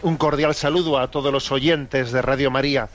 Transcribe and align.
Un 0.00 0.16
cordial 0.16 0.54
saludo 0.54 0.98
a 0.98 1.10
todos 1.10 1.32
los 1.32 1.50
oyentes 1.50 2.12
de 2.12 2.22
Radio 2.22 2.52
María. 2.52 2.88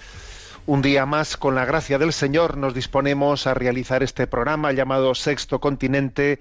Un 0.65 0.81
día 0.81 1.05
más, 1.05 1.35
con 1.35 1.53
la 1.53 1.65
gracia 1.65 1.97
del 1.97 2.13
Señor, 2.13 2.55
nos 2.55 2.73
disponemos 2.73 3.45
a 3.45 3.53
realizar 3.53 4.03
este 4.03 4.25
programa 4.25 4.71
llamado 4.71 5.13
Sexto 5.13 5.59
Continente, 5.59 6.39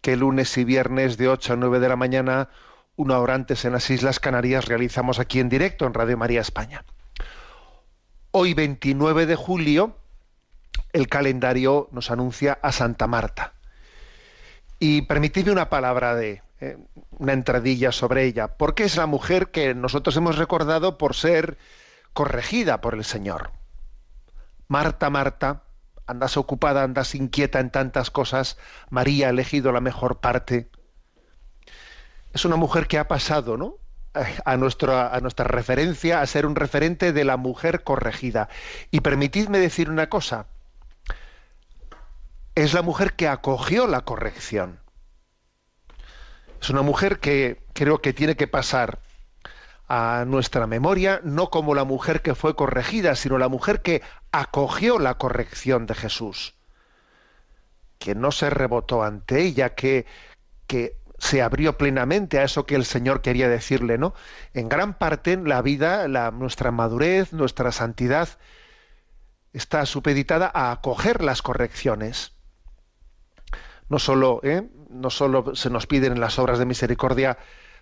que 0.00 0.16
lunes 0.16 0.56
y 0.56 0.64
viernes 0.64 1.18
de 1.18 1.28
8 1.28 1.52
a 1.52 1.56
9 1.56 1.80
de 1.80 1.88
la 1.90 1.96
mañana, 1.96 2.48
una 2.96 3.18
hora 3.18 3.34
antes 3.34 3.66
en 3.66 3.72
las 3.72 3.90
Islas 3.90 4.20
Canarias, 4.20 4.64
realizamos 4.64 5.18
aquí 5.18 5.38
en 5.38 5.50
directo 5.50 5.84
en 5.84 5.92
Radio 5.92 6.16
María 6.16 6.40
España. 6.40 6.82
Hoy, 8.30 8.54
29 8.54 9.26
de 9.26 9.36
julio, 9.36 9.98
el 10.94 11.08
calendario 11.08 11.90
nos 11.92 12.10
anuncia 12.10 12.58
a 12.62 12.72
Santa 12.72 13.06
Marta. 13.06 13.52
Y 14.78 15.02
permitidme 15.02 15.52
una 15.52 15.68
palabra 15.68 16.14
de 16.14 16.40
eh, 16.60 16.76
una 17.10 17.32
entradilla 17.32 17.90
sobre 17.90 18.24
ella, 18.24 18.56
porque 18.56 18.84
es 18.84 18.96
la 18.96 19.06
mujer 19.06 19.50
que 19.50 19.74
nosotros 19.74 20.16
hemos 20.16 20.36
recordado 20.36 20.98
por 20.98 21.14
ser 21.14 21.56
corregida 22.12 22.80
por 22.80 22.94
el 22.94 23.04
Señor. 23.04 23.52
Marta, 24.68 25.08
Marta, 25.10 25.62
andas 26.06 26.36
ocupada, 26.36 26.82
andas 26.82 27.14
inquieta 27.14 27.60
en 27.60 27.70
tantas 27.70 28.10
cosas, 28.10 28.58
María 28.90 29.28
ha 29.28 29.30
elegido 29.30 29.72
la 29.72 29.80
mejor 29.80 30.20
parte. 30.20 30.70
Es 32.32 32.44
una 32.44 32.56
mujer 32.56 32.86
que 32.88 32.98
ha 32.98 33.08
pasado, 33.08 33.56
¿no? 33.56 33.76
A 34.44 34.56
nuestra, 34.56 35.14
a 35.14 35.20
nuestra 35.20 35.46
referencia 35.46 36.20
a 36.20 36.26
ser 36.26 36.44
un 36.44 36.56
referente 36.56 37.12
de 37.12 37.24
la 37.24 37.36
mujer 37.36 37.84
corregida. 37.84 38.48
Y 38.90 39.00
permitidme 39.00 39.58
decir 39.58 39.88
una 39.88 40.08
cosa, 40.08 40.46
es 42.54 42.74
la 42.74 42.82
mujer 42.82 43.14
que 43.14 43.28
acogió 43.28 43.86
la 43.86 44.02
corrección. 44.02 44.80
Es 46.60 46.70
una 46.70 46.82
mujer 46.82 47.20
que 47.20 47.62
creo 47.72 48.02
que 48.02 48.12
tiene 48.12 48.36
que 48.36 48.46
pasar 48.46 49.00
a 49.88 50.24
nuestra 50.26 50.66
memoria 50.66 51.20
no 51.24 51.50
como 51.50 51.74
la 51.74 51.84
mujer 51.84 52.22
que 52.22 52.34
fue 52.34 52.54
corregida, 52.54 53.16
sino 53.16 53.38
la 53.38 53.48
mujer 53.48 53.82
que 53.82 54.02
acogió 54.30 54.98
la 54.98 55.18
corrección 55.18 55.86
de 55.86 55.94
Jesús, 55.94 56.54
que 57.98 58.14
no 58.14 58.30
se 58.30 58.50
rebotó 58.50 59.02
ante 59.02 59.42
ella, 59.42 59.74
que, 59.74 60.06
que 60.66 60.96
se 61.18 61.42
abrió 61.42 61.76
plenamente 61.76 62.38
a 62.38 62.44
eso 62.44 62.66
que 62.66 62.76
el 62.76 62.84
Señor 62.84 63.20
quería 63.20 63.48
decirle, 63.48 63.98
¿no? 63.98 64.14
En 64.54 64.68
gran 64.68 64.94
parte 64.94 65.36
la 65.36 65.60
vida, 65.62 66.06
nuestra 66.30 66.70
madurez, 66.70 67.32
nuestra 67.32 67.72
santidad 67.72 68.28
está 69.52 69.84
supeditada 69.86 70.50
a 70.52 70.72
acoger 70.72 71.22
las 71.22 71.42
correcciones. 71.42 72.32
No 73.90 73.98
solo, 73.98 74.40
¿eh? 74.44 74.66
no 74.88 75.10
solo 75.10 75.54
se 75.54 75.68
nos 75.68 75.86
piden 75.86 76.12
en 76.12 76.20
las 76.20 76.38
obras 76.38 76.58
de 76.58 76.64
misericordia 76.64 77.36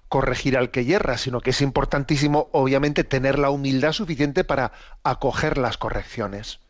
corregir 0.08 0.56
al 0.56 0.70
que 0.70 0.86
yerra, 0.86 1.18
sino 1.18 1.40
que 1.40 1.50
es 1.50 1.60
importantísimo, 1.60 2.48
obviamente, 2.52 3.04
tener 3.04 3.38
la 3.38 3.50
humildad 3.50 3.92
suficiente 3.92 4.42
para 4.42 4.72
acoger 5.04 5.58
las 5.58 5.76
correcciones. 5.76 6.60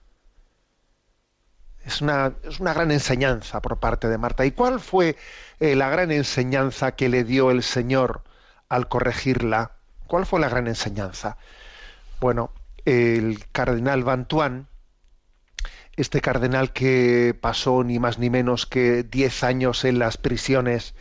Es 1.84 2.02
una, 2.02 2.32
es 2.42 2.58
una 2.58 2.74
gran 2.74 2.90
enseñanza 2.90 3.62
por 3.62 3.78
parte 3.78 4.08
de 4.08 4.18
Marta. 4.18 4.44
¿Y 4.44 4.50
cuál 4.50 4.80
fue 4.80 5.16
eh, 5.60 5.76
la 5.76 5.88
gran 5.88 6.10
enseñanza 6.10 6.96
que 6.96 7.08
le 7.08 7.22
dio 7.22 7.52
el 7.52 7.62
Señor 7.62 8.24
al 8.68 8.88
corregirla? 8.88 9.70
¿Cuál 10.08 10.26
fue 10.26 10.40
la 10.40 10.48
gran 10.48 10.66
enseñanza? 10.66 11.36
Bueno, 12.20 12.50
el 12.84 13.44
cardenal 13.52 14.02
Bantuán, 14.02 14.66
este 15.98 16.20
cardenal 16.20 16.72
que 16.72 17.36
pasó 17.38 17.82
ni 17.82 17.98
más 17.98 18.18
ni 18.18 18.30
menos 18.30 18.66
que 18.66 19.02
diez 19.02 19.42
años 19.42 19.84
en 19.84 19.98
las 19.98 20.16
prisiones 20.16 20.94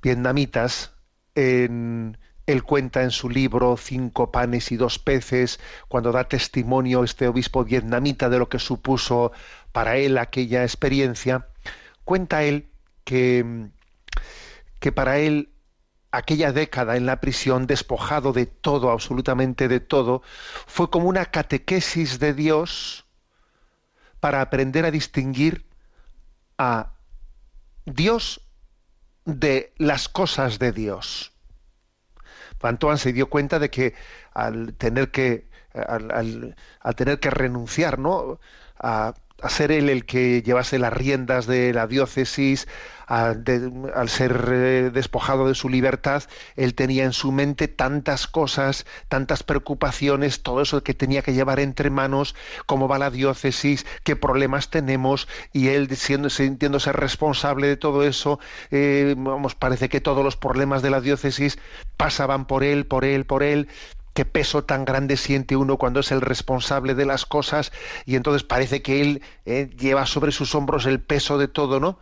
vietnamitas, 0.00 0.94
en, 1.34 2.16
él 2.46 2.62
cuenta 2.62 3.02
en 3.02 3.10
su 3.10 3.28
libro 3.28 3.76
Cinco 3.76 4.32
panes 4.32 4.72
y 4.72 4.76
dos 4.78 4.98
peces, 4.98 5.60
cuando 5.88 6.12
da 6.12 6.24
testimonio 6.24 7.04
este 7.04 7.28
obispo 7.28 7.62
vietnamita 7.64 8.30
de 8.30 8.38
lo 8.38 8.48
que 8.48 8.58
supuso 8.58 9.32
para 9.72 9.98
él 9.98 10.16
aquella 10.16 10.62
experiencia, 10.62 11.48
cuenta 12.04 12.42
él 12.42 12.70
que, 13.04 13.68
que 14.80 14.92
para 14.92 15.18
él 15.18 15.50
aquella 16.10 16.52
década 16.52 16.96
en 16.96 17.04
la 17.04 17.20
prisión, 17.20 17.66
despojado 17.66 18.32
de 18.32 18.46
todo, 18.46 18.90
absolutamente 18.90 19.68
de 19.68 19.80
todo, 19.80 20.22
fue 20.66 20.88
como 20.88 21.06
una 21.06 21.26
catequesis 21.26 22.18
de 22.18 22.32
Dios 22.32 23.05
para 24.26 24.40
aprender 24.40 24.84
a 24.84 24.90
distinguir 24.90 25.64
a 26.58 26.94
Dios 27.84 28.40
de 29.24 29.72
las 29.78 30.08
cosas 30.08 30.58
de 30.58 30.72
Dios. 30.72 31.32
Antoine 32.60 32.98
se 32.98 33.12
dio 33.12 33.30
cuenta 33.30 33.60
de 33.60 33.70
que 33.70 33.94
al 34.34 34.74
tener 34.74 35.12
que, 35.12 35.48
al, 35.72 36.56
tener 36.96 37.20
que 37.20 37.30
renunciar 37.30 38.00
¿no? 38.00 38.40
a, 38.80 39.14
a, 39.42 39.48
ser 39.50 39.72
él 39.72 39.88
el 39.88 40.04
que 40.04 40.42
llevase 40.42 40.78
las 40.78 40.92
riendas 40.92 41.46
de 41.46 41.72
la 41.72 41.86
diócesis, 41.86 42.66
al 43.06 44.08
ser 44.08 44.48
eh, 44.50 44.90
despojado 44.92 45.46
de 45.46 45.54
su 45.54 45.68
libertad, 45.68 46.24
él 46.56 46.74
tenía 46.74 47.04
en 47.04 47.12
su 47.12 47.30
mente 47.30 47.68
tantas 47.68 48.26
cosas, 48.26 48.84
tantas 49.08 49.44
preocupaciones, 49.44 50.42
todo 50.42 50.60
eso 50.60 50.82
que 50.82 50.92
tenía 50.92 51.22
que 51.22 51.32
llevar 51.32 51.60
entre 51.60 51.88
manos, 51.88 52.34
cómo 52.66 52.88
va 52.88 52.98
la 52.98 53.10
diócesis, 53.10 53.86
qué 54.02 54.16
problemas 54.16 54.70
tenemos, 54.70 55.28
y 55.52 55.68
él 55.68 55.88
siendo, 55.96 56.30
sintiéndose 56.30 56.92
responsable 56.92 57.68
de 57.68 57.76
todo 57.76 58.02
eso, 58.02 58.40
eh, 58.72 59.14
vamos, 59.16 59.54
parece 59.54 59.88
que 59.88 60.00
todos 60.00 60.24
los 60.24 60.36
problemas 60.36 60.82
de 60.82 60.90
la 60.90 61.00
diócesis 61.00 61.58
pasaban 61.96 62.46
por 62.46 62.64
él, 62.64 62.86
por 62.86 63.04
él, 63.04 63.24
por 63.24 63.44
él, 63.44 63.68
qué 64.16 64.24
peso 64.24 64.64
tan 64.64 64.86
grande 64.86 65.18
siente 65.18 65.56
uno 65.56 65.76
cuando 65.76 66.00
es 66.00 66.10
el 66.10 66.22
responsable 66.22 66.94
de 66.94 67.04
las 67.04 67.26
cosas 67.26 67.70
y 68.06 68.16
entonces 68.16 68.44
parece 68.44 68.80
que 68.80 69.02
él 69.02 69.22
eh, 69.44 69.68
lleva 69.78 70.06
sobre 70.06 70.32
sus 70.32 70.54
hombros 70.54 70.86
el 70.86 71.02
peso 71.02 71.36
de 71.36 71.48
todo, 71.48 71.80
¿no? 71.80 71.98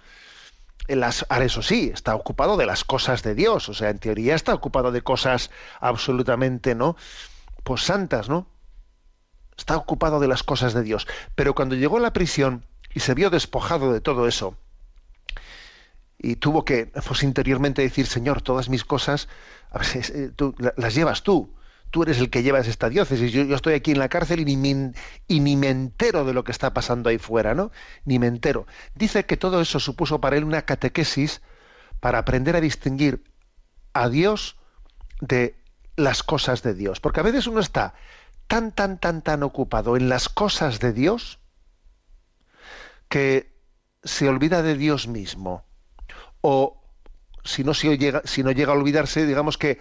Las, 0.87 1.27
ahora 1.29 1.45
eso 1.45 1.61
sí, 1.61 1.91
está 1.93 2.15
ocupado 2.15 2.57
de 2.57 2.67
las 2.67 2.85
cosas 2.85 3.25
de 3.25 3.35
Dios, 3.35 3.69
o 3.69 3.75
sea, 3.75 3.91
en 3.91 3.99
teoría 3.99 4.37
está 4.37 4.55
ocupado 4.55 4.93
de 4.93 5.03
cosas 5.03 5.51
absolutamente, 5.81 6.77
¿no? 6.77 6.95
Pues 7.65 7.83
santas, 7.83 8.29
¿no? 8.29 8.47
Está 9.59 9.77
ocupado 9.77 10.21
de 10.21 10.29
las 10.29 10.45
cosas 10.45 10.73
de 10.73 10.85
Dios. 10.85 11.09
Pero 11.35 11.57
cuando 11.57 11.75
llegó 11.75 11.97
a 11.97 12.01
la 12.01 12.13
prisión 12.13 12.65
y 12.95 13.01
se 13.01 13.15
vio 13.15 13.29
despojado 13.29 13.93
de 13.93 14.01
todo 14.01 14.29
eso, 14.29 14.57
y 16.17 16.37
tuvo 16.37 16.65
que, 16.65 16.87
pues 16.87 17.25
interiormente 17.25 17.83
decir, 17.83 18.07
Señor, 18.07 18.41
todas 18.41 18.69
mis 18.69 18.85
cosas, 18.85 19.29
a 19.73 19.79
ver, 19.79 20.33
tú, 20.37 20.55
las 20.77 20.95
llevas 20.95 21.25
tú, 21.25 21.53
tú 21.91 22.03
eres 22.03 22.19
el 22.19 22.31
que 22.31 22.43
llevas 22.43 22.67
esta 22.67 22.89
diócesis, 22.89 23.33
yo, 23.33 23.55
estoy 23.55 23.75
aquí 23.75 23.93
en 23.93 23.99
la 23.99 24.09
cárcel 24.09 24.41
y 24.41 24.45
ni, 24.45 24.57
me, 24.57 24.93
ni, 25.29 25.57
me, 25.57 25.69
entero 25.69 26.25
de 26.25 26.35
lo 26.35 26.43
que 26.45 26.53
está 26.53 26.75
pasando 26.75 27.09
ahí 27.09 27.19
fuera, 27.19 27.55
¿no? 27.55 27.71
Ni 28.05 28.19
me 28.19 28.27
entero. 28.27 28.67
Dice 28.95 29.27
que 29.27 29.37
todo 29.37 29.61
eso 29.61 29.79
supuso 29.79 30.21
para 30.21 30.37
él 30.37 30.45
una 30.45 30.63
catequesis 30.63 31.41
para 32.01 32.19
aprender 32.19 32.57
a 32.57 32.61
distinguir 32.61 33.25
a 33.93 34.09
Dios 34.09 34.57
de 35.21 35.57
las 35.97 36.23
cosas 36.23 36.63
de 36.63 36.75
Dios. 36.75 37.01
Porque 37.01 37.21
a 37.21 37.23
veces 37.23 37.47
uno 37.47 37.61
está 37.61 37.95
tan, 38.47 38.73
tan, 38.73 38.99
tan, 38.99 39.23
tan 39.23 39.43
ocupado 39.43 39.97
en 39.97 40.09
las 40.09 40.29
cosas 40.29 40.81
de 40.81 40.93
Dios 40.93 41.39
que 43.09 43.55
se 44.03 44.29
olvida 44.29 44.63
de 44.63 44.77
Dios 44.77 45.07
mismo. 45.07 45.65
O 46.41 46.83
si 47.45 47.65
no, 47.65 47.75
si 47.75 47.97
llega, 47.97 48.23
si 48.25 48.43
no 48.43 48.51
llega 48.51 48.73
a 48.73 48.77
olvidarse, 48.77 49.27
digamos 49.27 49.59
que 49.59 49.79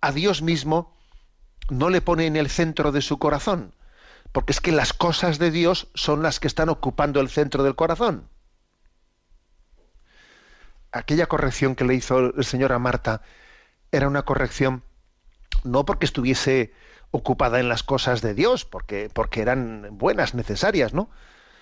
a 0.00 0.12
Dios 0.12 0.42
mismo 0.42 0.96
no 1.70 1.88
le 1.88 2.00
pone 2.00 2.26
en 2.26 2.36
el 2.36 2.50
centro 2.50 2.92
de 2.92 3.02
su 3.02 3.18
corazón, 3.18 3.74
porque 4.32 4.52
es 4.52 4.60
que 4.60 4.72
las 4.72 4.92
cosas 4.92 5.38
de 5.38 5.50
Dios 5.50 5.88
son 5.94 6.22
las 6.22 6.40
que 6.40 6.48
están 6.48 6.68
ocupando 6.68 7.20
el 7.20 7.28
centro 7.28 7.62
del 7.62 7.76
corazón. 7.76 8.28
Aquella 10.92 11.26
corrección 11.26 11.76
que 11.76 11.84
le 11.84 11.94
hizo 11.94 12.18
el 12.18 12.44
Señor 12.44 12.72
a 12.72 12.78
Marta 12.78 13.22
era 13.92 14.08
una 14.08 14.22
corrección 14.22 14.82
no 15.64 15.84
porque 15.84 16.06
estuviese 16.06 16.72
ocupada 17.10 17.60
en 17.60 17.68
las 17.68 17.82
cosas 17.82 18.22
de 18.22 18.34
Dios, 18.34 18.64
porque, 18.64 19.10
porque 19.12 19.42
eran 19.42 19.88
buenas, 19.92 20.34
necesarias, 20.34 20.94
¿no? 20.94 21.10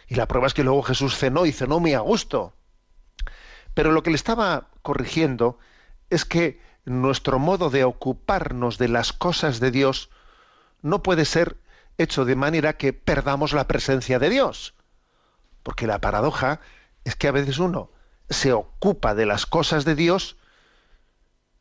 Y 0.06 0.14
la 0.14 0.26
prueba 0.26 0.46
es 0.46 0.54
que 0.54 0.64
luego 0.64 0.82
Jesús 0.82 1.16
cenó 1.16 1.46
y 1.46 1.52
cenó 1.52 1.80
muy 1.80 1.94
a 1.94 2.00
gusto. 2.00 2.54
Pero 3.74 3.92
lo 3.92 4.02
que 4.02 4.10
le 4.10 4.16
estaba 4.16 4.68
corrigiendo 4.82 5.58
es 6.10 6.24
que 6.24 6.60
nuestro 6.88 7.38
modo 7.38 7.70
de 7.70 7.84
ocuparnos 7.84 8.78
de 8.78 8.88
las 8.88 9.12
cosas 9.12 9.60
de 9.60 9.70
Dios 9.70 10.10
no 10.82 11.02
puede 11.02 11.24
ser 11.24 11.56
hecho 11.98 12.24
de 12.24 12.36
manera 12.36 12.76
que 12.76 12.92
perdamos 12.92 13.52
la 13.52 13.66
presencia 13.66 14.18
de 14.18 14.30
Dios. 14.30 14.74
Porque 15.62 15.86
la 15.86 16.00
paradoja 16.00 16.60
es 17.04 17.16
que 17.16 17.28
a 17.28 17.32
veces 17.32 17.58
uno 17.58 17.90
se 18.30 18.52
ocupa 18.52 19.14
de 19.14 19.26
las 19.26 19.46
cosas 19.46 19.84
de 19.84 19.94
Dios 19.94 20.36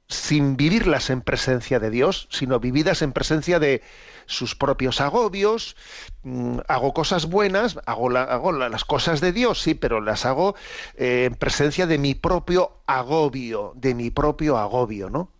sin 0.09 0.55
vivirlas 0.55 1.09
en 1.09 1.21
presencia 1.21 1.79
de 1.79 1.89
Dios, 1.89 2.27
sino 2.31 2.59
vividas 2.59 3.01
en 3.01 3.11
presencia 3.11 3.59
de 3.59 3.83
sus 4.25 4.55
propios 4.55 5.01
agobios, 5.01 5.75
mm, 6.23 6.59
hago 6.67 6.93
cosas 6.93 7.25
buenas, 7.25 7.77
hago, 7.85 8.09
las 8.09 8.85
cosas 8.85 9.19
de 9.19 9.33
Dios, 9.33 9.61
sí, 9.61 9.73
pero 9.73 9.99
las 9.99 10.25
hago 10.25 10.55
eh, 10.95 11.25
en 11.25 11.35
presencia 11.35 11.87
de 11.87 11.97
mi 11.97 12.15
propio 12.15 12.81
agobio, 12.87 13.73
de 13.75 13.95
mi 13.95 14.09
propio 14.09 14.57
agobio, 14.57 15.09
¿no? 15.09 15.31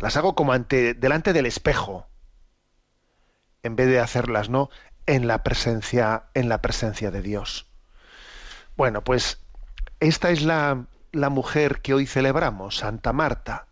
Las 0.00 0.16
hago 0.16 0.34
como 0.34 0.52
ante, 0.52 0.94
delante 0.94 1.32
del 1.32 1.46
espejo, 1.46 2.06
en 3.62 3.76
vez 3.76 3.88
de 3.88 4.00
hacerlas, 4.00 4.48
¿no? 4.48 4.70
En 5.06 5.26
la 5.26 5.42
presencia, 5.42 6.24
en 6.34 6.48
la 6.48 6.62
presencia 6.62 7.10
de 7.10 7.22
Dios. 7.22 7.66
Bueno, 8.76 9.02
pues 9.02 9.40
esta 10.00 10.30
es 10.30 10.42
la, 10.42 10.86
la 11.10 11.30
mujer 11.30 11.82
que 11.82 11.94
hoy 11.94 12.06
celebramos, 12.06 12.78
Santa 12.78 13.12
Marta 13.12 13.66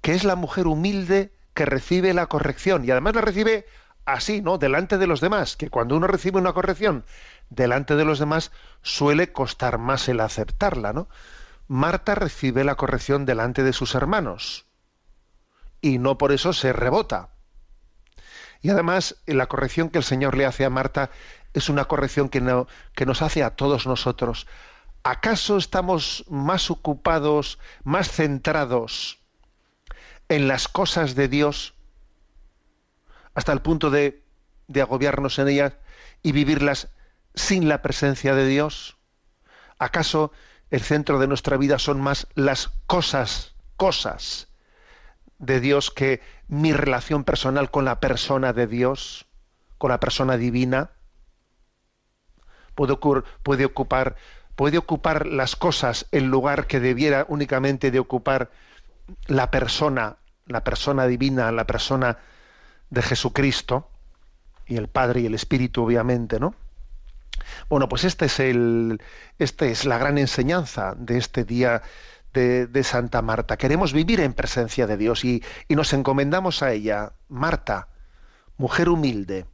que 0.00 0.12
es 0.12 0.24
la 0.24 0.36
mujer 0.36 0.66
humilde 0.66 1.32
que 1.54 1.64
recibe 1.64 2.14
la 2.14 2.26
corrección 2.26 2.84
y 2.84 2.90
además 2.90 3.14
la 3.14 3.22
recibe 3.22 3.66
así, 4.04 4.40
¿no? 4.40 4.58
Delante 4.58 4.98
de 4.98 5.06
los 5.06 5.20
demás, 5.20 5.56
que 5.56 5.70
cuando 5.70 5.96
uno 5.96 6.06
recibe 6.06 6.38
una 6.38 6.52
corrección 6.52 7.04
delante 7.50 7.96
de 7.96 8.04
los 8.04 8.18
demás 8.18 8.52
suele 8.82 9.32
costar 9.32 9.78
más 9.78 10.08
el 10.08 10.20
aceptarla, 10.20 10.92
¿no? 10.92 11.08
Marta 11.68 12.14
recibe 12.14 12.62
la 12.62 12.76
corrección 12.76 13.26
delante 13.26 13.62
de 13.62 13.72
sus 13.72 13.94
hermanos 13.94 14.66
y 15.80 15.98
no 15.98 16.18
por 16.18 16.32
eso 16.32 16.52
se 16.52 16.72
rebota. 16.72 17.30
Y 18.62 18.70
además 18.70 19.16
la 19.26 19.46
corrección 19.46 19.90
que 19.90 19.98
el 19.98 20.04
Señor 20.04 20.36
le 20.36 20.46
hace 20.46 20.64
a 20.64 20.70
Marta 20.70 21.10
es 21.52 21.68
una 21.68 21.86
corrección 21.86 22.28
que, 22.28 22.40
no, 22.40 22.66
que 22.94 23.06
nos 23.06 23.22
hace 23.22 23.42
a 23.42 23.56
todos 23.56 23.86
nosotros. 23.86 24.46
¿Acaso 25.02 25.56
estamos 25.56 26.24
más 26.28 26.70
ocupados, 26.70 27.58
más 27.84 28.10
centrados 28.10 29.25
en 30.28 30.48
las 30.48 30.68
cosas 30.68 31.14
de 31.14 31.28
Dios 31.28 31.74
hasta 33.34 33.52
el 33.52 33.60
punto 33.60 33.90
de, 33.90 34.24
agobiarnos 34.80 35.38
en 35.38 35.48
ellas 35.48 35.74
y 36.22 36.32
vivirlas 36.32 36.88
sin 37.34 37.68
la 37.68 37.82
presencia 37.82 38.34
de 38.34 38.46
Dios? 38.46 38.96
¿Acaso 39.78 40.32
el 40.70 40.80
centro 40.80 41.18
de 41.18 41.28
nuestra 41.28 41.56
vida 41.56 41.78
son 41.78 42.00
más 42.00 42.26
las 42.34 42.70
cosas, 42.86 43.54
cosas 43.76 44.48
de 45.38 45.60
Dios 45.60 45.90
que 45.90 46.22
mi 46.48 46.72
relación 46.72 47.24
personal 47.24 47.70
con 47.70 47.84
la 47.84 48.00
persona 48.00 48.52
de 48.52 48.66
Dios, 48.66 49.26
con 49.78 49.90
la 49.90 50.00
persona 50.00 50.38
divina? 50.38 50.90
Puede, 52.74 52.96
puede 53.42 53.66
ocupar, 53.66 54.16
puede 54.54 54.78
ocupar 54.78 55.26
las 55.26 55.56
cosas 55.56 56.06
el 56.10 56.24
lugar 56.24 56.66
que 56.66 56.80
debiera 56.80 57.26
únicamente 57.28 57.90
de 57.90 57.98
ocupar 57.98 58.50
la 59.26 59.50
persona, 59.50 60.16
la 60.46 60.64
persona 60.64 61.06
divina, 61.06 61.52
la 61.52 61.66
persona 61.66 62.18
de 62.90 63.02
Jesucristo, 63.02 63.90
y 64.66 64.76
el 64.76 64.88
Padre 64.88 65.20
y 65.20 65.26
el 65.26 65.34
Espíritu, 65.34 65.84
obviamente, 65.84 66.40
¿no? 66.40 66.54
Bueno, 67.68 67.88
pues 67.88 68.04
este 68.04 68.26
es 68.26 68.40
el, 68.40 69.00
este 69.38 69.70
es 69.70 69.84
la 69.84 69.98
gran 69.98 70.18
enseñanza 70.18 70.94
de 70.96 71.18
este 71.18 71.44
día 71.44 71.82
de, 72.32 72.66
de 72.66 72.84
Santa 72.84 73.22
Marta. 73.22 73.56
Queremos 73.56 73.92
vivir 73.92 74.20
en 74.20 74.32
presencia 74.32 74.86
de 74.86 74.96
Dios 74.96 75.24
y, 75.24 75.42
y 75.68 75.76
nos 75.76 75.92
encomendamos 75.92 76.62
a 76.62 76.72
ella. 76.72 77.12
Marta, 77.28 77.88
mujer 78.56 78.88
humilde, 78.88 79.46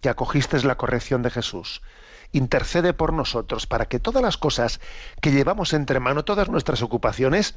que 0.00 0.08
acogiste 0.08 0.60
la 0.62 0.76
corrección 0.76 1.22
de 1.22 1.30
Jesús 1.30 1.82
intercede 2.32 2.92
por 2.92 3.12
nosotros 3.12 3.66
para 3.66 3.86
que 3.86 4.00
todas 4.00 4.22
las 4.22 4.36
cosas 4.36 4.80
que 5.20 5.30
llevamos 5.30 5.72
entre 5.72 6.00
mano, 6.00 6.24
todas 6.24 6.48
nuestras 6.48 6.82
ocupaciones, 6.82 7.54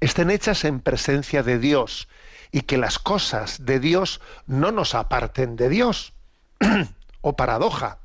estén 0.00 0.30
hechas 0.30 0.64
en 0.64 0.80
presencia 0.80 1.42
de 1.42 1.58
Dios 1.58 2.08
y 2.50 2.62
que 2.62 2.76
las 2.76 2.98
cosas 2.98 3.64
de 3.64 3.80
Dios 3.80 4.20
no 4.46 4.70
nos 4.70 4.94
aparten 4.94 5.56
de 5.56 5.68
Dios. 5.68 6.12
o 7.22 7.36
paradoja. 7.36 7.98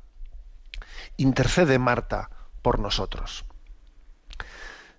Intercede 1.16 1.78
Marta 1.78 2.30
por 2.62 2.78
nosotros. 2.78 3.44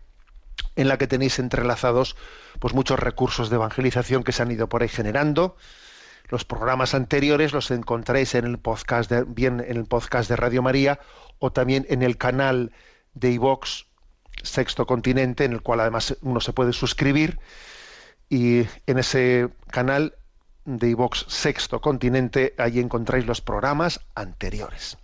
en 0.76 0.88
la 0.88 0.98
que 0.98 1.08
tenéis 1.08 1.40
entrelazados 1.40 2.16
pues 2.60 2.74
muchos 2.74 3.00
recursos 3.00 3.50
de 3.50 3.56
evangelización 3.56 4.24
que 4.24 4.32
se 4.32 4.44
han 4.44 4.52
ido 4.52 4.70
por 4.70 4.82
ahí 4.82 4.90
generando. 4.90 5.56
Los 6.30 6.46
programas 6.46 6.94
anteriores 6.94 7.54
los 7.54 7.70
encontráis 7.72 8.36
en 8.36 8.46
el 8.46 8.58
podcast 8.58 9.10
de, 9.10 9.24
bien 9.24 9.64
en 9.66 9.78
el 9.78 9.86
podcast 9.86 10.30
de 10.30 10.36
Radio 10.36 10.62
María 10.62 11.00
o 11.40 11.52
también 11.52 11.86
en 11.90 12.02
el 12.02 12.18
canal 12.18 12.72
de 13.14 13.32
iVox 13.32 13.86
Sexto 14.42 14.86
Continente, 14.86 15.46
en 15.46 15.54
el 15.54 15.62
cual 15.62 15.82
además 15.82 16.18
uno 16.22 16.40
se 16.42 16.54
puede 16.54 16.74
suscribir 16.74 17.40
y 18.30 18.66
en 18.88 18.98
ese 18.98 19.50
canal 19.70 20.16
de 20.66 20.90
iVox 20.90 21.26
Sexto 21.28 21.82
Continente, 21.82 22.56
ahí 22.58 22.80
encontráis 22.80 23.26
los 23.26 23.42
programas 23.42 24.00
anteriores. 24.16 24.98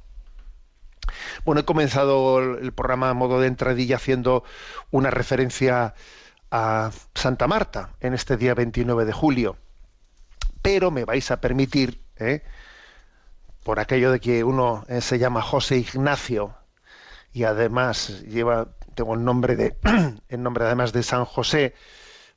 Bueno, 1.45 1.61
he 1.61 1.65
comenzado 1.65 2.39
el 2.39 2.71
programa 2.73 3.09
a 3.09 3.13
modo 3.13 3.39
de 3.39 3.47
entradilla 3.47 3.97
haciendo 3.97 4.43
una 4.91 5.11
referencia 5.11 5.93
a 6.51 6.91
Santa 7.13 7.47
Marta 7.47 7.95
en 7.99 8.13
este 8.13 8.37
día 8.37 8.53
29 8.53 9.05
de 9.05 9.13
julio. 9.13 9.57
Pero 10.61 10.91
me 10.91 11.05
vais 11.05 11.29
a 11.31 11.41
permitir, 11.41 12.01
¿eh? 12.17 12.43
por 13.63 13.79
aquello 13.79 14.11
de 14.11 14.19
que 14.19 14.43
uno 14.43 14.83
eh, 14.87 15.01
se 15.01 15.19
llama 15.19 15.41
José 15.41 15.77
Ignacio 15.77 16.55
y 17.31 17.43
además 17.43 18.21
lleva, 18.23 18.69
tengo 18.99 19.13
el 19.13 19.23
nombre 19.23 19.55
de, 19.55 19.77
el 20.27 20.43
nombre 20.43 20.65
además 20.65 20.91
de 20.91 21.03
San 21.03 21.23
José, 21.23 21.73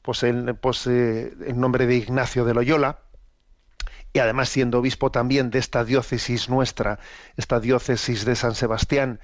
pues 0.01 0.23
el, 0.23 0.55
pues, 0.55 0.87
eh, 0.87 1.35
nombre 1.57 1.89
de 1.89 1.97
Ignacio 1.97 2.45
de 2.45 2.55
Loyola, 2.55 3.01
y 4.13 4.21
además 4.21 4.49
siendo 4.49 4.79
obispo 4.79 5.11
también 5.11 5.51
de 5.51 5.59
esta 5.59 5.85
diócesis 5.85 6.49
nuestra, 6.49 7.01
esta 7.37 7.59
diócesis 7.59 8.25
de 8.25 8.37
San 8.37 8.55
Sebastián, 8.55 9.19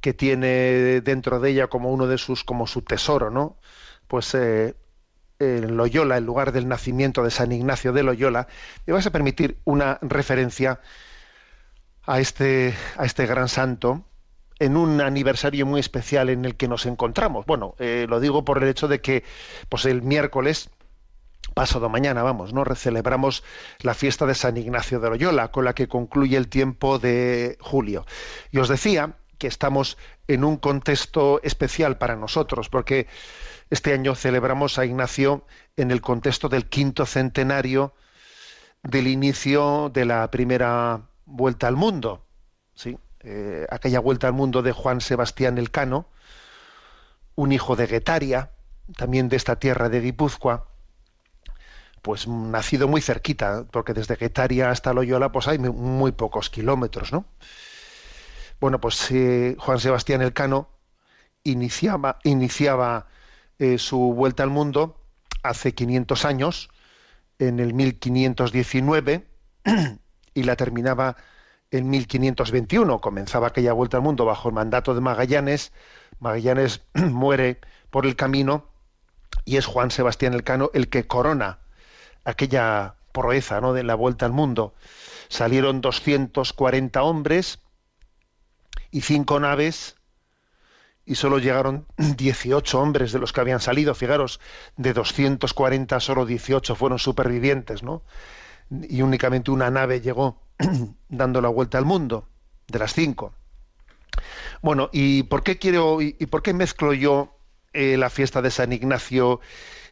que 0.00 0.14
tiene 0.14 1.00
dentro 1.00 1.40
de 1.40 1.50
ella 1.50 1.66
como 1.66 1.90
uno 1.90 2.06
de 2.06 2.16
sus, 2.16 2.44
como 2.44 2.68
su 2.68 2.82
tesoro, 2.82 3.28
¿no? 3.30 3.56
Pues 4.06 4.32
eh, 4.36 4.76
en 5.40 5.76
Loyola, 5.76 6.16
el 6.16 6.24
lugar 6.24 6.52
del 6.52 6.68
nacimiento 6.68 7.24
de 7.24 7.32
San 7.32 7.50
Ignacio 7.50 7.92
de 7.92 8.04
Loyola, 8.04 8.46
me 8.86 8.92
vas 8.92 9.06
a 9.06 9.10
permitir 9.10 9.58
una 9.64 9.98
referencia 10.00 10.78
a 12.06 12.20
este, 12.20 12.72
a 12.96 13.04
este 13.04 13.26
gran 13.26 13.48
santo, 13.48 14.04
en 14.58 14.76
un 14.76 15.00
aniversario 15.00 15.66
muy 15.66 15.80
especial 15.80 16.30
en 16.30 16.44
el 16.44 16.56
que 16.56 16.68
nos 16.68 16.86
encontramos. 16.86 17.46
Bueno, 17.46 17.74
eh, 17.78 18.06
lo 18.08 18.20
digo 18.20 18.44
por 18.44 18.62
el 18.62 18.68
hecho 18.68 18.88
de 18.88 19.00
que 19.00 19.24
pues 19.68 19.84
el 19.84 20.02
miércoles 20.02 20.70
pasado 21.54 21.88
mañana, 21.88 22.22
vamos, 22.22 22.52
¿no? 22.52 22.64
Celebramos 22.74 23.42
la 23.80 23.94
fiesta 23.94 24.26
de 24.26 24.34
San 24.34 24.56
Ignacio 24.56 25.00
de 25.00 25.10
Loyola, 25.10 25.50
con 25.50 25.64
la 25.64 25.74
que 25.74 25.88
concluye 25.88 26.36
el 26.36 26.48
tiempo 26.48 26.98
de 26.98 27.56
julio. 27.60 28.06
Y 28.50 28.58
os 28.58 28.68
decía 28.68 29.16
que 29.38 29.46
estamos 29.46 29.96
en 30.26 30.44
un 30.44 30.56
contexto 30.56 31.40
especial 31.42 31.98
para 31.98 32.16
nosotros, 32.16 32.68
porque 32.68 33.06
este 33.70 33.92
año 33.92 34.14
celebramos 34.14 34.78
a 34.78 34.84
Ignacio 34.84 35.44
en 35.76 35.90
el 35.90 36.00
contexto 36.00 36.48
del 36.48 36.68
quinto 36.68 37.06
centenario 37.06 37.94
del 38.82 39.06
inicio 39.06 39.90
de 39.92 40.04
la 40.04 40.30
primera 40.30 41.02
vuelta 41.24 41.66
al 41.66 41.76
mundo. 41.76 42.24
¿sí? 42.74 42.98
Eh, 43.20 43.66
aquella 43.70 44.00
vuelta 44.00 44.26
al 44.26 44.32
mundo 44.32 44.62
de 44.62 44.72
Juan 44.72 45.00
Sebastián 45.00 45.58
Elcano, 45.58 46.06
un 47.34 47.52
hijo 47.52 47.76
de 47.76 47.86
Guetaria, 47.86 48.50
también 48.96 49.28
de 49.28 49.36
esta 49.36 49.56
tierra 49.58 49.88
de 49.88 50.00
Guipúzcoa, 50.00 50.66
pues 52.02 52.28
nacido 52.28 52.88
muy 52.88 53.00
cerquita, 53.00 53.64
porque 53.70 53.92
desde 53.92 54.16
Guetaria 54.16 54.70
hasta 54.70 54.92
Loyola 54.92 55.32
pues 55.32 55.48
hay 55.48 55.58
muy 55.58 56.12
pocos 56.12 56.48
kilómetros, 56.48 57.12
¿no? 57.12 57.26
Bueno, 58.60 58.80
pues 58.80 59.10
eh, 59.10 59.56
Juan 59.58 59.78
Sebastián 59.78 60.22
Elcano 60.22 60.68
iniciaba, 61.44 62.18
iniciaba 62.24 63.06
eh, 63.58 63.78
su 63.78 63.98
vuelta 64.14 64.42
al 64.42 64.50
mundo 64.50 65.00
hace 65.42 65.74
500 65.74 66.24
años, 66.24 66.70
en 67.38 67.60
el 67.60 67.72
1519, 67.74 69.26
y 70.34 70.42
la 70.42 70.56
terminaba 70.56 71.16
en 71.70 71.90
1521. 71.90 73.00
Comenzaba 73.00 73.48
aquella 73.48 73.72
vuelta 73.72 73.96
al 73.96 74.02
mundo 74.02 74.24
bajo 74.24 74.48
el 74.48 74.54
mandato 74.54 74.94
de 74.94 75.00
Magallanes. 75.00 75.72
Magallanes 76.20 76.82
muere 76.94 77.60
por 77.90 78.06
el 78.06 78.16
camino 78.16 78.66
y 79.44 79.56
es 79.56 79.66
Juan 79.66 79.90
Sebastián 79.90 80.34
Elcano 80.34 80.70
el 80.74 80.88
que 80.88 81.06
corona 81.06 81.58
aquella 82.24 82.94
proeza 83.12 83.60
¿no? 83.60 83.72
de 83.72 83.84
la 83.84 83.94
vuelta 83.94 84.26
al 84.26 84.32
mundo. 84.32 84.74
Salieron 85.28 85.80
240 85.80 87.02
hombres 87.02 87.60
y 88.90 89.02
cinco 89.02 89.40
naves 89.40 89.96
y 91.04 91.14
solo 91.14 91.38
llegaron 91.38 91.86
18 91.96 92.80
hombres 92.80 93.12
de 93.12 93.18
los 93.18 93.32
que 93.32 93.40
habían 93.40 93.60
salido. 93.60 93.94
Fijaros, 93.94 94.40
de 94.76 94.92
240 94.92 96.00
solo 96.00 96.26
18 96.26 96.74
fueron 96.74 96.98
supervivientes, 96.98 97.82
¿no? 97.82 98.02
Y 98.70 99.00
únicamente 99.00 99.50
una 99.50 99.70
nave 99.70 100.02
llegó 100.02 100.47
dando 101.08 101.40
la 101.40 101.48
vuelta 101.48 101.78
al 101.78 101.84
mundo, 101.84 102.28
de 102.66 102.78
las 102.78 102.92
cinco. 102.92 103.34
Bueno, 104.62 104.90
¿y 104.92 105.24
por 105.24 105.42
qué 105.42 105.58
quiero 105.58 106.00
y, 106.02 106.12
por 106.26 106.42
qué 106.42 106.52
mezclo 106.52 106.92
yo 106.92 107.36
eh, 107.72 107.96
la 107.96 108.10
fiesta 108.10 108.42
de 108.42 108.50
San 108.50 108.72
Ignacio 108.72 109.40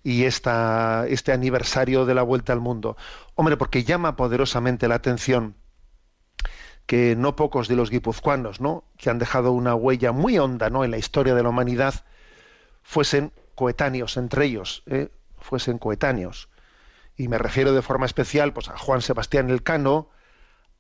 y 0.03 0.25
esta, 0.25 1.07
este 1.09 1.33
aniversario 1.33 2.05
de 2.05 2.15
la 2.15 2.23
vuelta 2.23 2.53
al 2.53 2.61
mundo? 2.61 2.97
Hombre, 3.35 3.57
porque 3.57 3.85
llama 3.85 4.17
poderosamente 4.17 4.89
la 4.89 4.97
atención 4.97 5.57
que 6.87 7.17
no 7.17 7.37
pocos 7.37 7.69
de 7.69 7.77
los 7.77 7.91
guipuzcoanos, 7.91 8.61
¿no? 8.61 8.85
que 8.97 9.11
han 9.11 9.19
dejado 9.19 9.53
una 9.53 9.75
huella 9.75 10.13
muy 10.13 10.39
honda 10.39 10.71
¿no? 10.71 10.85
en 10.85 10.93
la 10.93 10.99
historia 10.99 11.35
de 11.35 11.43
la 11.43 11.49
humanidad, 11.49 12.05
fuesen 12.83 13.33
coetáneos 13.57 14.17
entre 14.17 14.47
ellos, 14.47 14.85
¿eh? 14.87 15.11
fuesen 15.39 15.79
coetáneos. 15.79 16.49
Y 17.17 17.29
me 17.29 17.39
refiero 17.39 17.73
de 17.73 17.83
forma 17.83 18.07
especial 18.07 18.53
pues, 18.53 18.69
a 18.69 18.79
Juan 18.79 19.03
Sebastián 19.03 19.51
Elcano, 19.51 20.11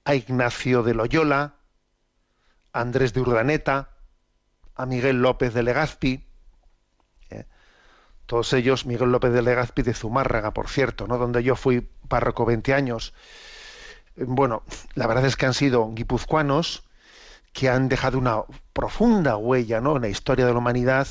a 0.06 0.14
Ignacio 0.14 0.84
de 0.84 0.94
Loyola, 0.94 1.56
a 2.72 2.80
Andrés 2.80 3.12
de 3.12 3.20
Urdaneta, 3.20 3.90
a 4.76 4.86
Miguel 4.86 5.20
López 5.20 5.52
de 5.52 5.64
Legazpi, 5.64 6.24
¿eh? 7.30 7.44
todos 8.26 8.52
ellos, 8.52 8.86
Miguel 8.86 9.10
López 9.10 9.32
de 9.32 9.42
Legazpi 9.42 9.82
de 9.82 9.94
Zumárraga, 9.94 10.52
por 10.52 10.68
cierto, 10.68 11.08
¿no? 11.08 11.18
donde 11.18 11.42
yo 11.42 11.56
fui 11.56 11.80
párroco 12.06 12.46
20 12.46 12.72
años, 12.72 13.14
bueno, 14.16 14.62
la 14.94 15.08
verdad 15.08 15.26
es 15.26 15.34
que 15.34 15.46
han 15.46 15.54
sido 15.54 15.92
guipuzcoanos 15.92 16.84
que 17.52 17.68
han 17.68 17.88
dejado 17.88 18.16
una 18.18 18.44
profunda 18.72 19.36
huella 19.36 19.80
¿no? 19.80 19.96
en 19.96 20.02
la 20.02 20.08
historia 20.08 20.46
de 20.46 20.52
la 20.52 20.58
humanidad 20.58 21.08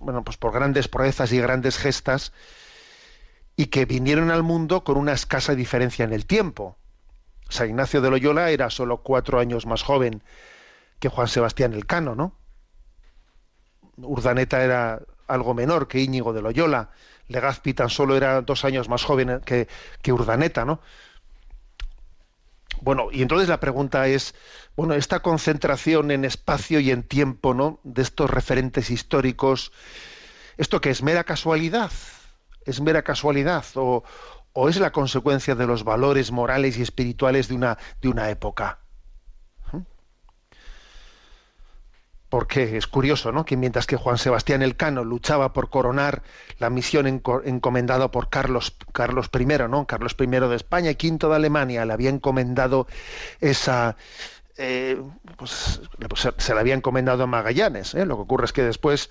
bueno, 0.00 0.24
pues 0.24 0.36
por 0.38 0.52
grandes 0.52 0.88
proezas 0.88 1.32
y 1.32 1.38
grandes 1.38 1.76
gestas 1.76 2.32
y 3.56 3.66
que 3.66 3.84
vinieron 3.84 4.30
al 4.30 4.42
mundo 4.42 4.84
con 4.84 4.96
una 4.96 5.12
escasa 5.12 5.54
diferencia 5.54 6.04
en 6.04 6.12
el 6.14 6.26
tiempo. 6.26 6.76
San 7.48 7.68
Ignacio 7.68 8.00
de 8.00 8.10
Loyola 8.10 8.50
era 8.50 8.70
solo 8.70 9.02
cuatro 9.02 9.38
años 9.38 9.66
más 9.66 9.82
joven 9.82 10.22
que 10.98 11.08
Juan 11.08 11.28
Sebastián 11.28 11.72
Elcano, 11.72 12.14
¿no? 12.14 12.34
Urdaneta 13.96 14.62
era 14.62 15.00
algo 15.26 15.54
menor 15.54 15.88
que 15.88 16.00
Íñigo 16.00 16.32
de 16.32 16.42
Loyola. 16.42 16.90
Legazpi 17.28 17.74
tan 17.74 17.90
solo 17.90 18.16
era 18.16 18.40
dos 18.42 18.64
años 18.64 18.88
más 18.88 19.04
joven 19.04 19.40
que, 19.44 20.12
Urdaneta, 20.12 20.64
¿no? 20.64 20.80
Bueno, 22.80 23.08
y 23.12 23.22
entonces 23.22 23.48
la 23.48 23.60
pregunta 23.60 24.06
es, 24.06 24.34
bueno, 24.76 24.94
esta 24.94 25.20
concentración 25.20 26.10
en 26.10 26.24
espacio 26.24 26.80
y 26.80 26.90
en 26.90 27.02
tiempo, 27.02 27.54
¿no? 27.54 27.80
De 27.82 28.02
estos 28.02 28.30
referentes 28.30 28.90
históricos, 28.90 29.72
¿esto 30.56 30.80
qué 30.80 30.90
es 30.90 31.02
mera 31.02 31.24
casualidad? 31.24 31.90
¿Es 32.64 32.80
mera 32.80 33.02
casualidad 33.02 33.64
o, 33.74 34.04
o 34.60 34.68
es 34.68 34.80
la 34.80 34.90
consecuencia 34.90 35.54
de 35.54 35.68
los 35.68 35.84
valores 35.84 36.32
morales 36.32 36.78
y 36.78 36.82
espirituales 36.82 37.46
de 37.46 37.54
una, 37.54 37.78
de 38.02 38.08
una 38.08 38.28
época? 38.28 38.80
porque 42.28 42.76
es 42.76 42.86
curioso, 42.86 43.32
¿no? 43.32 43.46
Que 43.46 43.56
mientras 43.56 43.86
que 43.86 43.96
Juan 43.96 44.18
Sebastián 44.18 44.60
Elcano 44.60 45.02
luchaba 45.02 45.54
por 45.54 45.70
coronar 45.70 46.22
la 46.58 46.68
misión 46.68 47.06
encomendada 47.06 48.10
por 48.10 48.28
Carlos, 48.28 48.76
Carlos 48.92 49.30
I, 49.32 49.46
¿no? 49.46 49.86
Carlos 49.86 50.14
I 50.20 50.26
de 50.26 50.56
España 50.56 50.90
y 50.90 51.08
V 51.08 51.26
de 51.26 51.34
Alemania, 51.34 51.86
le 51.86 51.92
había 51.94 52.10
encomendado 52.10 52.86
esa, 53.40 53.96
eh, 54.58 55.00
pues, 55.38 55.80
se 56.36 56.54
le 56.54 56.60
había 56.60 56.74
encomendado 56.74 57.22
a 57.22 57.26
Magallanes. 57.26 57.94
¿eh? 57.94 58.04
Lo 58.04 58.16
que 58.16 58.22
ocurre 58.22 58.44
es 58.44 58.52
que 58.52 58.62
después, 58.62 59.08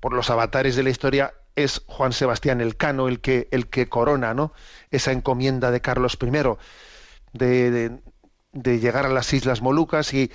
por 0.00 0.14
los 0.14 0.30
avatares 0.30 0.74
de 0.74 0.84
la 0.84 0.90
historia, 0.90 1.34
es 1.56 1.82
Juan 1.86 2.12
Sebastián 2.12 2.60
Elcano 2.60 3.08
el 3.08 3.20
que, 3.20 3.48
el 3.50 3.68
que 3.68 3.88
corona, 3.88 4.34
¿no? 4.34 4.52
Esa 4.90 5.12
encomienda 5.12 5.70
de 5.70 5.80
Carlos 5.80 6.18
I. 6.20 6.30
de, 7.32 8.00
de 8.54 8.78
llegar 8.78 9.04
a 9.04 9.10
las 9.10 9.32
Islas 9.32 9.60
Molucas 9.60 10.14
y, 10.14 10.30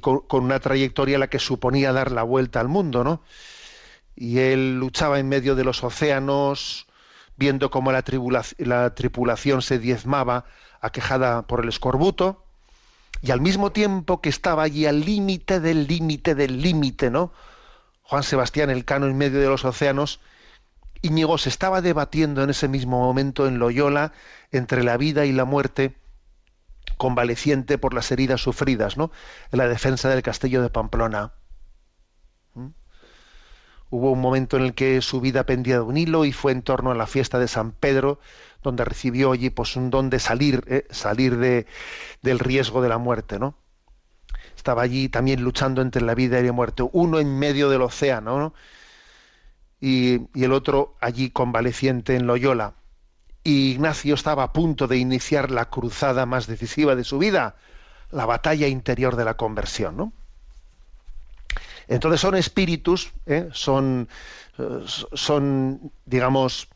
con, 0.00 0.24
una 0.30 0.58
trayectoria 0.58 1.18
la 1.18 1.28
que 1.28 1.38
suponía 1.38 1.92
dar 1.92 2.10
la 2.10 2.22
vuelta 2.22 2.60
al 2.60 2.68
mundo, 2.68 3.04
¿no? 3.04 3.22
Y 4.16 4.38
él 4.38 4.78
luchaba 4.78 5.18
en 5.20 5.28
medio 5.28 5.54
de 5.54 5.64
los 5.64 5.84
océanos, 5.84 6.86
viendo 7.36 7.70
cómo 7.70 7.92
la, 7.92 8.02
la 8.58 8.94
tripulación 8.94 9.62
se 9.62 9.78
diezmaba, 9.78 10.46
aquejada 10.80 11.42
por 11.46 11.62
el 11.62 11.68
escorbuto, 11.68 12.44
y 13.20 13.30
al 13.30 13.40
mismo 13.40 13.70
tiempo 13.70 14.20
que 14.20 14.28
estaba 14.28 14.62
allí 14.62 14.86
al 14.86 15.00
límite 15.00 15.60
del 15.60 15.86
límite 15.86 16.34
del 16.34 16.62
límite, 16.62 17.10
¿no? 17.10 17.32
Juan 18.02 18.22
Sebastián 18.22 18.70
Elcano 18.70 19.06
en 19.06 19.18
medio 19.18 19.40
de 19.40 19.48
los 19.48 19.64
océanos, 19.64 20.20
Íñigo 21.02 21.38
se 21.38 21.48
estaba 21.48 21.80
debatiendo 21.80 22.42
en 22.42 22.50
ese 22.50 22.68
mismo 22.68 22.98
momento 22.98 23.46
en 23.46 23.58
Loyola 23.58 24.12
entre 24.50 24.82
la 24.82 24.96
vida 24.96 25.26
y 25.26 25.32
la 25.32 25.44
muerte, 25.44 25.96
convaleciente 26.96 27.78
por 27.78 27.94
las 27.94 28.10
heridas 28.10 28.40
sufridas 28.40 28.96
¿no? 28.96 29.10
en 29.52 29.58
la 29.58 29.68
defensa 29.68 30.08
del 30.08 30.22
castillo 30.22 30.62
de 30.62 30.70
Pamplona. 30.70 31.32
¿Mm? 32.54 32.68
Hubo 33.90 34.10
un 34.10 34.20
momento 34.20 34.56
en 34.56 34.64
el 34.64 34.74
que 34.74 35.00
su 35.00 35.20
vida 35.20 35.44
pendía 35.44 35.76
de 35.76 35.82
un 35.82 35.96
hilo 35.96 36.24
y 36.24 36.32
fue 36.32 36.52
en 36.52 36.62
torno 36.62 36.90
a 36.90 36.96
la 36.96 37.06
fiesta 37.06 37.38
de 37.38 37.48
San 37.48 37.70
Pedro, 37.72 38.18
donde 38.62 38.84
recibió 38.84 39.32
allí 39.32 39.50
pues, 39.50 39.76
un 39.76 39.90
don 39.90 40.10
de 40.10 40.18
salir, 40.18 40.64
¿eh? 40.66 40.86
salir 40.90 41.36
de, 41.38 41.66
del 42.22 42.40
riesgo 42.40 42.82
de 42.82 42.88
la 42.88 42.98
muerte. 42.98 43.38
¿no? 43.38 43.54
Estaba 44.56 44.82
allí 44.82 45.08
también 45.08 45.42
luchando 45.42 45.80
entre 45.80 46.02
la 46.02 46.16
vida 46.16 46.40
y 46.40 46.46
la 46.46 46.52
muerte, 46.52 46.82
uno 46.92 47.20
en 47.20 47.38
medio 47.38 47.70
del 47.70 47.82
océano 47.82 48.52
y, 49.80 50.20
el 50.34 50.52
otro 50.52 50.96
allí 51.00 51.30
convaleciente 51.30 52.16
en 52.16 52.26
Loyola 52.26 52.74
y 53.44 53.70
Ignacio 53.72 54.14
estaba 54.14 54.42
a 54.42 54.52
punto 54.52 54.88
de 54.88 54.98
iniciar 54.98 55.50
la 55.50 55.66
cruzada 55.66 56.26
más 56.26 56.46
decisiva 56.46 56.94
de 56.94 57.04
su 57.04 57.18
vida, 57.18 57.56
la 58.10 58.26
batalla 58.26 58.66
interior 58.66 59.16
de 59.16 59.24
la 59.24 59.34
conversión. 59.34 59.96
¿no? 59.96 60.12
Entonces 61.86 62.20
son 62.20 62.34
espíritus, 62.34 63.12
¿eh? 63.26 63.48
son, 63.52 64.08
eh, 64.58 64.84
son, 65.14 65.92
digamos, 66.04 66.68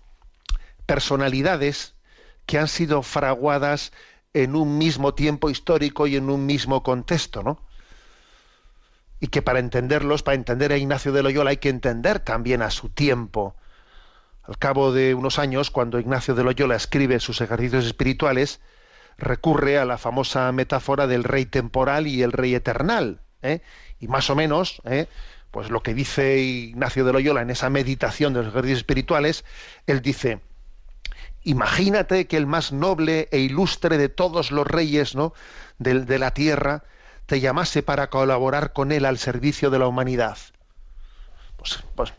personalidades 0.87 1.95
que 2.47 2.59
han 2.59 2.69
sido 2.69 3.03
fraguadas 3.03 3.93
en 4.35 4.57
un 4.57 4.79
mismo 4.79 5.15
tiempo 5.15 5.51
histórico 5.51 6.07
y 6.07 6.17
en 6.17 6.31
un 6.31 6.47
mismo 6.47 6.83
contexto, 6.83 7.43
¿no? 7.43 7.61
Y 9.23 9.29
que 9.29 9.41
para 9.41 9.61
entenderlos, 9.61 10.25
para 10.25 10.35
entender 10.35 10.73
a 10.73 10.77
Ignacio 10.77 11.13
de 11.13 11.23
Loyola 11.23 11.51
hay 11.51 11.59
que 11.59 11.69
entender 11.69 12.19
también 12.19 12.61
a 12.61 12.73
su 12.73 12.89
tiempo, 12.89 13.55
al 14.43 14.59
cabo 14.59 14.93
de 14.93 15.15
unos 15.15 15.39
años, 15.39 15.71
cuando 15.71 16.01
Ignacio 16.01 16.35
de 16.35 16.43
Loyola 16.43 16.75
escribe 16.75 17.21
sus 17.21 17.41
ejercicios 17.41 17.87
espirituales, 17.87 18.61
recurre 19.19 19.79
a 19.79 19.85
la 19.85 19.97
famosa 19.97 20.51
metáfora 20.51 21.07
del 21.07 21.23
rey 21.23 21.47
temporal 21.47 22.09
y 22.09 22.21
el 22.23 22.33
rey 22.33 22.57
eternal. 22.57 23.21
¿eh? 23.43 23.61
Y 24.01 24.09
más 24.09 24.29
o 24.29 24.35
menos, 24.35 24.83
¿eh? 24.87 25.07
pues 25.53 25.71
lo 25.71 25.85
que 25.85 25.95
dice 25.95 26.41
Ignacio 26.41 27.05
de 27.05 27.13
Loyola 27.13 27.43
en 27.43 27.51
esa 27.51 27.71
meditación 27.71 28.33
de 28.33 28.41
los 28.41 28.49
ejercicios 28.49 28.79
espirituales, 28.79 29.45
él 29.87 30.03
dice, 30.03 30.41
imagínate 31.45 32.27
que 32.27 32.39
el 32.39 32.49
más 32.49 32.73
noble 32.73 33.29
e 33.31 33.39
ilustre 33.39 33.99
de 33.99 34.09
todos 34.09 34.51
los 34.51 34.67
reyes 34.67 35.15
¿no? 35.15 35.33
de, 35.79 36.01
de 36.01 36.19
la 36.19 36.35
tierra 36.35 36.83
te 37.33 37.41
llamase 37.41 37.83
para 37.83 38.11
colaborar 38.11 38.75
con 38.75 38.93
él 38.93 39.07
al 39.07 39.17
servicio 39.17 39.71
de 39.71 39.79
la 39.79 39.87
humanidad. 39.87 40.37
Pues, 41.57 41.83
pues 41.95 42.13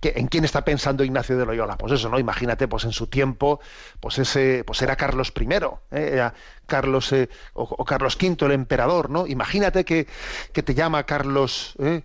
¿En 0.00 0.26
quién 0.26 0.46
está 0.46 0.64
pensando 0.64 1.04
Ignacio 1.04 1.36
de 1.36 1.44
Loyola? 1.44 1.76
Pues 1.76 1.92
eso, 1.92 2.08
¿no? 2.08 2.18
Imagínate, 2.18 2.66
pues 2.66 2.84
en 2.84 2.92
su 2.92 3.08
tiempo, 3.08 3.60
pues 4.00 4.18
ese, 4.18 4.64
pues 4.64 4.80
era 4.80 4.96
Carlos 4.96 5.34
I, 5.38 5.48
¿eh? 5.90 6.30
Carlos 6.66 7.12
eh, 7.12 7.28
o, 7.52 7.84
Carlos 7.84 8.16
V, 8.16 8.46
el 8.46 8.52
emperador, 8.52 9.10
¿no? 9.10 9.26
Imagínate 9.26 9.84
que, 9.84 10.06
te 10.50 10.74
llama 10.74 11.04
Carlos, 11.04 11.74
¿eh? 11.78 12.02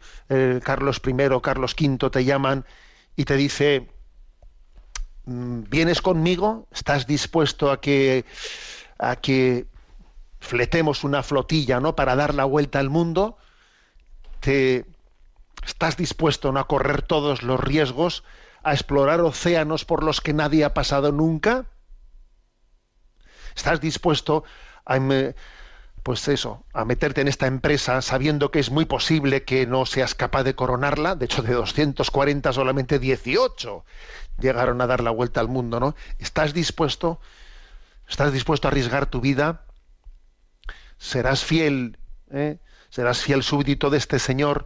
Carlos 0.65 1.01
I 1.07 1.27
o 1.31 1.41
Carlos 1.41 1.77
V 1.79 2.09
te 2.09 2.25
llaman 2.25 2.65
y 3.15 3.23
te 3.23 3.37
dice, 3.37 3.87
mm, 5.23 5.61
¿vienes 5.69 6.01
conmigo? 6.01 6.67
¿Estás 6.73 7.07
dispuesto 7.07 7.71
a 7.71 7.79
que, 7.79 8.25
a 8.99 9.15
que 9.15 9.67
fletemos 10.39 11.03
una 11.03 11.23
flotilla, 11.23 11.79
¿no? 11.79 11.95
Para 11.95 12.15
dar 12.15 12.33
la 12.33 12.45
vuelta 12.45 12.79
al 12.79 12.89
mundo. 12.89 13.37
Te, 14.39 14.85
¿Estás 15.65 15.97
dispuesto 15.97 16.51
¿no? 16.51 16.59
a 16.59 16.67
correr 16.67 17.01
todos 17.01 17.43
los 17.43 17.59
riesgos, 17.59 18.23
a 18.63 18.73
explorar 18.73 19.21
océanos 19.21 19.83
por 19.83 20.03
los 20.03 20.21
que 20.21 20.33
nadie 20.33 20.63
ha 20.63 20.73
pasado 20.73 21.11
nunca? 21.11 21.65
¿Estás 23.55 23.81
dispuesto 23.81 24.43
a, 24.85 24.97
pues 26.03 26.27
eso, 26.29 26.63
a 26.73 26.85
meterte 26.85 27.21
en 27.21 27.27
esta 27.27 27.47
empresa 27.47 28.01
sabiendo 28.01 28.49
que 28.49 28.59
es 28.59 28.69
muy 28.69 28.85
posible 28.85 29.43
que 29.43 29.65
no 29.67 29.85
seas 29.85 30.15
capaz 30.15 30.43
de 30.43 30.55
coronarla? 30.55 31.15
De 31.15 31.25
hecho, 31.25 31.41
de 31.41 31.53
240 31.53 32.53
solamente 32.53 32.97
18 32.99 33.83
llegaron 34.39 34.79
a 34.79 34.87
dar 34.87 35.01
la 35.01 35.11
vuelta 35.11 35.41
al 35.41 35.49
mundo, 35.49 35.79
¿no? 35.79 35.95
¿Estás 36.19 36.53
dispuesto? 36.53 37.19
¿Estás 38.07 38.31
dispuesto 38.31 38.67
a 38.67 38.71
arriesgar 38.71 39.07
tu 39.07 39.19
vida? 39.19 39.66
¿Serás 40.97 41.43
fiel? 41.43 41.97
¿eh? 42.31 42.57
¿Serás 42.89 43.21
fiel 43.21 43.43
súbdito 43.43 43.89
de 43.89 43.97
este 43.97 44.19
Señor 44.19 44.65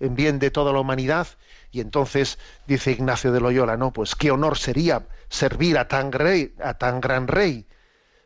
en 0.00 0.14
bien 0.14 0.38
de 0.38 0.50
toda 0.50 0.72
la 0.72 0.80
humanidad? 0.80 1.28
Y 1.70 1.80
entonces 1.80 2.38
dice 2.66 2.92
Ignacio 2.92 3.32
de 3.32 3.40
Loyola, 3.40 3.76
¿no? 3.76 3.92
Pues 3.92 4.14
qué 4.14 4.30
honor 4.30 4.58
sería 4.58 5.06
servir 5.28 5.78
a 5.78 5.88
tan, 5.88 6.12
rey, 6.12 6.54
a 6.62 6.74
tan 6.74 7.00
gran 7.00 7.28
rey, 7.28 7.66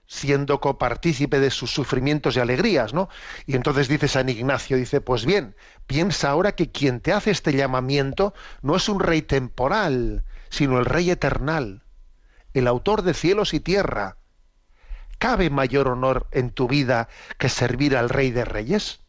siendo 0.06 0.60
copartícipe 0.60 1.38
de 1.38 1.50
sus 1.50 1.70
sufrimientos 1.70 2.36
y 2.36 2.40
alegrías, 2.40 2.92
¿no? 2.92 3.08
Y 3.46 3.54
entonces 3.54 3.86
dice 3.86 4.08
San 4.08 4.28
Ignacio, 4.28 4.76
dice, 4.76 5.00
pues 5.00 5.24
bien, 5.24 5.54
piensa 5.86 6.30
ahora 6.30 6.52
que 6.52 6.70
quien 6.72 7.00
te 7.00 7.12
hace 7.12 7.30
este 7.30 7.52
llamamiento 7.52 8.34
no 8.62 8.76
es 8.76 8.88
un 8.88 8.98
rey 8.98 9.22
temporal, 9.22 10.24
sino 10.48 10.78
el 10.78 10.84
rey 10.84 11.10
eternal, 11.10 11.84
el 12.52 12.66
autor 12.66 13.02
de 13.02 13.14
cielos 13.14 13.54
y 13.54 13.60
tierra. 13.60 14.16
¿Cabe 15.26 15.50
mayor 15.50 15.88
honor 15.88 16.28
en 16.30 16.50
tu 16.50 16.68
vida 16.68 17.08
que 17.36 17.48
servir 17.48 17.96
al 17.96 18.10
rey 18.10 18.30
de 18.30 18.44
reyes? 18.44 19.00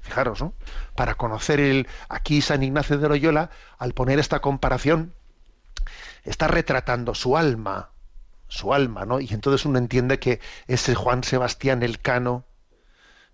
Fijaros, 0.00 0.40
¿no? 0.40 0.54
Para 0.94 1.16
conocer 1.16 1.58
el 1.58 1.88
aquí 2.08 2.40
San 2.40 2.62
Ignacio 2.62 2.98
de 2.98 3.08
Loyola, 3.08 3.50
al 3.78 3.94
poner 3.94 4.20
esta 4.20 4.38
comparación, 4.38 5.12
está 6.22 6.46
retratando 6.46 7.16
su 7.16 7.36
alma, 7.36 7.90
su 8.46 8.72
alma, 8.72 9.04
¿no? 9.04 9.18
Y 9.18 9.26
entonces 9.32 9.66
uno 9.66 9.78
entiende 9.78 10.20
que 10.20 10.38
ese 10.68 10.94
Juan 10.94 11.24
Sebastián 11.24 11.82
Elcano, 11.82 12.44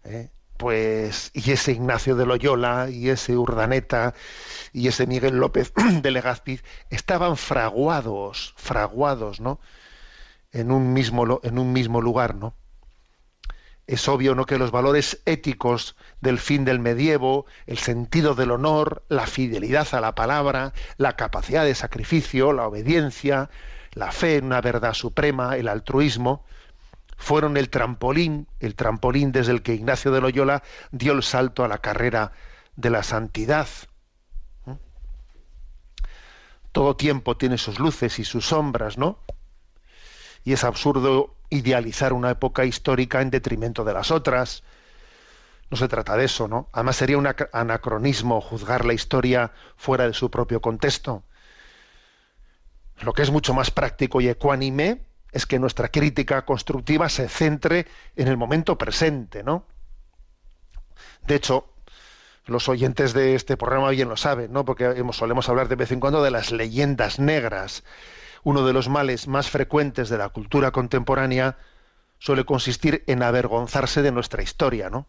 ¿eh? 0.04 0.30
pues, 0.56 1.30
y 1.34 1.50
ese 1.52 1.72
Ignacio 1.72 2.16
de 2.16 2.24
Loyola, 2.24 2.88
y 2.88 3.10
ese 3.10 3.36
Urdaneta, 3.36 4.14
y 4.72 4.88
ese 4.88 5.06
Miguel 5.06 5.36
López 5.36 5.74
de 6.00 6.10
Legazpi, 6.12 6.62
estaban 6.88 7.36
fraguados, 7.36 8.54
fraguados, 8.56 9.38
¿no? 9.40 9.60
En 10.52 10.70
un 10.72 10.92
mismo, 10.92 11.40
en 11.42 11.58
un 11.58 11.72
mismo 11.72 12.00
lugar, 12.00 12.34
¿no? 12.34 12.54
Es 13.88 14.06
obvio 14.06 14.34
¿no? 14.34 14.44
que 14.44 14.58
los 14.58 14.70
valores 14.70 15.22
éticos 15.24 15.96
del 16.20 16.38
fin 16.38 16.66
del 16.66 16.78
medievo, 16.78 17.46
el 17.66 17.78
sentido 17.78 18.34
del 18.34 18.50
honor, 18.50 19.02
la 19.08 19.26
fidelidad 19.26 19.88
a 19.92 20.02
la 20.02 20.14
palabra, 20.14 20.74
la 20.98 21.16
capacidad 21.16 21.64
de 21.64 21.74
sacrificio, 21.74 22.52
la 22.52 22.68
obediencia, 22.68 23.48
la 23.94 24.12
fe 24.12 24.36
en 24.36 24.44
una 24.44 24.60
verdad 24.60 24.92
suprema, 24.92 25.56
el 25.56 25.68
altruismo, 25.68 26.44
fueron 27.16 27.56
el 27.56 27.70
trampolín, 27.70 28.46
el 28.60 28.74
trampolín 28.74 29.32
desde 29.32 29.52
el 29.52 29.62
que 29.62 29.74
Ignacio 29.74 30.12
de 30.12 30.20
Loyola 30.20 30.62
dio 30.92 31.12
el 31.12 31.22
salto 31.22 31.64
a 31.64 31.68
la 31.68 31.78
carrera 31.78 32.32
de 32.76 32.90
la 32.90 33.02
santidad. 33.02 33.68
Todo 36.72 36.94
tiempo 36.94 37.38
tiene 37.38 37.56
sus 37.56 37.80
luces 37.80 38.18
y 38.18 38.24
sus 38.24 38.46
sombras, 38.48 38.98
¿no? 38.98 39.18
Y 40.44 40.52
es 40.52 40.64
absurdo 40.64 41.34
idealizar 41.50 42.12
una 42.12 42.30
época 42.30 42.64
histórica 42.64 43.20
en 43.22 43.30
detrimento 43.30 43.84
de 43.84 43.92
las 43.94 44.10
otras. 44.10 44.62
No 45.70 45.76
se 45.76 45.88
trata 45.88 46.16
de 46.16 46.24
eso, 46.24 46.48
¿no? 46.48 46.68
Además 46.72 46.96
sería 46.96 47.18
un 47.18 47.26
ac- 47.26 47.48
anacronismo 47.52 48.40
juzgar 48.40 48.84
la 48.84 48.94
historia 48.94 49.52
fuera 49.76 50.06
de 50.06 50.14
su 50.14 50.30
propio 50.30 50.60
contexto. 50.60 51.22
Lo 53.00 53.12
que 53.12 53.22
es 53.22 53.30
mucho 53.30 53.54
más 53.54 53.70
práctico 53.70 54.20
y 54.20 54.28
ecuánime 54.28 55.02
es 55.30 55.46
que 55.46 55.58
nuestra 55.58 55.88
crítica 55.88 56.44
constructiva 56.44 57.08
se 57.08 57.28
centre 57.28 57.86
en 58.16 58.28
el 58.28 58.36
momento 58.36 58.78
presente, 58.78 59.42
¿no? 59.42 59.64
De 61.26 61.34
hecho, 61.34 61.70
los 62.46 62.68
oyentes 62.70 63.12
de 63.12 63.34
este 63.34 63.58
programa 63.58 63.90
bien 63.90 64.08
lo 64.08 64.16
saben, 64.16 64.52
¿no? 64.52 64.64
Porque 64.64 65.04
solemos 65.12 65.48
hablar 65.50 65.68
de 65.68 65.76
vez 65.76 65.92
en 65.92 66.00
cuando 66.00 66.22
de 66.22 66.30
las 66.30 66.50
leyendas 66.50 67.18
negras. 67.18 67.84
Uno 68.44 68.66
de 68.66 68.72
los 68.72 68.88
males 68.88 69.28
más 69.28 69.50
frecuentes 69.50 70.08
de 70.08 70.18
la 70.18 70.28
cultura 70.28 70.70
contemporánea 70.70 71.56
suele 72.18 72.44
consistir 72.44 73.04
en 73.06 73.22
avergonzarse 73.22 74.02
de 74.02 74.12
nuestra 74.12 74.42
historia, 74.42 74.90
¿no? 74.90 75.06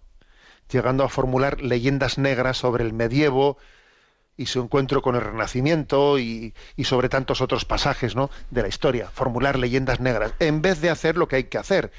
Llegando 0.72 1.04
a 1.04 1.10
formular 1.10 1.62
leyendas 1.62 2.18
negras 2.18 2.58
sobre 2.58 2.84
el 2.84 2.94
medievo 2.94 3.58
y 4.38 4.46
su 4.46 4.62
encuentro 4.62 5.02
con 5.02 5.16
el 5.16 5.22
Renacimiento 5.22 6.18
y, 6.18 6.54
sobre 6.84 7.10
tantos 7.10 7.42
otros 7.42 7.66
pasajes, 7.66 8.16
¿no? 8.16 8.30
De 8.52 8.62
la 8.62 8.68
historia. 8.68 9.10
Formular 9.12 9.60
leyendas 9.60 10.00
negras 10.00 10.34
en 10.40 10.62
vez 10.62 10.80
de 10.80 10.90
hacer 10.90 11.18
lo 11.18 11.28
que 11.28 11.38
hay 11.38 11.44
que 11.46 11.58
hacer, 11.58 11.92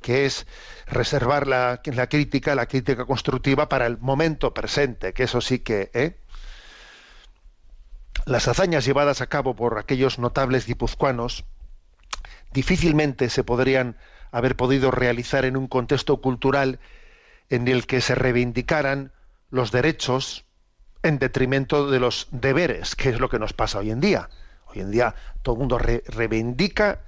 que 0.00 0.24
es 0.24 0.46
reservar 0.86 1.46
la, 1.46 1.82
la 1.84 2.06
crítica, 2.08 2.54
la 2.54 2.66
crítica 2.66 3.04
constructiva 3.04 3.68
para 3.68 3.86
el 3.86 3.98
momento 3.98 4.54
presente, 4.54 5.12
que 5.12 5.24
eso 5.24 5.40
sí 5.40 5.58
que, 5.58 5.90
¿eh? 5.92 6.16
Las 8.24 8.46
hazañas 8.48 8.84
llevadas 8.84 9.20
a 9.20 9.26
cabo 9.26 9.54
por 9.56 9.78
aquellos 9.78 10.18
notables 10.18 10.66
guipuzcoanos 10.66 11.44
difícilmente 12.52 13.28
se 13.30 13.42
podrían 13.44 13.96
haber 14.30 14.56
podido 14.56 14.90
realizar 14.90 15.44
en 15.44 15.56
un 15.56 15.66
contexto 15.66 16.20
cultural 16.20 16.78
en 17.50 17.66
el 17.68 17.86
que 17.86 18.00
se 18.00 18.14
reivindicaran 18.14 19.12
los 19.50 19.72
derechos 19.72 20.44
en 21.02 21.18
detrimento 21.18 21.90
de 21.90 21.98
los 21.98 22.28
deberes, 22.30 22.94
que 22.94 23.08
es 23.10 23.18
lo 23.18 23.28
que 23.28 23.38
nos 23.38 23.52
pasa 23.52 23.78
hoy 23.80 23.90
en 23.90 24.00
día. 24.00 24.30
Hoy 24.66 24.80
en 24.80 24.90
día 24.90 25.14
todo 25.42 25.56
el 25.56 25.58
mundo 25.58 25.78
re- 25.78 26.04
reivindica 26.06 27.00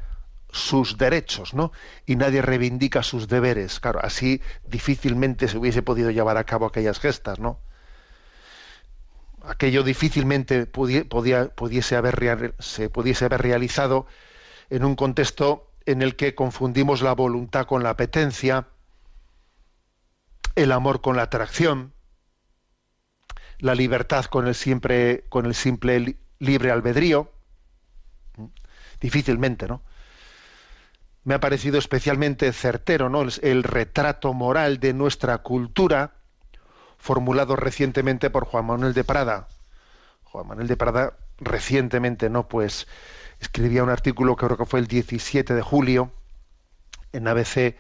sus 0.50 0.98
derechos, 0.98 1.55
¿no? 1.55 1.72
Y 2.07 2.16
nadie 2.16 2.42
reivindica 2.42 3.03
sus 3.03 3.29
deberes. 3.29 3.81
Claro, 3.81 4.00
así 4.03 4.42
difícilmente 4.66 5.48
se 5.48 5.59
hubiese 5.59 5.83
podido 5.83 6.11
llevar 6.11 6.37
a 6.37 6.44
cabo 6.44 6.66
aquellas 6.66 6.98
gestas, 6.98 7.38
¿no? 7.38 7.61
Aquello 9.48 9.83
difícilmente 9.83 10.66
pudiese, 10.66 11.96
haber 11.96 12.54
se 12.59 12.90
pudiese 12.90 13.24
haber 13.26 13.42
realizado 13.42 14.07
en 14.70 14.85
un 14.85 14.96
contexto 14.96 15.70
en 15.87 16.02
el 16.02 16.16
que 16.16 16.35
confundimos 16.35 17.02
la 17.02 17.12
voluntad 17.14 17.66
con 17.66 17.83
la 17.83 17.90
apetencia, 17.90 18.66
el 20.57 20.72
amor 20.72 21.00
con 21.00 21.16
la 21.16 21.22
atracción, 21.22 21.92
la 23.59 23.74
libertad 23.74 24.24
con 24.26 24.46
el 24.46 24.54
siempre 24.54 25.24
con 25.28 25.46
el 25.46 25.54
simple 25.54 26.00
li- 26.00 26.16
libre 26.38 26.70
albedrío. 26.70 27.30
Difícilmente, 29.00 29.68
¿no? 29.68 29.83
Me 31.24 31.35
ha 31.35 31.40
parecido 31.40 31.78
especialmente 31.78 32.52
certero, 32.52 33.09
¿no? 33.09 33.22
el 33.22 33.62
retrato 33.62 34.33
moral 34.35 34.78
de 34.78 34.92
nuestra 34.92 35.38
cultura 35.38 36.14
formulado 37.05 37.55
recientemente 37.55 38.31
por 38.31 38.47
Juan 38.47 38.64
Manuel 38.64 38.95
de 38.95 39.05
Prada. 39.05 39.47
Juan 40.23 40.49
Manuel 40.49 40.69
de 40.69 40.79
Prada 40.79 41.12
recientemente, 41.37 42.31
¿no? 42.31 42.49
Pues 42.49 42.88
escribía 43.40 43.83
un 43.83 43.90
artículo 43.90 44.37
que 44.37 44.47
creo 44.47 44.57
que 44.57 44.64
fue 44.64 44.81
el 44.81 44.87
17 44.87 45.53
de 45.53 45.61
julio 45.61 46.12
en 47.12 47.29
ABC 47.29 47.77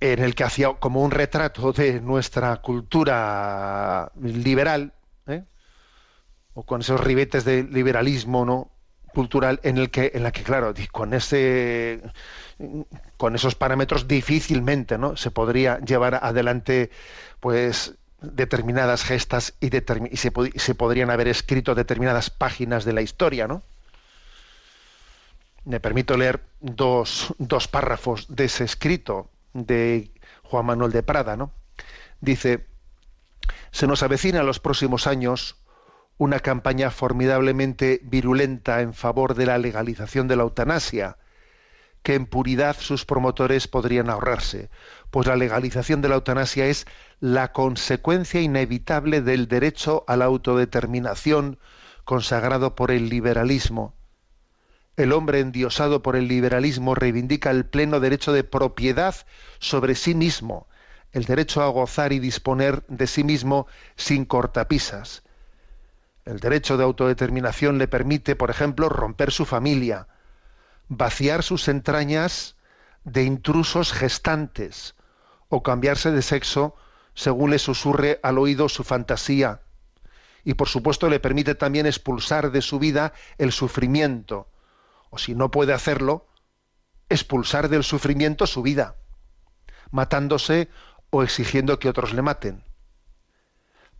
en 0.00 0.18
el 0.18 0.34
que 0.34 0.44
hacía 0.44 0.74
como 0.74 1.02
un 1.02 1.12
retrato 1.12 1.72
de 1.72 2.02
nuestra 2.02 2.54
cultura 2.60 4.12
liberal, 4.20 4.92
¿eh? 5.26 5.44
o 6.52 6.62
con 6.62 6.82
esos 6.82 7.00
ribetes 7.00 7.46
de 7.46 7.62
liberalismo, 7.62 8.44
¿no? 8.44 8.70
Cultural 9.14 9.60
en 9.62 9.78
el 9.78 9.90
que 9.90 10.12
en 10.14 10.22
la 10.22 10.32
que 10.32 10.42
claro 10.42 10.74
con 10.92 11.14
ese 11.14 12.02
con 13.16 13.34
esos 13.34 13.54
parámetros 13.54 14.06
difícilmente 14.06 14.98
no 14.98 15.16
se 15.16 15.30
podría 15.30 15.78
llevar 15.80 16.20
adelante 16.22 16.90
pues 17.40 17.94
determinadas 18.20 19.04
gestas 19.04 19.54
y, 19.60 19.70
determi- 19.70 20.08
y 20.12 20.16
se, 20.16 20.32
se 20.58 20.74
podrían 20.74 21.10
haber 21.10 21.28
escrito 21.28 21.74
determinadas 21.74 22.30
páginas 22.30 22.84
de 22.84 22.92
la 22.92 23.02
historia 23.02 23.48
no 23.48 23.62
me 25.64 25.80
permito 25.80 26.16
leer 26.16 26.42
dos, 26.60 27.32
dos 27.38 27.68
párrafos 27.68 28.26
de 28.28 28.44
ese 28.44 28.64
escrito 28.64 29.30
de 29.54 30.10
Juan 30.42 30.66
Manuel 30.66 30.92
de 30.92 31.02
Prada 31.02 31.36
no 31.36 31.50
dice 32.20 32.66
se 33.72 33.86
nos 33.86 34.02
avecina 34.02 34.40
en 34.40 34.46
los 34.46 34.60
próximos 34.60 35.06
años 35.06 35.56
una 36.16 36.40
campaña 36.40 36.90
formidablemente 36.90 38.00
virulenta 38.04 38.80
en 38.80 38.94
favor 38.94 39.34
de 39.34 39.46
la 39.46 39.58
legalización 39.58 40.28
de 40.28 40.36
la 40.36 40.44
eutanasia, 40.44 41.16
que 42.04 42.14
en 42.14 42.26
puridad 42.26 42.76
sus 42.78 43.04
promotores 43.04 43.66
podrían 43.66 44.10
ahorrarse, 44.10 44.70
pues 45.10 45.26
la 45.26 45.36
legalización 45.36 46.02
de 46.02 46.08
la 46.10 46.16
eutanasia 46.16 46.66
es 46.66 46.86
la 47.18 47.52
consecuencia 47.52 48.40
inevitable 48.40 49.22
del 49.22 49.48
derecho 49.48 50.04
a 50.06 50.16
la 50.16 50.26
autodeterminación 50.26 51.58
consagrado 52.04 52.76
por 52.76 52.90
el 52.90 53.08
liberalismo. 53.08 53.94
El 54.96 55.12
hombre 55.12 55.40
endiosado 55.40 56.02
por 56.02 56.14
el 56.14 56.28
liberalismo 56.28 56.94
reivindica 56.94 57.50
el 57.50 57.64
pleno 57.64 57.98
derecho 57.98 58.32
de 58.32 58.44
propiedad 58.44 59.16
sobre 59.58 59.96
sí 59.96 60.14
mismo, 60.14 60.68
el 61.10 61.24
derecho 61.24 61.62
a 61.62 61.68
gozar 61.68 62.12
y 62.12 62.20
disponer 62.20 62.84
de 62.86 63.06
sí 63.08 63.24
mismo 63.24 63.66
sin 63.96 64.24
cortapisas. 64.24 65.23
El 66.24 66.40
derecho 66.40 66.76
de 66.76 66.84
autodeterminación 66.84 67.78
le 67.78 67.88
permite, 67.88 68.34
por 68.34 68.50
ejemplo, 68.50 68.88
romper 68.88 69.30
su 69.30 69.44
familia, 69.44 70.08
vaciar 70.88 71.42
sus 71.42 71.68
entrañas 71.68 72.56
de 73.04 73.24
intrusos 73.24 73.92
gestantes 73.92 74.94
o 75.48 75.62
cambiarse 75.62 76.10
de 76.10 76.22
sexo 76.22 76.74
según 77.14 77.50
le 77.50 77.58
susurre 77.58 78.20
al 78.22 78.38
oído 78.38 78.68
su 78.68 78.84
fantasía. 78.84 79.60
Y 80.44 80.54
por 80.54 80.68
supuesto 80.68 81.08
le 81.08 81.20
permite 81.20 81.54
también 81.54 81.86
expulsar 81.86 82.50
de 82.50 82.62
su 82.62 82.78
vida 82.78 83.12
el 83.38 83.52
sufrimiento, 83.52 84.48
o 85.10 85.18
si 85.18 85.34
no 85.34 85.50
puede 85.50 85.72
hacerlo, 85.72 86.26
expulsar 87.08 87.68
del 87.68 87.84
sufrimiento 87.84 88.46
su 88.46 88.62
vida, 88.62 88.96
matándose 89.90 90.68
o 91.10 91.22
exigiendo 91.22 91.78
que 91.78 91.88
otros 91.88 92.12
le 92.12 92.22
maten. 92.22 92.64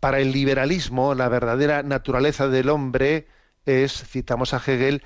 Para 0.04 0.20
el 0.20 0.32
liberalismo, 0.32 1.14
la 1.14 1.30
verdadera 1.30 1.82
naturaleza 1.82 2.48
del 2.48 2.68
hombre 2.68 3.26
es, 3.64 4.04
citamos 4.06 4.52
a 4.52 4.58
Hegel, 4.58 5.02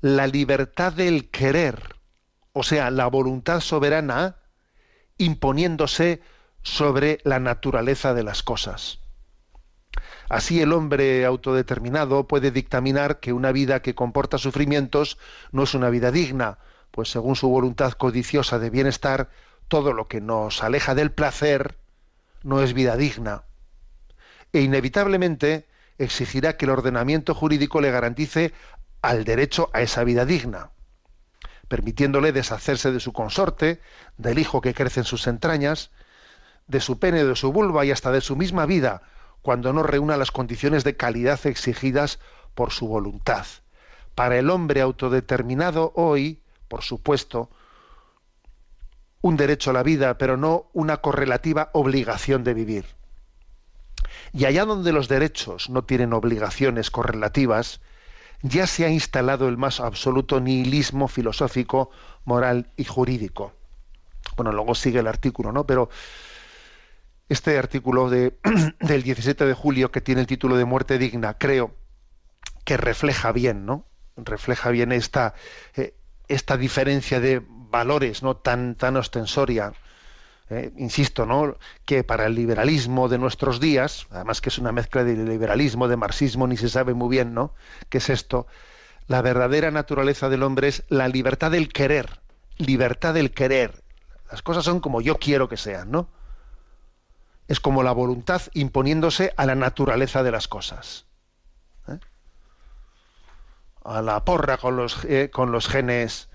la 0.00 0.26
libertad 0.26 0.90
del 0.90 1.28
querer, 1.28 1.96
o 2.54 2.62
sea, 2.62 2.90
la 2.90 3.08
voluntad 3.08 3.60
soberana 3.60 4.36
imponiéndose 5.18 6.22
sobre 6.62 7.18
la 7.24 7.40
naturaleza 7.40 8.14
de 8.14 8.22
las 8.22 8.42
cosas. 8.42 9.00
Así 10.30 10.62
el 10.62 10.72
hombre 10.72 11.26
autodeterminado 11.26 12.26
puede 12.26 12.50
dictaminar 12.50 13.20
que 13.20 13.34
una 13.34 13.52
vida 13.52 13.82
que 13.82 13.94
comporta 13.94 14.38
sufrimientos 14.38 15.18
no 15.52 15.64
es 15.64 15.74
una 15.74 15.90
vida 15.90 16.10
digna, 16.10 16.56
pues 16.90 17.10
según 17.10 17.36
su 17.36 17.50
voluntad 17.50 17.92
codiciosa 17.92 18.58
de 18.58 18.70
bienestar, 18.70 19.28
todo 19.68 19.92
lo 19.92 20.08
que 20.08 20.22
nos 20.22 20.62
aleja 20.62 20.94
del 20.94 21.12
placer 21.12 21.76
no 22.42 22.62
es 22.62 22.72
vida 22.72 22.96
digna. 22.96 23.44
E 24.52 24.60
inevitablemente 24.60 25.66
exigirá 25.98 26.56
que 26.56 26.64
el 26.64 26.70
ordenamiento 26.70 27.34
jurídico 27.34 27.80
le 27.80 27.90
garantice 27.90 28.52
al 29.02 29.24
derecho 29.24 29.70
a 29.72 29.82
esa 29.82 30.04
vida 30.04 30.24
digna, 30.24 30.70
permitiéndole 31.68 32.32
deshacerse 32.32 32.90
de 32.92 33.00
su 33.00 33.12
consorte, 33.12 33.80
del 34.16 34.38
hijo 34.38 34.60
que 34.60 34.74
crece 34.74 35.00
en 35.00 35.04
sus 35.04 35.26
entrañas, 35.26 35.90
de 36.66 36.80
su 36.80 36.98
pene, 36.98 37.24
de 37.24 37.36
su 37.36 37.52
vulva 37.52 37.84
y 37.84 37.90
hasta 37.90 38.10
de 38.10 38.20
su 38.20 38.36
misma 38.36 38.66
vida, 38.66 39.02
cuando 39.42 39.72
no 39.72 39.82
reúna 39.82 40.16
las 40.16 40.30
condiciones 40.30 40.84
de 40.84 40.96
calidad 40.96 41.46
exigidas 41.46 42.18
por 42.54 42.72
su 42.72 42.88
voluntad. 42.88 43.46
Para 44.14 44.38
el 44.38 44.50
hombre 44.50 44.80
autodeterminado 44.80 45.92
hoy, 45.94 46.42
por 46.68 46.82
supuesto, 46.82 47.50
un 49.20 49.36
derecho 49.36 49.70
a 49.70 49.74
la 49.74 49.82
vida, 49.82 50.18
pero 50.18 50.36
no 50.36 50.66
una 50.72 50.98
correlativa 50.98 51.70
obligación 51.72 52.44
de 52.44 52.54
vivir. 52.54 52.97
Y 54.32 54.44
allá 54.44 54.64
donde 54.64 54.92
los 54.92 55.08
derechos 55.08 55.70
no 55.70 55.84
tienen 55.84 56.12
obligaciones 56.12 56.90
correlativas, 56.90 57.80
ya 58.42 58.66
se 58.66 58.84
ha 58.84 58.88
instalado 58.88 59.48
el 59.48 59.56
más 59.56 59.80
absoluto 59.80 60.40
nihilismo 60.40 61.08
filosófico, 61.08 61.90
moral 62.24 62.70
y 62.76 62.84
jurídico. 62.84 63.52
Bueno, 64.36 64.52
luego 64.52 64.74
sigue 64.74 65.00
el 65.00 65.06
artículo, 65.06 65.52
¿no? 65.52 65.66
Pero 65.66 65.90
este 67.28 67.58
artículo 67.58 68.08
de, 68.08 68.38
del 68.80 69.02
17 69.02 69.44
de 69.44 69.54
julio, 69.54 69.90
que 69.90 70.00
tiene 70.00 70.20
el 70.20 70.26
título 70.26 70.56
de 70.56 70.64
Muerte 70.64 70.98
digna, 70.98 71.34
creo 71.34 71.74
que 72.64 72.76
refleja 72.76 73.32
bien, 73.32 73.66
¿no? 73.66 73.86
Refleja 74.16 74.70
bien 74.70 74.92
esta, 74.92 75.34
eh, 75.74 75.94
esta 76.28 76.56
diferencia 76.56 77.20
de 77.20 77.42
valores, 77.48 78.22
¿no? 78.22 78.36
Tan, 78.36 78.74
tan 78.74 78.96
ostensoria. 78.96 79.72
Eh, 80.50 80.72
insisto, 80.78 81.26
¿no? 81.26 81.56
Que 81.84 82.04
para 82.04 82.26
el 82.26 82.34
liberalismo 82.34 83.08
de 83.08 83.18
nuestros 83.18 83.60
días, 83.60 84.06
además 84.10 84.40
que 84.40 84.48
es 84.48 84.58
una 84.58 84.72
mezcla 84.72 85.04
de 85.04 85.14
liberalismo, 85.14 85.88
de 85.88 85.96
marxismo, 85.96 86.46
ni 86.46 86.56
se 86.56 86.70
sabe 86.70 86.94
muy 86.94 87.10
bien, 87.10 87.34
¿no? 87.34 87.52
¿Qué 87.90 87.98
es 87.98 88.08
esto? 88.08 88.46
La 89.08 89.20
verdadera 89.20 89.70
naturaleza 89.70 90.30
del 90.30 90.42
hombre 90.42 90.68
es 90.68 90.84
la 90.88 91.08
libertad 91.08 91.50
del 91.50 91.70
querer, 91.70 92.20
libertad 92.56 93.12
del 93.12 93.32
querer. 93.32 93.82
Las 94.30 94.40
cosas 94.40 94.64
son 94.64 94.80
como 94.80 95.02
yo 95.02 95.16
quiero 95.16 95.50
que 95.50 95.58
sean, 95.58 95.90
¿no? 95.90 96.08
Es 97.46 97.60
como 97.60 97.82
la 97.82 97.92
voluntad 97.92 98.40
imponiéndose 98.54 99.34
a 99.36 99.44
la 99.44 99.54
naturaleza 99.54 100.22
de 100.22 100.30
las 100.30 100.48
cosas. 100.48 101.06
¿eh? 101.88 101.98
A 103.84 104.00
la 104.00 104.24
porra 104.24 104.56
con 104.56 104.76
los, 104.76 105.04
eh, 105.04 105.30
con 105.30 105.52
los 105.52 105.68
genes, 105.68 106.28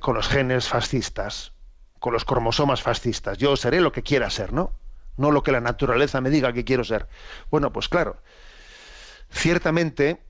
con 0.00 0.14
los 0.14 0.28
genes 0.28 0.68
fascistas, 0.68 1.53
con 2.04 2.12
los 2.12 2.26
cromosomas 2.26 2.82
fascistas. 2.82 3.38
Yo 3.38 3.56
seré 3.56 3.80
lo 3.80 3.90
que 3.90 4.02
quiera 4.02 4.28
ser, 4.28 4.52
¿no? 4.52 4.72
No 5.16 5.30
lo 5.30 5.42
que 5.42 5.52
la 5.52 5.62
naturaleza 5.62 6.20
me 6.20 6.28
diga 6.28 6.52
que 6.52 6.62
quiero 6.62 6.84
ser. 6.84 7.08
Bueno, 7.50 7.72
pues 7.72 7.88
claro, 7.88 8.18
ciertamente 9.30 10.20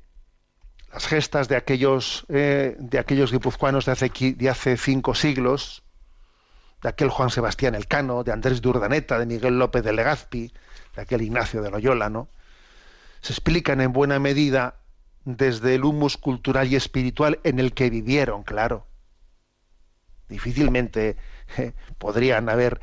las 0.93 1.05
gestas 1.09 1.49
de 1.49 1.57
aquellos, 1.57 2.27
de 2.29 2.97
aquellos 2.97 3.33
guipuzcoanos 3.33 3.87
de 3.87 4.49
hace, 4.49 4.77
cinco 4.77 5.17
siglos, 5.17 5.83
de 6.81 6.91
aquel 6.91 7.09
Juan 7.09 7.31
Sebastián 7.31 7.75
Elcano, 7.75 8.23
de 8.23 8.31
Andrés 8.31 8.63
de 8.63 8.69
Urdaneta, 8.69 9.19
de 9.19 9.27
Miguel 9.27 9.59
López 9.59 9.83
de 9.83 9.95
Legazpi, 9.95 10.53
de 10.95 11.03
aquel 11.03 11.23
Ignacio 11.23 11.61
de 11.61 11.73
Loyola, 11.73 12.09
¿no? 12.09 12.29
Se 13.21 13.33
explican 13.33 13.81
en 13.81 13.93
buena 13.93 14.21
medida 14.21 14.77
desde 15.25 15.75
el 15.75 15.83
humus 15.83 16.19
cultural 16.19 16.69
y 16.69 16.77
espiritual 16.77 17.41
en 17.43 17.59
el 17.59 17.75
que 17.75 17.91
vivieron, 17.91 18.45
claro. 18.45 18.87
Difícilmente 20.29 21.17
podrían 21.99 22.49
haber 22.49 22.81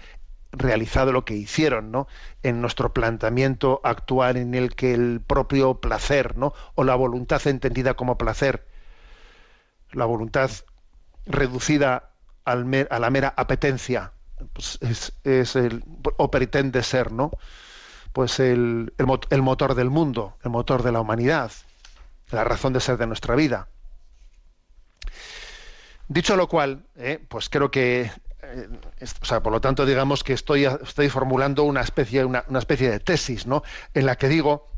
realizado 0.52 1.12
lo 1.12 1.24
que 1.24 1.36
hicieron, 1.36 1.92
¿no? 1.92 2.08
En 2.44 2.62
nuestro 2.62 2.94
planteamiento 2.94 3.80
actual 3.84 4.38
en 4.38 4.54
el 4.54 4.76
que 4.76 4.94
el 4.94 5.22
propio 5.26 5.76
placer, 5.76 6.38
¿no? 6.38 6.54
O 6.76 6.84
la 6.84 6.96
voluntad 6.96 7.46
entendida 7.48 7.94
como 7.94 8.18
placer, 8.18 8.68
la 9.92 10.06
voluntad 10.06 10.52
reducida 11.26 12.10
a 12.44 12.56
la 12.56 13.10
mera 13.10 13.34
apetencia, 13.38 14.12
pues 14.54 14.80
es, 15.24 15.56
el, 15.56 15.84
o 16.18 16.32
pretende 16.32 16.84
ser, 16.84 17.12
¿no? 17.12 17.32
Pues 18.14 18.40
el, 18.40 18.94
motor 18.98 19.76
del 19.76 19.90
mundo, 19.90 20.38
el 20.44 20.52
motor 20.52 20.84
de 20.84 20.92
la 20.92 21.02
humanidad, 21.02 21.52
la 22.32 22.44
razón 22.44 22.74
de 22.74 22.82
ser 22.82 22.98
de 22.98 23.08
nuestra 23.08 23.36
vida. 23.36 23.68
Dicho 26.08 26.36
lo 26.36 26.50
cual, 26.50 26.84
eh, 26.98 27.24
pues 27.30 27.48
creo 27.50 27.72
que, 27.72 28.12
o 29.22 29.26
sea, 29.26 29.42
por 29.42 29.52
lo 29.52 29.62
tanto, 29.62 29.86
digamos 29.86 30.24
que 30.24 30.34
estoy, 30.34 30.66
estoy 30.66 31.10
formulando 31.10 31.64
una 31.64 31.82
especie, 31.82 32.26
una, 32.26 32.44
una 32.48 32.60
especie 32.60 32.90
de 32.90 33.00
tesis, 33.00 33.48
¿no? 33.48 33.64
En 33.94 34.06
la 34.06 34.18
que 34.18 34.28
digo 34.28 34.70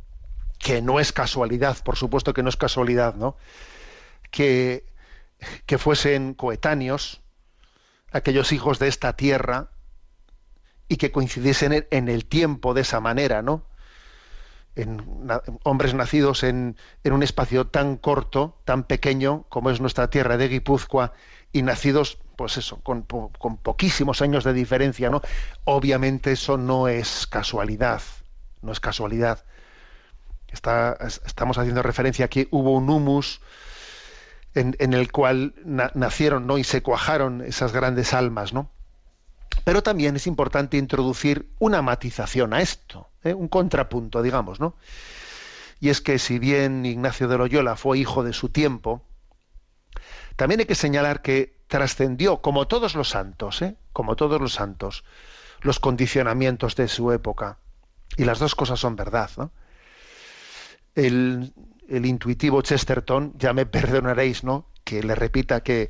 que 0.60 0.82
no 0.82 1.00
es 1.00 1.12
casualidad, 1.12 1.78
por 1.84 1.98
supuesto 1.98 2.34
que 2.34 2.44
no 2.44 2.50
es 2.50 2.58
casualidad, 2.58 3.16
¿no? 3.16 3.36
Que, 4.32 4.86
que 5.66 5.78
fuesen 5.78 6.34
coetáneos, 6.34 7.22
aquellos 8.12 8.52
hijos 8.52 8.80
de 8.80 8.88
esta 8.88 9.14
tierra 9.14 9.72
y 10.88 10.98
que 10.98 11.12
coincidiesen 11.12 11.88
en 11.90 12.08
el 12.08 12.26
tiempo 12.26 12.74
de 12.74 12.82
esa 12.82 13.00
manera, 13.00 13.42
¿no? 13.42 13.66
En, 14.76 15.22
hombres 15.64 15.94
nacidos 15.94 16.44
en, 16.44 16.78
en, 17.04 17.14
un 17.14 17.22
espacio 17.22 17.68
tan 17.68 17.98
corto, 17.98 18.60
tan 18.66 18.86
pequeño 18.86 19.46
como 19.50 19.70
es 19.70 19.80
nuestra 19.82 20.10
tierra 20.10 20.38
de 20.38 20.48
Guipúzcoa 20.48 21.14
y 21.54 21.62
nacidos, 21.62 22.18
pues 22.36 22.58
eso, 22.58 22.78
con, 22.78 23.04
con 23.04 23.58
poquísimos 23.58 24.22
años 24.22 24.44
de 24.44 24.54
diferencia, 24.54 25.10
¿no? 25.10 25.22
Obviamente 25.64 26.34
eso 26.34 26.58
no 26.58 26.88
es 26.90 27.28
casualidad, 27.28 28.02
no 28.62 28.72
es 28.72 28.80
casualidad. 28.80 29.46
Estamos 30.52 31.58
haciendo 31.58 31.82
referencia 31.82 32.26
a 32.26 32.28
que 32.28 32.48
hubo 32.52 32.72
un 32.72 32.90
humus 32.90 33.40
en, 34.56 34.94
el 34.94 35.12
cual 35.12 35.56
nacieron 35.96 36.46
¿no? 36.46 36.58
y 36.58 36.64
se 36.64 36.84
cuajaron 36.84 37.42
esas 37.42 37.72
grandes 37.74 38.14
almas, 38.14 38.54
¿no? 38.54 38.70
Pero 39.64 39.82
también 39.82 40.16
es 40.16 40.28
importante 40.28 40.78
introducir 40.78 41.50
una 41.60 41.82
matización 41.82 42.54
a 42.54 42.62
esto, 42.62 43.08
¿eh? 43.24 43.34
un 43.34 43.48
contrapunto, 43.48 44.22
digamos, 44.22 44.60
¿no? 44.60 44.76
Y 45.80 45.90
es 45.90 46.02
que 46.02 46.20
si 46.20 46.40
bien 46.40 46.86
Ignacio 46.86 47.28
de 47.28 47.38
Loyola 47.38 47.76
fue 47.76 47.98
hijo 47.98 48.24
de 48.24 48.34
su 48.34 48.50
tiempo, 48.50 49.04
también 50.36 50.62
hay 50.62 50.66
que 50.66 50.76
señalar 50.76 51.22
que 51.22 51.58
trascendió, 51.68 52.42
como 52.42 52.68
todos 52.68 52.96
los 52.96 53.10
santos, 53.10 53.62
¿eh? 53.62 53.76
como 53.94 54.16
todos 54.16 54.40
los 54.40 54.54
santos, 54.54 55.04
los 55.62 55.80
condicionamientos 55.80 56.76
de 56.76 56.88
su 56.88 57.12
época. 57.12 57.58
Y 58.18 58.26
las 58.26 58.40
dos 58.40 58.56
cosas 58.56 58.80
son 58.80 58.96
verdad. 58.96 59.30
¿no? 59.38 59.52
El, 60.96 61.54
el 61.88 62.06
intuitivo 62.06 62.62
Chesterton, 62.62 63.34
ya 63.38 63.54
me 63.54 63.66
perdonaréis, 63.68 64.44
¿no? 64.44 64.68
Que 64.84 65.02
le 65.04 65.16
repita 65.16 65.62
que, 65.62 65.90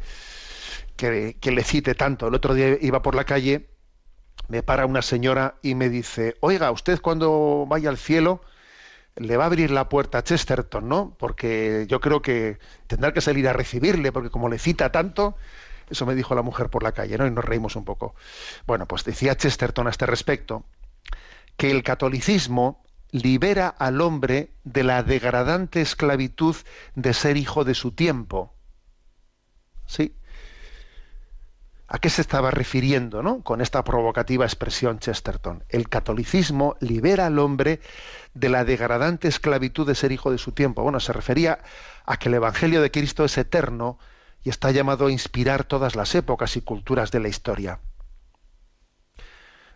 que, 0.95 1.51
le 1.51 1.63
cite 1.63 1.95
tanto. 1.95 2.27
El 2.27 2.36
otro 2.36 2.53
día 2.53 2.77
iba 2.79 3.01
por 3.01 3.15
la 3.15 3.25
calle, 3.25 3.69
me 4.47 4.63
para 4.63 4.86
una 4.86 5.01
señora 5.01 5.56
y 5.62 5.75
me 5.75 5.89
dice, 5.89 6.36
oiga, 6.39 6.71
usted 6.71 7.01
cuando 7.01 7.65
vaya 7.67 7.89
al 7.89 7.97
cielo 7.97 8.41
le 9.15 9.38
va 9.38 9.43
a 9.43 9.47
abrir 9.47 9.71
la 9.71 9.89
puerta 9.89 10.19
a 10.19 10.23
Chesterton, 10.23 10.88
¿no? 10.89 11.15
Porque 11.19 11.86
yo 11.88 11.99
creo 12.02 12.21
que 12.21 12.58
tendrá 12.88 13.13
que 13.13 13.21
salir 13.21 13.47
a 13.47 13.54
recibirle, 13.54 14.12
porque 14.12 14.30
como 14.30 14.49
le 14.49 14.60
cita 14.60 14.91
tanto, 14.91 15.36
Eso 15.89 16.06
me 16.06 16.15
dijo 16.15 16.34
la 16.36 16.41
mujer 16.41 16.69
por 16.69 16.84
la 16.84 16.93
calle, 16.93 17.17
¿no? 17.17 17.28
Y 17.28 17.32
nos 17.32 17.45
reímos 17.45 17.76
un 17.76 17.86
poco. 17.86 18.15
Bueno, 18.65 18.88
pues 18.88 19.04
decía 19.04 19.36
Chesterton 19.36 19.88
a 19.88 19.89
este 19.91 20.06
respecto 20.06 20.65
que 21.58 21.71
el 21.71 21.84
catolicismo 21.84 22.84
libera 23.12 23.67
al 23.67 24.02
hombre 24.02 24.52
de 24.63 24.84
la 24.84 25.04
degradante 25.04 25.82
esclavitud 25.82 26.56
de 26.95 27.13
ser 27.13 27.38
hijo 27.38 27.63
de 27.63 27.76
su 27.76 27.91
tiempo. 27.91 28.54
¿Sí? 29.86 30.15
¿A 31.88 32.00
qué 32.00 32.10
se 32.10 32.22
estaba 32.22 32.50
refiriendo 32.50 33.22
¿no? 33.22 33.41
con 33.41 33.62
esta 33.62 33.84
provocativa 33.84 34.46
expresión 34.46 35.00
Chesterton? 35.00 35.63
El 35.69 35.89
catolicismo 35.89 36.76
libera 36.80 37.28
al 37.28 37.39
hombre 37.39 37.82
de 38.34 38.50
la 38.50 38.63
degradante 38.63 39.28
esclavitud 39.28 39.86
de 39.86 39.96
ser 39.96 40.12
hijo 40.12 40.32
de 40.32 40.38
su 40.38 40.54
tiempo. 40.54 40.82
Bueno, 40.82 41.00
se 41.00 41.13
refería 41.13 41.60
a 42.06 42.17
que 42.17 42.30
el 42.30 42.36
Evangelio 42.36 42.82
de 42.82 42.89
Cristo 42.89 43.26
es 43.26 43.38
eterno 43.38 44.00
y 44.43 44.50
está 44.50 44.72
llamado 44.72 45.08
a 45.08 45.12
inspirar 45.12 45.65
todas 45.65 45.96
las 45.96 46.15
épocas 46.15 46.56
y 46.58 46.62
culturas 46.62 47.12
de 47.12 47.19
la 47.19 47.28
historia. 47.28 47.80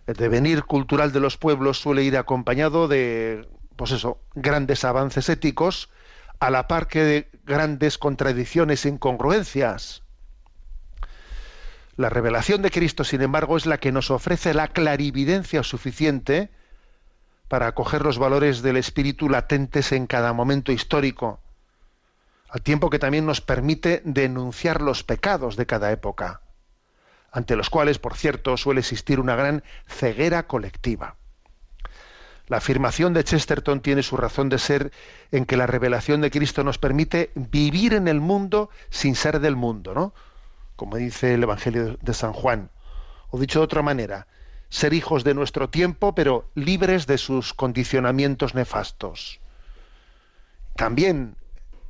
El 0.06 0.16
devenir 0.16 0.64
cultural 0.64 1.12
de 1.12 1.20
los 1.20 1.38
pueblos 1.38 1.80
suele 1.80 2.04
ir 2.04 2.18
acompañado 2.18 2.88
de, 2.88 3.48
pues 3.76 3.92
eso, 3.92 4.22
grandes 4.34 4.86
avances 4.86 5.28
éticos, 5.28 5.90
a 6.40 6.50
la 6.50 6.68
par 6.68 6.88
que 6.88 7.04
de 7.04 7.30
grandes 7.44 7.98
contradicciones 7.98 8.86
e 8.86 8.90
incongruencias. 8.90 10.04
La 11.98 12.10
revelación 12.10 12.62
de 12.62 12.70
Cristo, 12.70 13.04
sin 13.04 13.24
embargo, 13.24 13.58
es 13.58 13.66
la 13.66 13.80
que 13.80 13.92
nos 13.92 14.12
ofrece 14.12 14.54
la 14.54 14.68
clarividencia 14.68 15.64
suficiente 15.64 16.52
para 17.48 17.66
acoger 17.66 18.04
los 18.04 18.20
valores 18.20 18.62
del 18.62 18.78
espíritu 18.78 19.30
latentes 19.30 19.92
en 19.92 20.06
cada 20.06 20.32
momento 20.32 20.72
histórico, 20.72 21.40
al 22.50 22.62
tiempo 22.62 22.92
que 22.92 23.00
también 23.00 23.26
nos 23.26 23.42
permite 23.42 24.04
denunciar 24.06 24.80
los 24.84 25.04
pecados 25.04 25.56
de 25.56 25.66
cada 25.66 25.92
época, 25.92 26.42
ante 27.32 27.56
los 27.56 27.72
cuales, 27.72 27.98
por 27.98 28.16
cierto, 28.16 28.58
suele 28.58 28.82
existir 28.82 29.20
una 29.20 29.36
gran 29.36 29.64
ceguera 29.88 30.46
colectiva. 30.46 31.16
La 32.46 32.58
afirmación 32.58 33.14
de 33.14 33.24
Chesterton 33.24 33.82
tiene 33.82 34.04
su 34.04 34.18
razón 34.18 34.50
de 34.50 34.60
ser 34.60 34.92
en 35.32 35.46
que 35.46 35.58
la 35.58 35.66
revelación 35.66 36.22
de 36.22 36.30
Cristo 36.30 36.64
nos 36.64 36.78
permite 36.78 37.32
vivir 37.34 37.96
en 37.96 38.08
el 38.08 38.22
mundo 38.22 38.70
sin 38.92 39.16
ser 39.16 39.40
del 39.40 39.56
mundo, 39.56 39.96
¿no? 39.96 40.14
Como 40.78 40.96
dice 40.96 41.34
el 41.34 41.44
Evangelio 41.44 41.98
de 42.02 42.14
San 42.14 42.32
Juan. 42.32 42.70
O 43.30 43.38
dicho 43.38 43.60
de 43.60 43.66
otra 43.66 43.82
manera, 43.82 44.28
ser 44.70 44.94
hijos 44.94 45.26
de 45.26 45.34
nuestro 45.34 45.70
tiempo, 45.70 46.16
pero 46.16 46.50
libres 46.56 47.08
de 47.08 47.18
sus 47.18 47.54
condicionamientos 47.54 48.56
nefastos. 48.56 49.42
También 50.76 51.36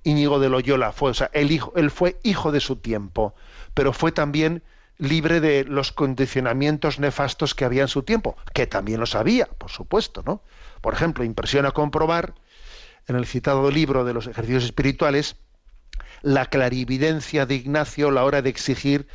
Íñigo 0.03 0.39
de 0.39 0.49
Loyola 0.49 0.93
fue, 0.93 1.11
o 1.11 1.13
sea, 1.13 1.29
él, 1.33 1.51
hijo, 1.51 1.73
fue 1.93 2.17
hijo 2.23 2.51
de 2.51 2.61
su 2.61 2.77
tiempo, 2.77 3.35
pero 3.73 3.91
fue 3.93 4.11
también 4.11 4.63
libre 4.97 5.41
de 5.41 5.65
los 5.65 5.91
condicionamientos 5.91 6.97
nefastos 6.97 7.53
que 7.53 7.65
había 7.65 7.83
en 7.83 7.87
su 7.87 8.03
tiempo, 8.03 8.37
que 8.53 8.65
también 8.67 8.99
los 8.99 9.15
había, 9.15 9.45
por 9.45 9.69
supuesto, 9.69 10.23
¿no? 10.25 10.41
Por 10.81 10.93
ejemplo, 10.93 11.23
impresiona 11.23 11.71
comprobar 11.71 12.33
en 13.07 13.15
el 13.17 13.25
citado 13.25 13.69
libro 13.69 14.05
de 14.05 14.13
los 14.13 14.27
ejercicios 14.27 14.63
espirituales 14.63 15.35
la 16.21 16.47
clarividencia 16.47 17.45
de 17.45 17.55
Ignacio 17.55 18.09
a 18.09 18.11
la 18.11 18.23
hora 18.23 18.41
de 18.41 18.49
exigir 18.49 19.07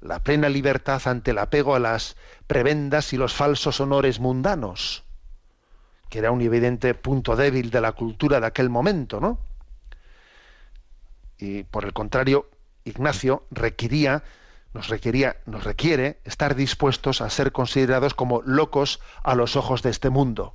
la 0.00 0.22
plena 0.22 0.48
libertad 0.48 1.02
ante 1.06 1.32
el 1.32 1.38
apego 1.38 1.74
a 1.74 1.78
las 1.78 2.16
prebendas 2.46 3.12
y 3.12 3.16
los 3.16 3.34
falsos 3.34 3.80
honores 3.80 4.18
mundanos, 4.18 5.04
que 6.08 6.18
era 6.18 6.30
un 6.30 6.40
evidente 6.40 6.94
punto 6.94 7.36
débil 7.36 7.70
de 7.70 7.80
la 7.80 7.92
cultura 7.92 8.40
de 8.40 8.46
aquel 8.46 8.70
momento, 8.70 9.20
¿no? 9.20 9.38
Y 11.38 11.64
por 11.64 11.84
el 11.84 11.92
contrario, 11.92 12.50
Ignacio 12.84 13.46
requería, 13.50 14.24
nos 14.72 14.88
requería, 14.88 15.36
nos 15.46 15.64
requiere 15.64 16.20
estar 16.24 16.54
dispuestos 16.54 17.20
a 17.20 17.30
ser 17.30 17.52
considerados 17.52 18.14
como 18.14 18.42
locos 18.42 19.00
a 19.22 19.34
los 19.34 19.56
ojos 19.56 19.82
de 19.82 19.90
este 19.90 20.10
mundo. 20.10 20.54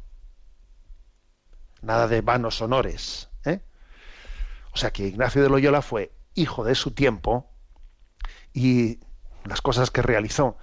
Nada 1.82 2.08
de 2.08 2.22
vanos 2.22 2.62
honores. 2.62 3.30
O 4.76 4.78
sea 4.78 4.92
que 4.92 5.08
Ignacio 5.08 5.42
de 5.42 5.48
Loyola 5.48 5.82
fue 5.82 6.12
hijo 6.34 6.66
de 6.66 6.76
su 6.76 6.92
tiempo 6.92 7.50
y 8.54 9.00
las 9.46 9.62
cosas 9.62 9.90
que 9.90 10.02
realizó 10.02 10.58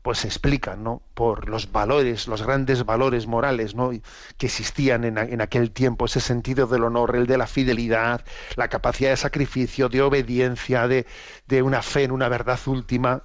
pues 0.00 0.20
se 0.20 0.28
explican 0.28 0.82
¿no? 0.82 1.02
por 1.12 1.46
los 1.50 1.70
valores, 1.70 2.26
los 2.26 2.40
grandes 2.40 2.86
valores 2.86 3.26
morales 3.26 3.74
¿no? 3.74 3.90
que 4.38 4.46
existían 4.46 5.04
en, 5.04 5.18
en, 5.18 5.42
aquel 5.42 5.72
tiempo, 5.72 6.06
ese 6.06 6.20
sentido 6.20 6.66
del 6.68 6.84
honor, 6.84 7.14
el 7.14 7.26
de 7.26 7.36
la 7.36 7.46
fidelidad, 7.46 8.24
la 8.56 8.68
capacidad 8.68 9.10
de 9.10 9.18
sacrificio, 9.18 9.90
de 9.90 10.00
obediencia, 10.00 10.88
de, 10.88 11.06
de 11.46 11.60
una 11.60 11.82
fe 11.82 12.04
en 12.04 12.12
una 12.12 12.30
verdad 12.30 12.58
última, 12.64 13.24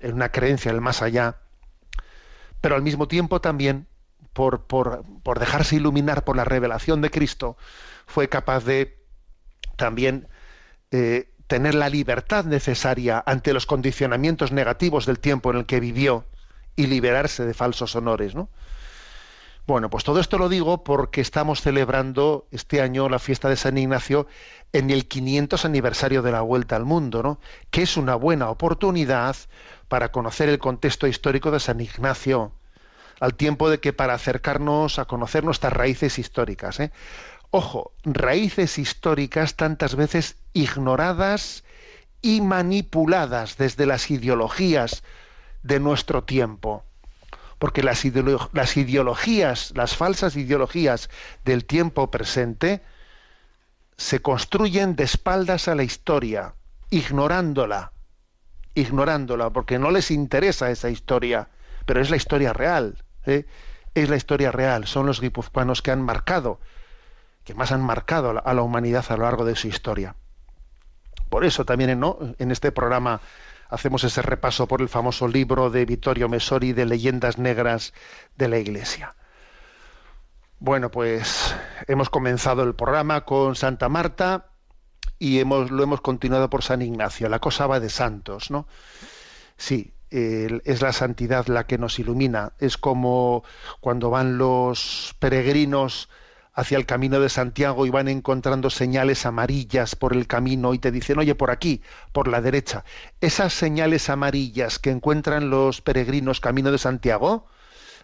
en 0.00 0.14
una 0.14 0.30
creencia 0.30 0.70
en 0.70 0.74
el 0.74 0.80
más 0.80 1.02
allá, 1.02 1.36
pero 2.60 2.74
al 2.74 2.82
mismo 2.82 3.06
tiempo 3.06 3.40
también, 3.40 3.86
por, 4.32 4.66
por, 4.66 5.04
por 5.22 5.38
dejarse 5.38 5.76
iluminar 5.76 6.24
por 6.24 6.36
la 6.36 6.44
revelación 6.44 7.00
de 7.00 7.10
Cristo, 7.10 7.56
fue 8.06 8.28
capaz 8.28 8.64
de 8.64 8.98
también 9.78 10.28
eh, 10.90 11.30
tener 11.46 11.74
la 11.74 11.88
libertad 11.88 12.44
necesaria 12.44 13.22
ante 13.24 13.54
los 13.54 13.64
condicionamientos 13.64 14.52
negativos 14.52 15.06
del 15.06 15.18
tiempo 15.18 15.50
en 15.50 15.56
el 15.56 15.66
que 15.66 15.80
vivió 15.80 16.26
y 16.76 16.86
liberarse 16.86 17.46
de 17.46 17.54
falsos 17.54 17.96
honores, 17.96 18.34
¿no? 18.34 18.50
Bueno, 19.66 19.90
pues 19.90 20.02
todo 20.02 20.18
esto 20.18 20.38
lo 20.38 20.48
digo 20.48 20.82
porque 20.82 21.20
estamos 21.20 21.60
celebrando 21.60 22.46
este 22.50 22.80
año 22.80 23.08
la 23.10 23.18
fiesta 23.18 23.50
de 23.50 23.56
San 23.56 23.76
Ignacio 23.76 24.26
en 24.72 24.90
el 24.90 25.06
500 25.08 25.64
aniversario 25.64 26.22
de 26.22 26.32
la 26.32 26.40
Vuelta 26.40 26.76
al 26.76 26.86
Mundo, 26.86 27.22
¿no? 27.22 27.40
Que 27.70 27.82
es 27.82 27.98
una 27.98 28.14
buena 28.14 28.48
oportunidad 28.48 29.36
para 29.88 30.10
conocer 30.10 30.48
el 30.48 30.58
contexto 30.58 31.06
histórico 31.06 31.50
de 31.50 31.60
San 31.60 31.80
Ignacio, 31.80 32.52
al 33.20 33.34
tiempo 33.34 33.68
de 33.68 33.78
que 33.78 33.92
para 33.92 34.14
acercarnos 34.14 34.98
a 34.98 35.04
conocer 35.04 35.44
nuestras 35.44 35.72
raíces 35.72 36.18
históricas. 36.18 36.80
¿eh? 36.80 36.90
Ojo, 37.50 37.92
raíces 38.04 38.78
históricas 38.78 39.54
tantas 39.54 39.94
veces 39.94 40.36
ignoradas 40.52 41.64
y 42.20 42.42
manipuladas 42.42 43.56
desde 43.56 43.86
las 43.86 44.10
ideologías 44.10 45.02
de 45.62 45.80
nuestro 45.80 46.24
tiempo. 46.24 46.84
Porque 47.58 47.82
las, 47.82 48.04
las 48.52 48.76
ideologías, 48.76 49.72
las 49.74 49.96
falsas 49.96 50.36
ideologías 50.36 51.08
del 51.44 51.64
tiempo 51.64 52.10
presente, 52.10 52.82
se 53.96 54.20
construyen 54.20 54.94
de 54.94 55.04
espaldas 55.04 55.68
a 55.68 55.74
la 55.74 55.84
historia, 55.84 56.54
ignorándola, 56.90 57.92
ignorándola, 58.74 59.50
porque 59.50 59.78
no 59.78 59.90
les 59.90 60.10
interesa 60.10 60.70
esa 60.70 60.90
historia, 60.90 61.48
pero 61.86 62.00
es 62.00 62.10
la 62.10 62.16
historia 62.16 62.52
real, 62.52 63.02
¿eh? 63.24 63.46
es 63.94 64.08
la 64.08 64.16
historia 64.16 64.52
real, 64.52 64.86
son 64.86 65.06
los 65.06 65.20
guipuzcoanos 65.20 65.82
que 65.82 65.90
han 65.90 66.02
marcado 66.02 66.60
que 67.48 67.54
más 67.54 67.72
han 67.72 67.80
marcado 67.80 68.42
a 68.44 68.52
la 68.52 68.60
humanidad 68.60 69.06
a 69.08 69.16
lo 69.16 69.22
largo 69.22 69.46
de 69.46 69.56
su 69.56 69.68
historia. 69.68 70.16
Por 71.30 71.46
eso 71.46 71.64
también 71.64 72.04
en 72.38 72.50
este 72.50 72.72
programa 72.72 73.22
hacemos 73.70 74.04
ese 74.04 74.20
repaso 74.20 74.68
por 74.68 74.82
el 74.82 74.90
famoso 74.90 75.26
libro 75.26 75.70
de 75.70 75.86
Vittorio 75.86 76.28
Messori 76.28 76.74
de 76.74 76.84
leyendas 76.84 77.38
negras 77.38 77.94
de 78.36 78.48
la 78.48 78.58
Iglesia. 78.58 79.14
Bueno, 80.58 80.90
pues 80.90 81.56
hemos 81.86 82.10
comenzado 82.10 82.64
el 82.64 82.74
programa 82.74 83.24
con 83.24 83.56
Santa 83.56 83.88
Marta 83.88 84.50
y 85.18 85.38
hemos, 85.38 85.70
lo 85.70 85.82
hemos 85.82 86.02
continuado 86.02 86.50
por 86.50 86.62
San 86.62 86.82
Ignacio. 86.82 87.30
La 87.30 87.38
cosa 87.38 87.66
va 87.66 87.80
de 87.80 87.88
santos, 87.88 88.50
¿no? 88.50 88.68
Sí, 89.56 89.94
es 90.10 90.82
la 90.82 90.92
santidad 90.92 91.46
la 91.46 91.64
que 91.64 91.78
nos 91.78 91.98
ilumina. 91.98 92.52
Es 92.58 92.76
como 92.76 93.42
cuando 93.80 94.10
van 94.10 94.36
los 94.36 95.16
peregrinos 95.18 96.10
hacia 96.58 96.76
el 96.76 96.86
camino 96.86 97.20
de 97.20 97.28
Santiago 97.28 97.86
y 97.86 97.90
van 97.90 98.08
encontrando 98.08 98.68
señales 98.68 99.26
amarillas 99.26 99.94
por 99.94 100.12
el 100.12 100.26
camino 100.26 100.74
y 100.74 100.80
te 100.80 100.90
dicen, 100.90 101.20
oye, 101.20 101.36
por 101.36 101.52
aquí, 101.52 101.82
por 102.10 102.26
la 102.26 102.40
derecha. 102.40 102.84
Esas 103.20 103.52
señales 103.52 104.10
amarillas 104.10 104.80
que 104.80 104.90
encuentran 104.90 105.50
los 105.50 105.80
peregrinos 105.82 106.40
camino 106.40 106.72
de 106.72 106.78
Santiago, 106.78 107.46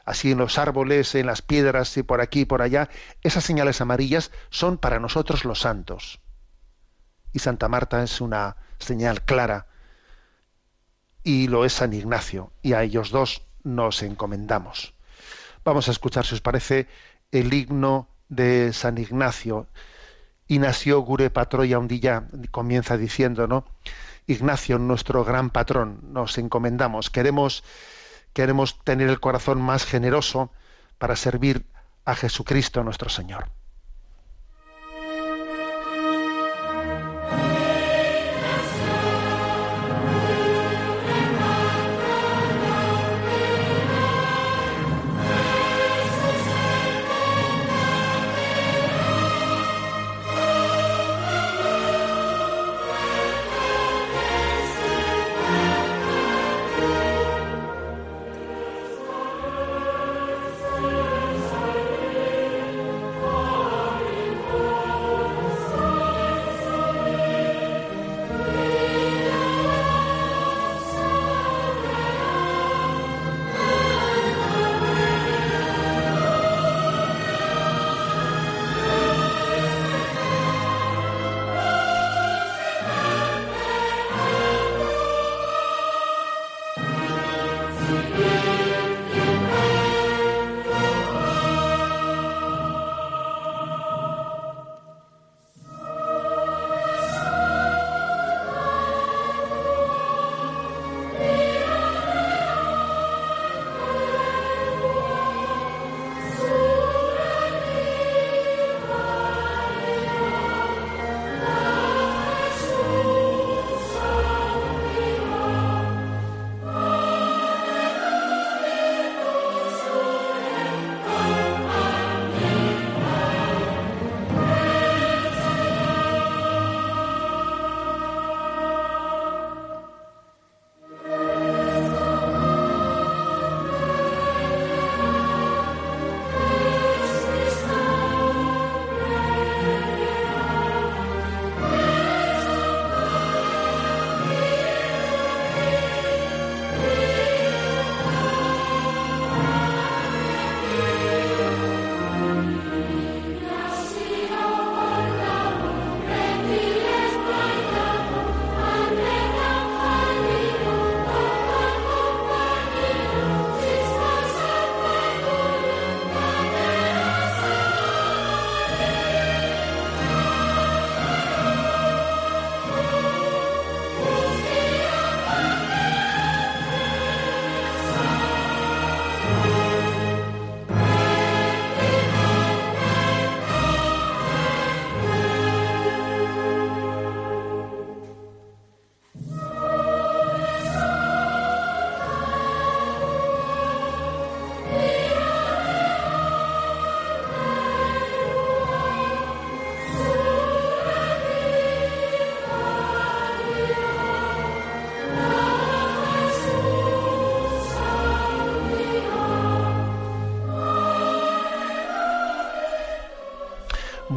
así 0.05 0.31
en 0.31 0.39
los 0.39 0.57
árboles, 0.57 1.17
en 1.17 1.27
las 1.27 1.43
piedras 1.43 1.97
y 1.97 2.05
por 2.05 2.21
aquí 2.21 2.43
y 2.43 2.45
por 2.45 2.63
allá, 2.63 2.91
esas 3.23 3.43
señales 3.43 3.81
amarillas 3.81 4.31
son 4.51 4.79
para 4.79 5.01
nosotros 5.01 5.45
los 5.45 5.59
santos. 5.59 6.21
Y 7.33 7.41
Santa 7.41 7.69
Marta 7.69 8.05
es 8.05 8.21
una 8.21 8.55
señal 8.79 9.25
clara 9.25 9.67
y 11.25 11.49
lo 11.49 11.65
es 11.65 11.73
San 11.73 11.93
Ignacio, 11.93 12.53
y 12.63 12.75
a 12.75 12.85
ellos 12.85 13.11
dos 13.11 13.43
nos 13.65 14.01
encomendamos. 14.05 14.95
Vamos 15.65 15.89
a 15.89 15.91
escuchar, 15.91 16.25
si 16.25 16.37
os 16.37 16.41
parece, 16.41 16.87
el 17.33 17.53
himno 17.53 18.14
de 18.29 18.73
San 18.73 18.99
Ignacio. 18.99 19.67
Y 20.47 20.59
nació 20.59 21.01
Gure 21.01 21.31
Patroya 21.31 21.79
un 21.79 21.89
día, 21.89 22.29
comienza 22.51 22.97
diciendo, 22.97 23.47
¿no? 23.47 23.65
Ignacio, 24.27 24.79
nuestro 24.79 25.25
gran 25.25 25.51
patrón, 25.51 26.01
nos 26.13 26.39
encomendamos. 26.39 27.11
Queremos, 27.11 27.65
queremos 28.33 28.79
tener 28.85 29.09
el 29.09 29.21
corazón 29.21 29.61
más 29.61 29.85
generoso 29.85 30.51
para 30.99 31.17
servir 31.17 31.67
a 32.05 32.15
Jesucristo 32.15 32.83
nuestro 32.85 33.09
Señor. 33.09 33.49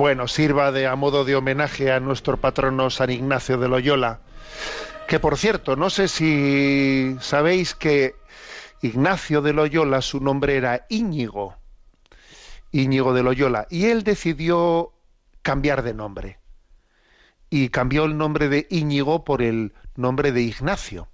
Bueno, 0.08 0.30
sirva 0.30 0.72
de 0.72 0.88
a 0.88 0.96
modo 0.96 1.26
de 1.26 1.36
homenaje 1.36 1.92
a 1.92 2.00
nuestro 2.00 2.38
patrono 2.38 2.90
San 2.90 3.10
Ignacio 3.10 3.58
de 3.58 3.68
Loyola, 3.68 4.22
que 5.06 5.20
por 5.20 5.38
cierto, 5.38 5.76
no 5.76 5.90
sé 5.90 6.08
si 6.08 7.18
sabéis 7.20 7.76
que 7.76 8.16
Ignacio 8.82 9.42
de 9.42 9.52
Loyola, 9.52 10.02
su 10.02 10.22
nombre 10.22 10.56
era 10.56 10.86
Íñigo, 10.88 11.58
Íñigo 12.72 13.14
de 13.14 13.22
Loyola, 13.22 13.68
y 13.70 13.88
él 13.88 14.06
decidió 14.06 14.94
cambiar 15.42 15.84
de 15.84 15.94
nombre. 15.94 16.40
Y 17.50 17.68
cambió 17.68 18.06
el 18.06 18.18
nombre 18.18 18.48
de 18.48 18.66
Íñigo 18.70 19.26
por 19.26 19.42
el 19.42 19.74
nombre 19.98 20.32
de 20.32 20.42
Ignacio, 20.42 21.10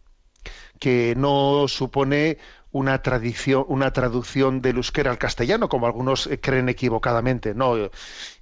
que 0.80 1.16
no 1.18 1.68
supone 1.68 2.38
una 2.74 3.02
tradición, 3.02 3.66
una 3.68 3.94
traducción 3.94 4.62
del 4.62 4.78
euskera 4.78 5.12
al 5.12 5.20
castellano, 5.20 5.70
como 5.70 5.86
algunos 5.86 6.28
eh, 6.28 6.40
creen 6.40 6.70
equivocadamente. 6.70 7.54
No, 7.54 7.90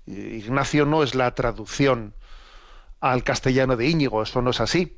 Ignacio 0.06 0.86
no 0.86 1.04
es 1.04 1.16
la 1.16 1.34
traducción 1.36 2.16
al 3.00 3.24
castellano 3.24 3.76
de 3.78 3.88
Íñigo, 3.88 4.22
eso 4.22 4.42
no 4.42 4.52
es 4.52 4.62
así. 4.62 4.98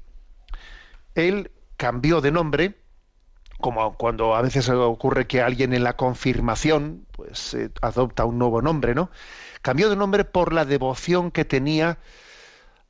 Él 1.16 1.52
cambió 1.78 2.22
de 2.22 2.32
nombre, 2.32 2.82
como 3.60 3.98
cuando 3.98 4.36
a 4.36 4.42
veces 4.42 4.68
ocurre 4.70 5.28
que 5.28 5.42
alguien 5.42 5.74
en 5.74 5.84
la 5.84 5.96
confirmación 5.96 7.06
pues 7.12 7.54
eh, 7.54 7.72
adopta 7.82 8.26
un 8.26 8.38
nuevo 8.39 8.62
nombre, 8.62 8.96
¿no? 8.96 9.10
Cambió 9.62 9.89
de 9.89 9.96
nombre 9.96 10.26
por 10.26 10.54
la 10.54 10.66
devoción 10.66 11.32
que 11.32 11.46
tenía 11.46 12.00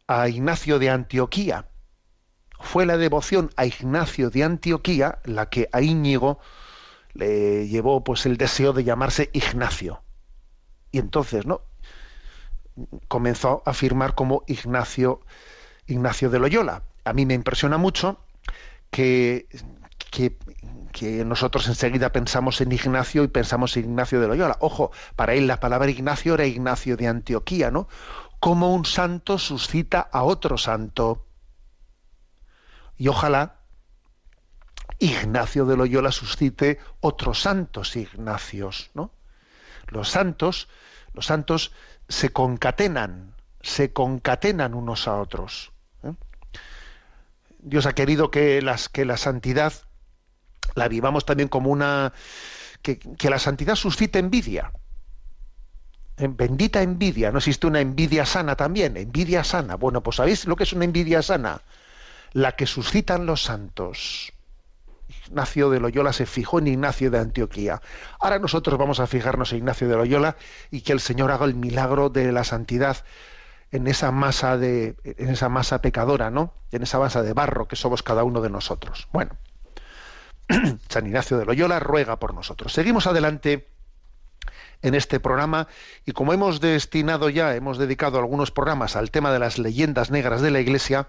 a 0.08 0.28
Ignacio 0.30 0.80
de 0.80 0.90
Antioquía 0.90 1.68
fue 2.64 2.86
la 2.86 2.98
devoción 2.98 3.52
a 3.58 3.66
Ignacio 3.66 4.30
de 4.30 4.44
Antioquía 4.44 5.20
la 5.26 5.50
que 5.50 5.70
a 5.72 5.82
Íñigo 5.82 6.40
le 7.14 7.68
llevó 7.68 8.04
pues 8.04 8.26
el 8.26 8.38
deseo 8.38 8.74
de 8.74 8.86
llamarse 8.86 9.30
Ignacio. 9.34 10.02
Y 10.92 11.00
entonces, 11.00 11.46
¿no? 11.46 11.62
Comenzó 13.08 13.64
a 13.66 13.74
firmar 13.74 14.16
como 14.16 14.44
Ignacio 14.48 15.22
Ignacio 15.88 16.30
de 16.30 16.40
Loyola. 16.40 16.84
A 17.04 17.14
mí 17.14 17.26
me 17.26 17.34
impresiona 17.34 17.78
mucho 17.78 18.20
que, 18.90 19.48
que, 20.12 20.38
que, 20.92 21.26
nosotros 21.26 21.68
enseguida 21.68 22.12
pensamos 22.12 22.62
en 22.62 22.72
Ignacio 22.72 23.24
y 23.24 23.28
pensamos 23.28 23.76
en 23.76 23.86
Ignacio 23.86 24.22
de 24.22 24.28
Loyola. 24.28 24.58
Ojo, 24.62 24.92
para 25.16 25.34
él 25.34 25.48
la 25.48 25.60
palabra 25.60 25.90
Ignacio 25.90 26.36
era 26.36 26.46
Ignacio 26.46 26.96
de 26.96 27.08
Antioquía, 27.08 27.72
¿no? 27.72 27.88
Como 28.40 28.74
un 28.74 28.86
santo 28.86 29.38
suscita 29.38 30.00
a 30.00 30.24
otro 30.24 30.58
santo. 30.58 31.26
Y 32.98 33.08
ojalá 33.08 33.58
Ignacio 35.00 35.66
de 35.66 35.76
Loyola 35.76 36.12
suscite 36.12 36.80
otros 37.02 37.42
santos 37.42 37.96
Ignacios, 37.96 38.92
¿no? 38.94 39.12
Los 39.88 40.10
santos, 40.10 40.70
los 41.14 41.26
santos 41.26 41.74
se 42.10 42.32
concatenan, 42.32 43.36
se 43.62 43.94
concatenan 43.94 44.74
unos 44.74 45.08
a 45.08 45.20
otros. 45.20 45.72
¿eh? 46.04 46.14
Dios 47.60 47.86
ha 47.86 47.94
querido 47.94 48.32
que, 48.32 48.62
las, 48.62 48.90
que 48.90 49.06
la 49.06 49.18
santidad 49.18 49.74
la 50.76 50.88
vivamos 50.88 51.26
también 51.26 51.50
como 51.50 51.70
una 51.70 52.14
que, 52.82 53.00
que 53.00 53.30
la 53.30 53.40
santidad 53.40 53.76
suscite 53.76 54.20
envidia. 54.20 54.72
¿Eh? 56.18 56.28
Bendita 56.30 56.82
envidia, 56.82 57.32
no 57.32 57.40
existe 57.40 57.68
una 57.68 57.82
envidia 57.82 58.26
sana 58.26 58.56
también, 58.56 58.98
envidia 58.98 59.44
sana. 59.44 59.76
Bueno, 59.76 60.04
pues 60.04 60.18
¿sabéis 60.18 60.46
lo 60.46 60.56
que 60.56 60.64
es 60.64 60.74
una 60.74 60.86
envidia 60.86 61.22
sana? 61.22 61.62
la 62.34 62.56
que 62.56 62.66
suscitan 62.66 63.26
los 63.26 63.44
santos. 63.44 64.33
Ignacio 65.28 65.70
de 65.70 65.80
Loyola 65.80 66.14
se 66.14 66.26
fijó 66.26 66.60
en 66.60 66.68
Ignacio 66.68 67.12
de 67.12 67.20
Antioquía. 67.20 67.82
Ahora 68.20 68.40
nosotros 68.40 68.78
vamos 68.78 69.00
a 69.00 69.08
fijarnos 69.08 69.52
en 69.52 69.60
Ignacio 69.60 69.88
de 69.88 69.96
Loyola 69.96 70.36
y 70.72 70.82
que 70.82 70.94
el 70.94 71.00
Señor 71.00 71.32
haga 71.32 71.46
el 71.46 71.56
milagro 71.56 72.10
de 72.10 72.32
la 72.32 72.44
santidad 72.44 72.98
en 73.72 73.88
esa 73.88 74.12
masa 74.12 74.58
de 74.58 74.96
en 75.04 75.30
esa 75.30 75.50
masa 75.50 75.82
pecadora, 75.82 76.30
¿no? 76.30 76.54
En 76.72 76.84
esa 76.84 77.00
masa 77.00 77.24
de 77.24 77.34
barro 77.34 77.68
que 77.68 77.76
somos 77.76 78.04
cada 78.04 78.24
uno 78.24 78.42
de 78.42 78.50
nosotros. 78.50 79.08
Bueno, 79.12 79.32
San 80.90 81.08
Ignacio 81.08 81.38
de 81.38 81.46
Loyola 81.46 81.80
ruega 81.80 82.18
por 82.18 82.34
nosotros. 82.34 82.74
Seguimos 82.74 83.08
adelante 83.08 83.68
en 84.84 84.96
este 84.96 85.20
programa 85.20 85.68
y 86.06 86.12
como 86.12 86.34
hemos 86.34 86.60
destinado 86.60 87.30
ya, 87.30 87.56
hemos 87.56 87.78
dedicado 87.78 88.20
algunos 88.20 88.52
programas 88.52 88.96
al 88.96 89.10
tema 89.10 89.32
de 89.32 89.40
las 89.40 89.58
leyendas 89.58 90.12
negras 90.12 90.42
de 90.42 90.52
la 90.52 90.60
Iglesia, 90.60 91.08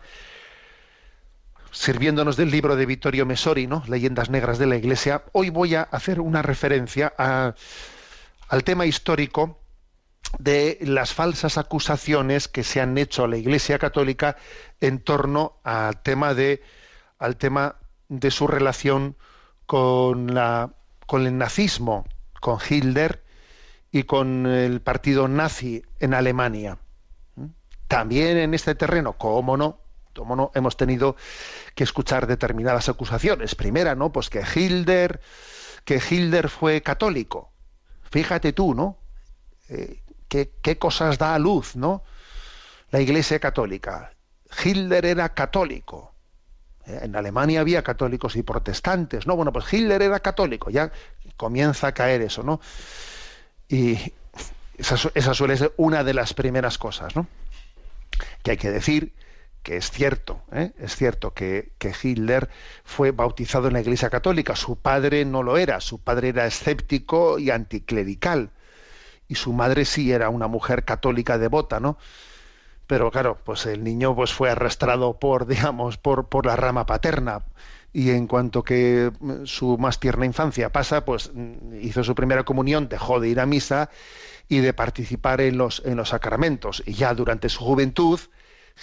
sirviéndonos 1.74 2.36
del 2.36 2.50
libro 2.50 2.76
de 2.76 2.86
Vittorio 2.86 3.26
Mesori, 3.26 3.66
¿no? 3.66 3.82
Leyendas 3.88 4.30
Negras 4.30 4.58
de 4.58 4.66
la 4.66 4.76
Iglesia, 4.76 5.24
hoy 5.32 5.50
voy 5.50 5.74
a 5.74 5.82
hacer 5.82 6.20
una 6.20 6.40
referencia 6.40 7.12
al 7.16 8.64
tema 8.64 8.86
histórico 8.86 9.58
de 10.38 10.78
las 10.82 11.12
falsas 11.12 11.58
acusaciones 11.58 12.48
que 12.48 12.62
se 12.62 12.80
han 12.80 12.96
hecho 12.96 13.24
a 13.24 13.28
la 13.28 13.36
Iglesia 13.36 13.78
Católica 13.78 14.36
en 14.80 15.00
torno 15.00 15.58
al 15.64 16.00
tema 16.02 16.32
de, 16.32 16.62
al 17.18 17.36
tema 17.36 17.76
de 18.08 18.30
su 18.30 18.46
relación 18.46 19.16
con, 19.66 20.32
la, 20.32 20.74
con 21.06 21.26
el 21.26 21.36
nazismo, 21.36 22.06
con 22.40 22.58
Hitler 22.68 23.24
y 23.90 24.04
con 24.04 24.46
el 24.46 24.80
partido 24.80 25.26
nazi 25.26 25.82
en 25.98 26.14
Alemania. 26.14 26.78
También 27.88 28.38
en 28.38 28.54
este 28.54 28.74
terreno, 28.74 29.14
cómo 29.14 29.56
no, 29.56 29.80
cómo 30.14 30.36
no, 30.36 30.50
hemos 30.54 30.76
tenido 30.76 31.16
que 31.74 31.84
escuchar 31.84 32.26
determinadas 32.26 32.88
acusaciones. 32.88 33.54
Primera, 33.54 33.94
¿no? 33.94 34.12
Pues 34.12 34.30
que 34.30 34.42
Hilder, 34.54 35.20
que 35.84 36.00
Hilder 36.10 36.48
fue 36.48 36.82
católico. 36.82 37.52
Fíjate 38.10 38.52
tú, 38.52 38.74
¿no? 38.74 38.98
Eh, 39.68 40.02
¿qué, 40.28 40.52
¿Qué 40.62 40.78
cosas 40.78 41.18
da 41.18 41.34
a 41.34 41.38
luz, 41.38 41.76
¿no? 41.76 42.02
La 42.90 43.00
Iglesia 43.00 43.40
Católica. 43.40 44.12
Hitler 44.62 45.04
era 45.04 45.34
católico. 45.34 46.14
Eh, 46.86 47.00
en 47.02 47.16
Alemania 47.16 47.60
había 47.60 47.82
católicos 47.82 48.36
y 48.36 48.42
protestantes, 48.42 49.26
¿no? 49.26 49.36
Bueno, 49.36 49.52
pues 49.52 49.72
Hitler 49.72 50.02
era 50.02 50.20
católico, 50.20 50.70
ya 50.70 50.92
comienza 51.36 51.88
a 51.88 51.92
caer 51.92 52.22
eso, 52.22 52.42
¿no? 52.42 52.60
Y 53.68 54.12
esa, 54.78 54.96
esa 55.14 55.34
suele 55.34 55.56
ser 55.56 55.72
una 55.76 56.04
de 56.04 56.14
las 56.14 56.34
primeras 56.34 56.78
cosas, 56.78 57.16
¿no? 57.16 57.26
Que 58.42 58.52
hay 58.52 58.56
que 58.56 58.70
decir 58.70 59.12
que 59.64 59.78
es 59.78 59.90
cierto, 59.90 60.42
¿eh? 60.52 60.72
es 60.78 60.94
cierto 60.94 61.32
que, 61.32 61.72
que, 61.78 61.92
Hitler 62.00 62.50
fue 62.84 63.12
bautizado 63.12 63.66
en 63.66 63.72
la 63.72 63.80
Iglesia 63.80 64.10
Católica, 64.10 64.54
su 64.54 64.76
padre 64.76 65.24
no 65.24 65.42
lo 65.42 65.56
era, 65.56 65.80
su 65.80 65.98
padre 65.98 66.28
era 66.28 66.46
escéptico 66.46 67.38
y 67.38 67.50
anticlerical, 67.50 68.50
y 69.26 69.36
su 69.36 69.54
madre 69.54 69.86
sí 69.86 70.12
era 70.12 70.28
una 70.28 70.48
mujer 70.48 70.84
católica 70.84 71.38
devota, 71.38 71.80
¿no? 71.80 71.96
Pero 72.86 73.10
claro, 73.10 73.38
pues 73.42 73.64
el 73.64 73.82
niño 73.82 74.14
pues 74.14 74.34
fue 74.34 74.50
arrastrado 74.50 75.18
por, 75.18 75.46
digamos, 75.48 75.96
por, 75.96 76.28
por 76.28 76.44
la 76.44 76.56
rama 76.56 76.84
paterna, 76.84 77.46
y 77.90 78.10
en 78.10 78.26
cuanto 78.26 78.64
que 78.64 79.12
su 79.44 79.78
más 79.78 79.98
tierna 79.98 80.26
infancia 80.26 80.70
pasa, 80.72 81.06
pues 81.06 81.32
hizo 81.80 82.04
su 82.04 82.14
primera 82.14 82.44
comunión, 82.44 82.90
dejó 82.90 83.18
de 83.18 83.30
ir 83.30 83.40
a 83.40 83.46
misa 83.46 83.88
y 84.46 84.58
de 84.58 84.74
participar 84.74 85.40
en 85.40 85.56
los, 85.56 85.80
en 85.86 85.96
los 85.96 86.10
sacramentos, 86.10 86.82
y 86.84 86.92
ya 86.92 87.14
durante 87.14 87.48
su 87.48 87.64
juventud, 87.64 88.20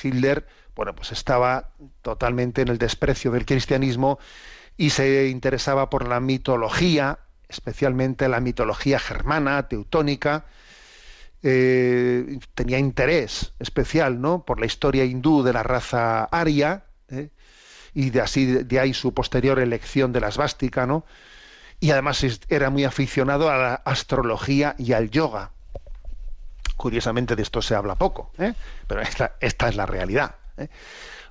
Hitler 0.01 0.47
bueno, 0.75 0.95
pues 0.95 1.11
estaba 1.11 1.69
totalmente 2.01 2.61
en 2.61 2.69
el 2.69 2.77
desprecio 2.77 3.31
del 3.31 3.45
cristianismo 3.45 4.19
y 4.77 4.91
se 4.91 5.27
interesaba 5.27 5.89
por 5.89 6.07
la 6.07 6.19
mitología, 6.19 7.19
especialmente 7.49 8.27
la 8.29 8.39
mitología 8.39 8.99
germana, 8.99 9.67
teutónica, 9.67 10.45
eh, 11.43 12.39
tenía 12.53 12.77
interés 12.77 13.53
especial 13.59 14.21
¿no? 14.21 14.45
por 14.45 14.59
la 14.59 14.65
historia 14.65 15.05
hindú 15.05 15.43
de 15.43 15.53
la 15.53 15.63
raza 15.63 16.25
aria, 16.25 16.85
¿eh? 17.09 17.29
y 17.93 18.11
de 18.11 18.21
así 18.21 18.45
de 18.45 18.79
ahí 18.79 18.93
su 18.93 19.13
posterior 19.13 19.59
elección 19.59 20.13
de 20.13 20.21
la 20.21 20.29
esvástica, 20.29 20.85
¿no? 20.85 21.05
y 21.79 21.91
además 21.91 22.23
era 22.47 22.69
muy 22.69 22.85
aficionado 22.85 23.49
a 23.49 23.57
la 23.57 23.73
astrología 23.73 24.75
y 24.77 24.93
al 24.93 25.09
yoga. 25.09 25.51
Curiosamente 26.77 27.35
de 27.35 27.41
esto 27.41 27.61
se 27.61 27.75
habla 27.75 27.95
poco, 27.95 28.31
¿eh? 28.37 28.53
pero 28.87 29.01
esta, 29.01 29.33
esta 29.39 29.67
es 29.67 29.75
la 29.75 29.85
realidad. 29.85 30.35
¿Eh? 30.61 30.69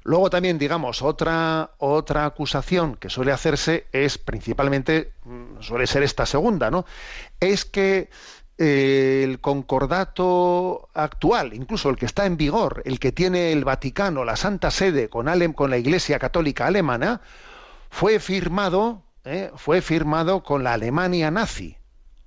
Luego 0.02 0.30
también, 0.30 0.58
digamos, 0.58 1.02
otra, 1.02 1.72
otra 1.78 2.24
acusación 2.24 2.96
que 2.96 3.10
suele 3.10 3.32
hacerse 3.32 3.86
es 3.92 4.16
principalmente, 4.18 5.12
mm, 5.24 5.60
suele 5.60 5.86
ser 5.86 6.02
esta 6.02 6.24
segunda, 6.24 6.70
¿no? 6.70 6.86
Es 7.38 7.64
que 7.64 8.08
eh, 8.56 9.22
el 9.24 9.40
concordato 9.40 10.88
actual, 10.94 11.54
incluso 11.54 11.90
el 11.90 11.96
que 11.96 12.06
está 12.06 12.26
en 12.26 12.36
vigor, 12.36 12.82
el 12.84 12.98
que 12.98 13.12
tiene 13.12 13.52
el 13.52 13.64
Vaticano, 13.64 14.24
la 14.24 14.36
Santa 14.36 14.70
Sede 14.70 15.08
con, 15.08 15.26
con 15.52 15.70
la 15.70 15.78
Iglesia 15.78 16.18
Católica 16.18 16.66
Alemana, 16.66 17.20
fue 17.90 18.20
firmado, 18.20 19.02
¿eh? 19.24 19.50
fue 19.56 19.82
firmado 19.82 20.42
con 20.42 20.64
la 20.64 20.74
Alemania 20.74 21.30
nazi. 21.30 21.76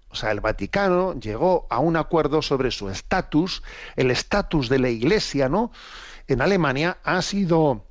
O 0.10 0.16
sea, 0.16 0.32
el 0.32 0.42
Vaticano 0.42 1.20
llegó 1.20 1.66
a 1.72 1.80
un 1.80 1.98
acuerdo 1.98 2.44
sobre 2.44 2.70
su 2.70 2.90
estatus, 2.90 3.64
el 3.96 4.12
estatus 4.12 4.70
de 4.70 4.78
la 4.78 4.90
Iglesia, 4.90 5.50
¿no? 5.50 5.72
En 6.28 6.42
Alemania 6.42 6.98
ha 7.04 7.22
sido, 7.22 7.86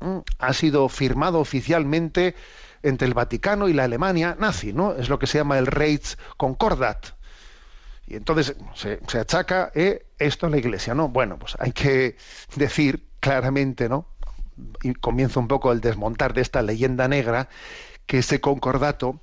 mm, 0.00 0.18
ha 0.38 0.52
sido 0.52 0.88
firmado 0.88 1.40
oficialmente 1.40 2.34
entre 2.82 3.06
el 3.06 3.14
Vaticano 3.14 3.68
y 3.68 3.72
la 3.72 3.84
Alemania 3.84 4.36
nazi, 4.38 4.72
¿no? 4.72 4.94
Es 4.94 5.08
lo 5.08 5.18
que 5.18 5.26
se 5.26 5.38
llama 5.38 5.58
el 5.58 5.68
Concordat. 6.36 7.06
Y 8.06 8.16
entonces 8.16 8.56
se, 8.74 9.00
se 9.06 9.18
achaca 9.18 9.70
eh, 9.74 10.06
esto 10.18 10.46
a 10.46 10.50
la 10.50 10.58
Iglesia, 10.58 10.94
¿no? 10.94 11.08
Bueno, 11.08 11.38
pues 11.38 11.56
hay 11.58 11.72
que 11.72 12.16
decir 12.56 13.06
claramente, 13.20 13.88
¿no? 13.88 14.06
Y 14.82 14.94
comienza 14.94 15.40
un 15.40 15.48
poco 15.48 15.72
el 15.72 15.80
desmontar 15.80 16.34
de 16.34 16.42
esta 16.42 16.62
leyenda 16.62 17.08
negra, 17.08 17.48
que 18.06 18.18
ese 18.18 18.40
concordato, 18.40 19.20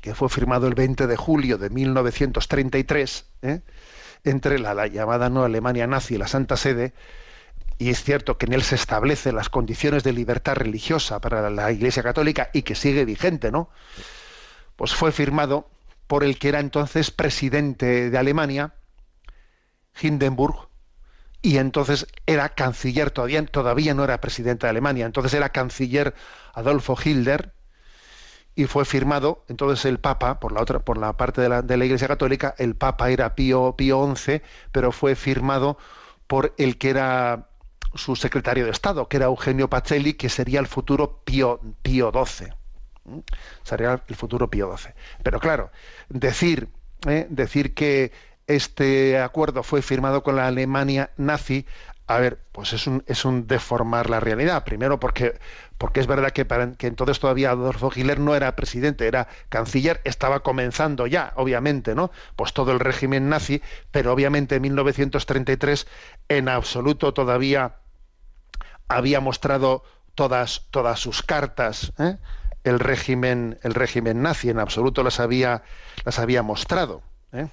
que 0.00 0.14
fue 0.14 0.28
firmado 0.28 0.66
el 0.66 0.74
20 0.74 1.06
de 1.06 1.16
julio 1.16 1.58
de 1.58 1.70
1933, 1.70 3.26
¿eh? 3.42 3.60
entre 4.24 4.58
la, 4.58 4.74
la 4.74 4.86
llamada 4.86 5.30
no 5.30 5.44
Alemania 5.44 5.86
nazi 5.86 6.14
y 6.14 6.18
la 6.18 6.28
Santa 6.28 6.56
Sede, 6.56 6.92
y 7.80 7.88
es 7.88 8.04
cierto 8.04 8.36
que 8.36 8.44
en 8.44 8.52
él 8.52 8.62
se 8.62 8.74
establecen 8.74 9.34
las 9.34 9.48
condiciones 9.48 10.04
de 10.04 10.12
libertad 10.12 10.54
religiosa 10.54 11.18
para 11.18 11.48
la 11.48 11.72
Iglesia 11.72 12.02
Católica 12.02 12.50
y 12.52 12.60
que 12.60 12.74
sigue 12.74 13.06
vigente, 13.06 13.50
¿no? 13.50 13.70
Pues 14.76 14.94
fue 14.94 15.12
firmado 15.12 15.66
por 16.06 16.22
el 16.22 16.38
que 16.38 16.50
era 16.50 16.60
entonces 16.60 17.10
presidente 17.10 18.10
de 18.10 18.18
Alemania, 18.18 18.74
Hindenburg, 19.98 20.68
y 21.40 21.56
entonces 21.56 22.06
era 22.26 22.50
canciller, 22.50 23.12
todavía, 23.12 23.46
todavía 23.46 23.94
no 23.94 24.04
era 24.04 24.20
presidente 24.20 24.66
de 24.66 24.70
Alemania, 24.70 25.06
entonces 25.06 25.32
era 25.32 25.48
canciller 25.48 26.14
Adolfo 26.52 26.98
Hitler, 27.02 27.54
y 28.54 28.66
fue 28.66 28.84
firmado, 28.84 29.42
entonces 29.48 29.86
el 29.86 30.00
Papa, 30.00 30.38
por 30.38 30.52
la 30.52 30.60
otra, 30.60 30.80
por 30.80 30.98
la 30.98 31.16
parte 31.16 31.40
de 31.40 31.48
la, 31.48 31.84
Iglesia 31.86 32.08
Católica, 32.08 32.54
el 32.58 32.76
Papa 32.76 33.08
era 33.08 33.34
Pío, 33.34 33.74
Pío 33.74 34.14
XI, 34.14 34.42
pero 34.70 34.92
fue 34.92 35.14
firmado 35.14 35.78
por 36.26 36.54
el 36.58 36.76
que 36.76 36.90
era 36.90 37.46
su 37.94 38.16
secretario 38.16 38.64
de 38.64 38.70
Estado, 38.70 39.08
que 39.08 39.16
era 39.16 39.26
Eugenio 39.26 39.68
Pacelli, 39.68 40.14
que 40.14 40.28
sería 40.28 40.60
el 40.60 40.66
futuro 40.66 41.22
Pío, 41.24 41.60
Pío 41.82 42.12
XII. 42.12 42.48
¿Mm? 43.04 43.18
Sería 43.62 44.02
el 44.06 44.16
futuro 44.16 44.48
Pío 44.50 44.76
XII. 44.76 44.92
Pero 45.22 45.40
claro, 45.40 45.70
decir, 46.08 46.68
¿eh? 47.06 47.26
decir 47.30 47.74
que 47.74 48.12
este 48.46 49.20
acuerdo 49.20 49.62
fue 49.62 49.82
firmado 49.82 50.22
con 50.22 50.36
la 50.36 50.46
Alemania 50.46 51.10
nazi, 51.16 51.66
a 52.10 52.18
ver, 52.18 52.40
pues 52.50 52.72
es 52.72 52.88
un, 52.88 53.04
es 53.06 53.24
un 53.24 53.46
deformar 53.46 54.10
la 54.10 54.18
realidad. 54.18 54.64
Primero 54.64 54.98
porque, 54.98 55.38
porque 55.78 56.00
es 56.00 56.08
verdad 56.08 56.32
que, 56.32 56.44
para, 56.44 56.72
que 56.72 56.88
entonces 56.88 57.20
todavía 57.20 57.52
Adolfo 57.52 57.92
Hitler 57.94 58.18
no 58.18 58.34
era 58.34 58.56
presidente, 58.56 59.06
era 59.06 59.28
canciller, 59.48 60.00
estaba 60.02 60.40
comenzando 60.40 61.06
ya, 61.06 61.32
obviamente, 61.36 61.94
¿no? 61.94 62.10
Pues 62.34 62.52
todo 62.52 62.72
el 62.72 62.80
régimen 62.80 63.28
nazi, 63.28 63.62
pero 63.92 64.12
obviamente 64.12 64.56
en 64.56 64.62
1933 64.62 65.86
en 66.28 66.48
absoluto 66.48 67.14
todavía 67.14 67.76
había 68.90 69.20
mostrado 69.20 69.82
todas, 70.14 70.66
todas 70.70 70.98
sus 71.00 71.22
cartas, 71.22 71.92
¿eh? 71.98 72.16
el 72.64 72.78
régimen, 72.78 73.58
el 73.62 73.72
régimen 73.72 74.20
nazi, 74.20 74.50
en 74.50 74.58
absoluto 74.58 75.02
las 75.02 75.20
había, 75.20 75.62
las 76.04 76.18
había 76.18 76.42
mostrado. 76.42 77.02
¿eh? 77.32 77.48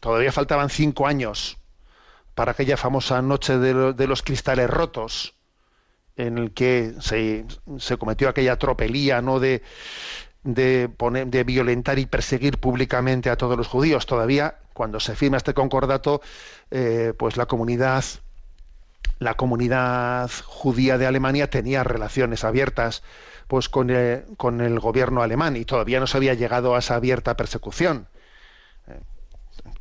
todavía 0.00 0.32
faltaban 0.32 0.70
cinco 0.70 1.06
años 1.06 1.58
para 2.34 2.52
aquella 2.52 2.78
famosa 2.78 3.20
noche 3.20 3.58
de, 3.58 3.92
de 3.92 4.06
los 4.06 4.22
cristales 4.22 4.70
rotos, 4.70 5.34
en 6.16 6.38
el 6.38 6.52
que 6.52 6.94
se, 7.00 7.44
se 7.78 7.96
cometió 7.98 8.28
aquella 8.28 8.56
tropelía 8.56 9.20
¿no? 9.20 9.40
de, 9.40 9.62
de 10.44 11.44
violentar 11.44 11.98
y 11.98 12.06
perseguir 12.06 12.58
públicamente 12.58 13.30
a 13.30 13.36
todos 13.36 13.56
los 13.56 13.66
judíos. 13.68 14.06
Todavía, 14.06 14.58
cuando 14.72 15.00
se 15.00 15.14
firma 15.16 15.36
este 15.36 15.54
concordato, 15.54 16.22
eh, 16.70 17.12
pues 17.18 17.36
la 17.36 17.46
comunidad, 17.46 18.04
la 19.22 19.34
comunidad 19.34 20.30
judía 20.44 20.98
de 20.98 21.06
Alemania 21.06 21.48
tenía 21.48 21.84
relaciones 21.84 22.44
abiertas 22.44 23.02
pues 23.48 23.68
con, 23.68 23.90
eh, 23.90 24.24
con 24.36 24.60
el 24.60 24.78
gobierno 24.80 25.22
alemán 25.22 25.56
y 25.56 25.64
todavía 25.64 26.00
no 26.00 26.06
se 26.06 26.16
había 26.16 26.34
llegado 26.34 26.74
a 26.74 26.78
esa 26.78 26.94
abierta 26.94 27.36
persecución 27.36 28.08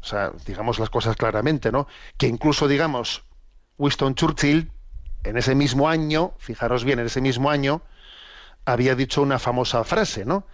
o 0.01 0.05
sea, 0.05 0.31
digamos 0.45 0.79
las 0.79 0.89
cosas 0.89 1.15
claramente, 1.15 1.71
¿no? 1.71 1.87
Que 2.17 2.27
incluso, 2.27 2.67
digamos, 2.67 3.23
Winston 3.77 4.15
Churchill, 4.15 4.71
en 5.23 5.37
ese 5.37 5.55
mismo 5.55 5.89
año, 5.89 6.33
fijaros 6.39 6.83
bien, 6.83 6.99
en 6.99 7.05
ese 7.05 7.21
mismo 7.21 7.49
año, 7.49 7.83
había 8.65 8.95
dicho 8.95 9.21
una 9.21 9.39
famosa 9.39 9.83
frase, 9.83 10.25
¿no? 10.25 10.45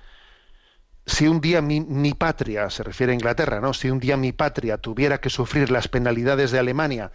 Si 1.05 1.27
un 1.27 1.39
día 1.39 1.61
mi, 1.61 1.79
mi, 1.79 2.13
patria, 2.13 2.69
se 2.69 2.83
refiere 2.83 3.13
a 3.13 3.15
Inglaterra, 3.15 3.61
¿no? 3.61 3.73
Si 3.73 3.89
un 3.89 3.99
día 3.99 4.17
mi 4.17 4.33
patria 4.33 4.77
tuviera 4.77 5.21
que 5.21 5.29
sufrir 5.29 5.71
las 5.71 5.87
penalidades 5.87 6.51
de 6.51 6.59
Alemania 6.59 7.11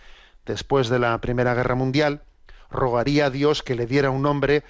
después 0.47 0.89
de 0.89 0.99
la 0.99 1.19
Primera 1.21 1.55
Guerra 1.55 1.75
Mundial, 1.75 2.23
rogaría 2.71 3.27
a 3.27 3.31
Dios 3.31 3.63
que 3.63 3.75
le 3.75 3.87
diera 3.87 4.11
un 4.11 4.23
nombre 4.23 4.65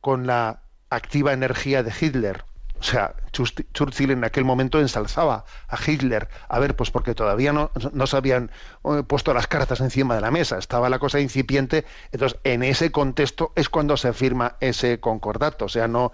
con 0.00 0.26
la 0.26 0.60
activa 0.90 1.32
energía 1.32 1.82
de 1.82 1.92
Hitler. 1.98 2.44
O 2.78 2.82
sea, 2.82 3.14
Churchill 3.32 4.10
en 4.10 4.24
aquel 4.24 4.44
momento 4.44 4.78
ensalzaba 4.80 5.44
a 5.68 5.78
Hitler. 5.84 6.28
A 6.48 6.58
ver, 6.58 6.76
pues 6.76 6.90
porque 6.90 7.14
todavía 7.14 7.52
no, 7.52 7.70
no 7.92 8.06
se 8.06 8.16
habían 8.16 8.50
eh, 8.84 9.02
puesto 9.06 9.32
las 9.32 9.46
cartas 9.46 9.80
encima 9.80 10.14
de 10.14 10.20
la 10.20 10.30
mesa, 10.30 10.58
estaba 10.58 10.90
la 10.90 10.98
cosa 10.98 11.18
incipiente. 11.18 11.86
Entonces, 12.12 12.38
en 12.44 12.62
ese 12.62 12.92
contexto 12.92 13.52
es 13.56 13.70
cuando 13.70 13.96
se 13.96 14.12
firma 14.12 14.56
ese 14.60 15.00
concordato. 15.00 15.64
O 15.64 15.68
sea, 15.68 15.88
no, 15.88 16.12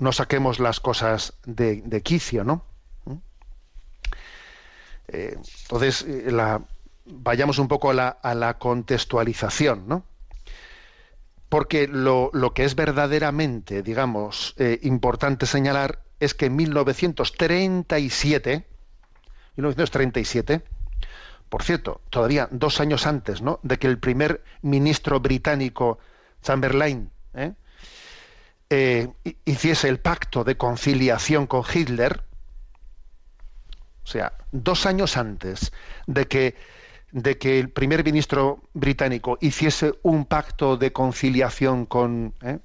no 0.00 0.10
saquemos 0.10 0.58
las 0.58 0.80
cosas 0.80 1.34
de, 1.44 1.82
de 1.82 2.02
quicio, 2.02 2.42
¿no? 2.42 2.64
¿Mm? 3.04 3.14
Eh, 5.08 5.36
entonces, 5.62 6.02
eh, 6.02 6.32
la, 6.32 6.62
vayamos 7.04 7.58
un 7.58 7.68
poco 7.68 7.90
a 7.90 8.34
la, 8.34 8.58
contextualización, 8.58 9.88
¿no? 9.88 10.04
porque 11.48 11.86
lo, 11.86 12.30
lo, 12.32 12.54
que 12.54 12.64
es 12.64 12.74
verdaderamente, 12.74 13.82
digamos, 13.82 14.54
eh, 14.56 14.78
importante 14.82 15.46
señalar 15.46 16.00
es 16.18 16.34
que 16.34 16.46
en 16.46 16.56
1937, 16.56 18.66
1937, 19.56 20.64
por 21.52 21.62
cierto, 21.62 22.00
todavía 22.08 22.48
dos 22.50 22.80
años 22.80 23.06
antes 23.06 23.42
¿no? 23.42 23.60
de 23.62 23.78
que 23.78 23.86
el 23.86 23.98
primer 23.98 24.42
ministro 24.62 25.20
británico 25.20 25.98
Chamberlain 26.42 27.10
¿eh? 27.34 27.52
Eh, 28.70 29.08
hiciese 29.44 29.90
el 29.90 30.00
pacto 30.00 30.44
de 30.44 30.56
conciliación 30.56 31.46
con 31.46 31.62
Hitler, 31.70 32.22
o 34.02 34.06
sea, 34.06 34.32
dos 34.50 34.86
años 34.86 35.18
antes 35.18 35.74
de 36.06 36.26
que 36.26 36.56
de 37.12 37.36
que 37.36 37.60
el 37.60 37.70
primer 37.70 38.04
ministro 38.04 38.62
británico 38.72 39.38
hiciese 39.40 39.94
un 40.02 40.24
pacto 40.24 40.78
de 40.78 40.92
conciliación 40.92 41.84
con, 41.84 42.34
¿eh? 42.42 42.58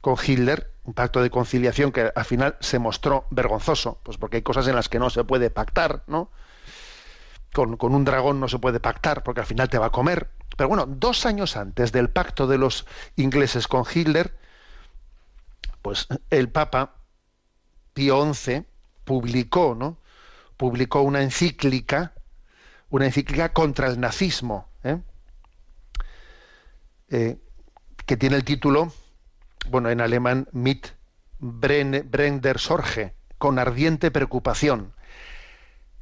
con 0.00 0.16
Hitler, 0.22 0.72
un 0.82 0.94
pacto 0.94 1.22
de 1.22 1.30
conciliación 1.30 1.92
que 1.92 2.12
al 2.14 2.24
final 2.24 2.56
se 2.60 2.80
mostró 2.80 3.26
vergonzoso, 3.30 4.00
pues 4.02 4.18
porque 4.18 4.38
hay 4.38 4.42
cosas 4.42 4.66
en 4.66 4.74
las 4.74 4.88
que 4.88 4.98
no 4.98 5.10
se 5.10 5.24
puede 5.24 5.48
pactar, 5.48 6.02
¿no? 6.08 6.30
Con, 7.52 7.76
con, 7.76 7.94
un 7.94 8.04
dragón 8.04 8.40
no 8.40 8.48
se 8.48 8.58
puede 8.58 8.80
pactar 8.80 9.22
porque 9.22 9.40
al 9.40 9.46
final 9.46 9.68
te 9.68 9.78
va 9.78 9.86
a 9.86 9.90
comer. 9.90 10.28
Pero 10.56 10.68
bueno, 10.68 10.86
dos 10.86 11.24
años 11.24 11.56
antes 11.56 11.92
del 11.92 12.10
pacto 12.10 12.48
de 12.48 12.58
los 12.58 12.84
ingleses 13.14 13.68
con 13.68 13.84
Hitler, 13.92 14.36
pues 15.82 16.08
el 16.30 16.48
Papa 16.48 16.96
Pío 17.92 18.34
XI 18.34 18.64
publicó, 19.04 19.76
¿no? 19.78 19.98
Publicó 20.56 21.02
una 21.02 21.22
encíclica 21.22 22.12
una 22.94 23.06
encíclica 23.06 23.52
contra 23.52 23.88
el 23.88 23.98
nazismo, 23.98 24.68
¿eh? 24.84 25.00
Eh, 27.08 27.38
que 28.06 28.16
tiene 28.16 28.36
el 28.36 28.44
título, 28.44 28.92
bueno, 29.68 29.90
en 29.90 30.00
alemán, 30.00 30.46
Mit 30.52 30.86
Brender 31.40 32.60
Sorge, 32.60 33.12
con 33.36 33.58
ardiente 33.58 34.12
preocupación. 34.12 34.92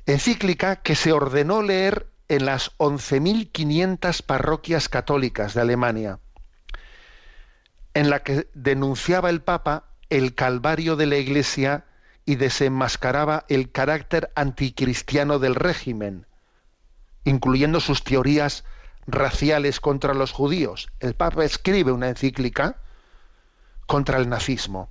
Encíclica 0.05 0.76
que 0.76 0.95
se 0.95 1.12
ordenó 1.12 1.62
leer 1.62 2.09
en 2.28 2.45
las 2.45 2.76
11.500 2.76 4.22
parroquias 4.22 4.90
católicas 4.90 5.55
de 5.55 5.62
Alemania, 5.62 6.18
en 7.95 8.11
la 8.11 8.22
que 8.22 8.51
denunciaba 8.53 9.30
el 9.30 9.40
Papa 9.40 9.88
el 10.11 10.34
calvario 10.34 10.97
de 10.97 11.07
la 11.07 11.16
Iglesia 11.16 11.86
y 12.26 12.34
desenmascaraba 12.34 13.47
el 13.49 13.72
carácter 13.72 14.30
anticristiano 14.34 15.38
del 15.38 15.55
régimen, 15.55 16.26
incluyendo 17.25 17.81
sus 17.81 18.05
teorías 18.05 18.64
raciales 19.07 19.81
contra 19.81 20.14
los 20.14 20.33
judíos. 20.33 20.89
El 21.01 21.14
Papa 21.14 21.45
escribe 21.45 21.93
una 21.93 22.09
encíclica 22.09 22.77
contra 23.87 24.18
el 24.18 24.29
nazismo. 24.29 24.91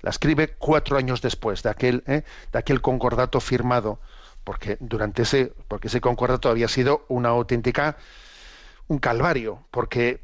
La 0.00 0.10
escribe 0.10 0.54
cuatro 0.58 0.96
años 0.96 1.22
después 1.22 1.62
de 1.62 1.70
aquel, 1.70 2.02
¿eh? 2.06 2.24
de 2.52 2.58
aquel 2.58 2.80
concordato 2.80 3.40
firmado, 3.40 4.00
porque 4.44 4.76
durante 4.80 5.22
ese, 5.22 5.52
porque 5.68 5.88
ese 5.88 6.00
concordato 6.00 6.48
había 6.48 6.68
sido 6.68 7.04
una 7.08 7.30
auténtica 7.30 7.96
un 8.88 8.98
calvario, 8.98 9.64
porque 9.70 10.20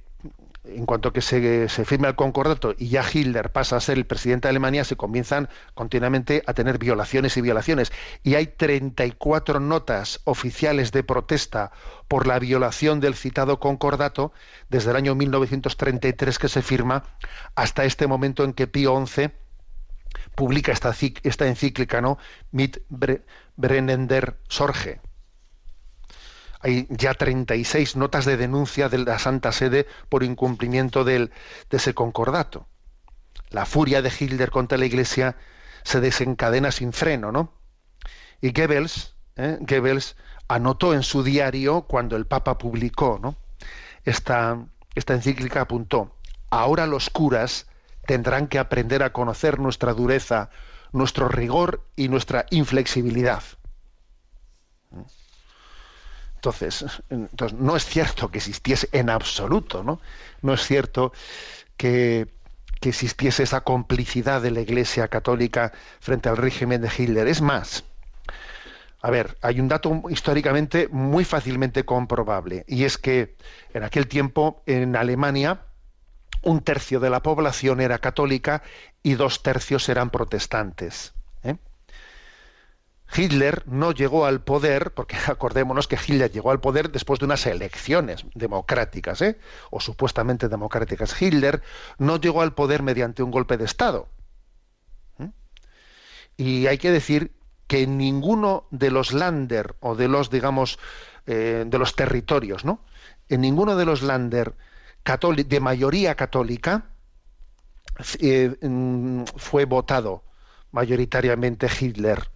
en 0.68 0.86
cuanto 0.86 1.12
que 1.12 1.20
se, 1.20 1.68
se 1.68 1.84
firma 1.84 2.08
el 2.08 2.14
concordato 2.14 2.74
y 2.78 2.88
ya 2.88 3.02
Hitler 3.10 3.50
pasa 3.50 3.76
a 3.76 3.80
ser 3.80 3.96
el 3.98 4.06
presidente 4.06 4.46
de 4.48 4.50
Alemania, 4.50 4.84
se 4.84 4.96
comienzan 4.96 5.48
continuamente 5.74 6.42
a 6.46 6.54
tener 6.54 6.78
violaciones 6.78 7.36
y 7.36 7.40
violaciones. 7.40 7.92
Y 8.22 8.34
hay 8.34 8.46
34 8.46 9.60
notas 9.60 10.20
oficiales 10.24 10.92
de 10.92 11.02
protesta 11.02 11.72
por 12.06 12.26
la 12.26 12.38
violación 12.38 13.00
del 13.00 13.14
citado 13.14 13.58
concordato 13.60 14.32
desde 14.68 14.90
el 14.90 14.96
año 14.96 15.14
1933 15.14 16.38
que 16.38 16.48
se 16.48 16.62
firma 16.62 17.04
hasta 17.54 17.84
este 17.84 18.06
momento 18.06 18.44
en 18.44 18.52
que 18.52 18.66
Pío 18.66 19.04
XI 19.06 19.30
publica 20.34 20.72
esta, 20.72 20.94
esta 21.22 21.46
encíclica, 21.46 22.00
¿no? 22.00 22.18
Mit 22.52 22.78
Bre- 22.90 23.22
Brennender 23.56 24.38
Sorge. 24.48 25.00
Hay 26.60 26.86
ya 26.90 27.14
36 27.14 27.96
notas 27.96 28.24
de 28.24 28.36
denuncia 28.36 28.88
de 28.88 28.98
la 28.98 29.18
Santa 29.18 29.52
Sede 29.52 29.86
por 30.08 30.22
incumplimiento 30.22 31.04
del- 31.04 31.30
de 31.70 31.76
ese 31.76 31.94
concordato. 31.94 32.66
La 33.50 33.64
furia 33.64 34.02
de 34.02 34.12
Hitler 34.16 34.50
contra 34.50 34.78
la 34.78 34.86
Iglesia 34.86 35.36
se 35.84 36.00
desencadena 36.00 36.70
sin 36.70 36.92
freno, 36.92 37.32
¿no? 37.32 37.52
Y 38.40 38.52
Goebbels, 38.52 39.14
¿eh? 39.36 39.56
Goebbels 39.60 40.16
anotó 40.48 40.94
en 40.94 41.02
su 41.02 41.22
diario 41.22 41.82
cuando 41.82 42.16
el 42.16 42.26
Papa 42.26 42.58
publicó, 42.58 43.18
¿no? 43.22 43.36
Esta, 44.04 44.66
esta 44.94 45.14
encíclica 45.14 45.62
apuntó: 45.62 46.14
ahora 46.50 46.86
los 46.86 47.10
curas 47.10 47.66
tendrán 48.06 48.48
que 48.48 48.58
aprender 48.58 49.02
a 49.02 49.12
conocer 49.12 49.58
nuestra 49.58 49.92
dureza, 49.94 50.50
nuestro 50.92 51.28
rigor 51.28 51.84
y 51.96 52.08
nuestra 52.08 52.46
inflexibilidad. 52.50 53.42
Entonces, 56.38 56.84
entonces, 57.10 57.58
no 57.58 57.76
es 57.76 57.84
cierto 57.84 58.30
que 58.30 58.38
existiese 58.38 58.88
en 58.92 59.10
absoluto, 59.10 59.82
¿no? 59.82 60.00
No 60.40 60.54
es 60.54 60.62
cierto 60.64 61.12
que, 61.76 62.28
que 62.80 62.90
existiese 62.90 63.42
esa 63.42 63.62
complicidad 63.62 64.40
de 64.40 64.52
la 64.52 64.60
Iglesia 64.60 65.08
católica 65.08 65.72
frente 66.00 66.28
al 66.28 66.36
régimen 66.36 66.80
de 66.80 66.90
Hitler. 66.96 67.26
Es 67.26 67.40
más, 67.40 67.84
a 69.02 69.10
ver, 69.10 69.36
hay 69.42 69.60
un 69.60 69.68
dato 69.68 70.02
históricamente 70.10 70.88
muy 70.90 71.24
fácilmente 71.24 71.84
comprobable, 71.84 72.64
y 72.68 72.84
es 72.84 72.98
que 72.98 73.36
en 73.74 73.82
aquel 73.82 74.06
tiempo 74.06 74.62
en 74.66 74.96
Alemania 74.96 75.62
un 76.42 76.60
tercio 76.60 77.00
de 77.00 77.10
la 77.10 77.20
población 77.20 77.80
era 77.80 77.98
católica 77.98 78.62
y 79.02 79.14
dos 79.14 79.42
tercios 79.42 79.88
eran 79.88 80.10
protestantes. 80.10 81.14
Hitler 83.14 83.62
no 83.66 83.92
llegó 83.92 84.26
al 84.26 84.42
poder, 84.42 84.92
porque 84.92 85.16
acordémonos 85.26 85.88
que 85.88 85.96
Hitler 85.96 86.30
llegó 86.30 86.50
al 86.50 86.60
poder 86.60 86.90
después 86.90 87.18
de 87.18 87.26
unas 87.26 87.46
elecciones 87.46 88.24
democráticas, 88.34 89.22
¿eh? 89.22 89.38
o 89.70 89.80
supuestamente 89.80 90.48
democráticas. 90.48 91.20
Hitler 91.20 91.62
no 91.98 92.18
llegó 92.18 92.42
al 92.42 92.54
poder 92.54 92.82
mediante 92.82 93.22
un 93.22 93.30
golpe 93.30 93.56
de 93.56 93.64
Estado. 93.64 94.08
¿eh? 95.18 95.30
Y 96.36 96.66
hay 96.66 96.78
que 96.78 96.90
decir 96.90 97.32
que 97.66 97.86
ninguno 97.86 98.66
de 98.70 98.90
los 98.90 99.12
Länder 99.12 99.76
o 99.80 99.94
de 99.94 100.08
los, 100.08 100.30
digamos, 100.30 100.78
eh, 101.26 101.64
de 101.66 101.78
los 101.78 101.94
territorios, 101.94 102.64
¿no? 102.64 102.82
En 103.28 103.42
ninguno 103.42 103.76
de 103.76 103.84
los 103.84 104.02
Länder 104.02 104.54
de 105.46 105.60
mayoría 105.60 106.14
católica 106.14 106.90
eh, 108.20 108.56
mm, 108.60 109.24
fue 109.36 109.64
votado 109.64 110.24
mayoritariamente 110.70 111.68
Hitler. 111.80 112.30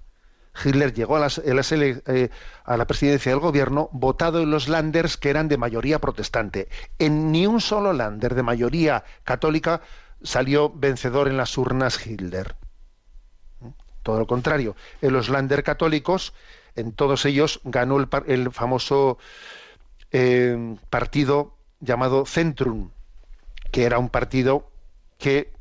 Hitler 0.64 0.92
llegó 0.92 1.16
a, 1.16 1.20
las- 1.20 1.38
eh, 1.38 2.30
la 2.66 2.86
presidencia 2.86 3.32
del 3.32 3.40
gobierno 3.40 3.88
votado 3.92 4.40
en 4.40 4.50
los 4.50 4.68
landers 4.68 5.16
que 5.16 5.30
eran 5.30 5.48
de 5.48 5.56
mayoría 5.56 5.98
protestante. 6.00 6.68
En 6.98 7.32
ni 7.32 7.46
un 7.46 7.60
solo 7.60 7.92
lander 7.92 8.34
de 8.34 8.42
mayoría 8.42 9.04
católica 9.24 9.80
salió 10.22 10.70
vencedor 10.70 11.28
en 11.28 11.36
las 11.36 11.56
urnas 11.58 12.04
Hitler. 12.06 12.54
Todo 14.02 14.18
lo 14.18 14.26
contrario, 14.26 14.74
en 15.00 15.12
los 15.12 15.28
lander 15.28 15.62
católicos, 15.62 16.34
en 16.74 16.92
todos 16.92 17.24
ellos 17.24 17.60
ganó 17.64 17.98
el, 17.98 18.08
el 18.26 18.50
famoso 18.50 19.18
eh, 20.10 20.76
partido 20.90 21.54
llamado 21.80 22.26
Centrum, 22.26 22.90
que 23.70 23.84
era 23.84 23.98
un 23.98 24.08
partido 24.08 24.68
que 25.18 25.52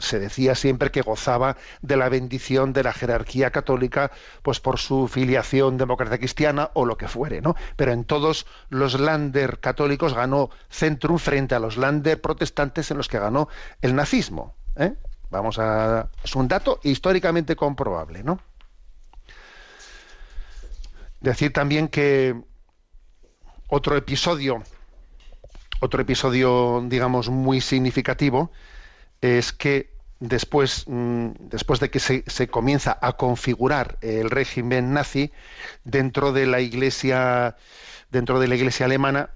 se 0.00 0.18
decía 0.18 0.54
siempre 0.54 0.90
que 0.90 1.02
gozaba 1.02 1.56
de 1.80 1.96
la 1.96 2.08
bendición 2.08 2.72
de 2.72 2.82
la 2.82 2.92
jerarquía 2.92 3.50
católica, 3.50 4.10
pues 4.42 4.60
por 4.60 4.78
su 4.78 5.08
filiación 5.08 5.76
demócrata 5.76 6.18
cristiana 6.18 6.70
o 6.74 6.84
lo 6.84 6.96
que 6.96 7.08
fuere, 7.08 7.40
¿no? 7.40 7.54
Pero 7.76 7.92
en 7.92 8.04
todos 8.04 8.46
los 8.68 8.98
lander 8.98 9.60
católicos 9.60 10.14
ganó 10.14 10.50
Centrum 10.70 11.18
frente 11.18 11.54
a 11.54 11.58
los 11.58 11.76
lander 11.76 12.20
protestantes 12.20 12.90
en 12.90 12.96
los 12.96 13.08
que 13.08 13.18
ganó 13.18 13.48
el 13.80 13.94
nazismo. 13.94 14.54
¿eh? 14.76 14.94
Vamos 15.30 15.58
a 15.58 16.10
es 16.22 16.34
un 16.36 16.48
dato 16.48 16.80
históricamente 16.82 17.56
comprobable, 17.56 18.22
¿no? 18.22 18.38
Decir 21.20 21.52
también 21.52 21.88
que 21.88 22.34
otro 23.68 23.96
episodio, 23.96 24.62
otro 25.80 26.02
episodio, 26.02 26.84
digamos, 26.88 27.28
muy 27.28 27.60
significativo, 27.60 28.50
es 29.22 29.52
que 29.52 29.90
después, 30.20 30.84
mm, 30.86 31.30
después 31.38 31.80
de 31.80 31.90
que 31.90 32.00
se, 32.00 32.48
comienza 32.48 32.98
a 33.00 33.14
configurar 33.14 33.98
el 34.02 34.30
régimen 34.30 34.92
nazi 34.92 35.32
dentro 35.84 36.32
de 36.32 36.46
la 36.46 36.60
iglesia, 36.60 37.56
dentro 38.10 38.38
de 38.38 38.48
la 38.48 38.56
iglesia 38.56 38.86
alemana 38.86 39.30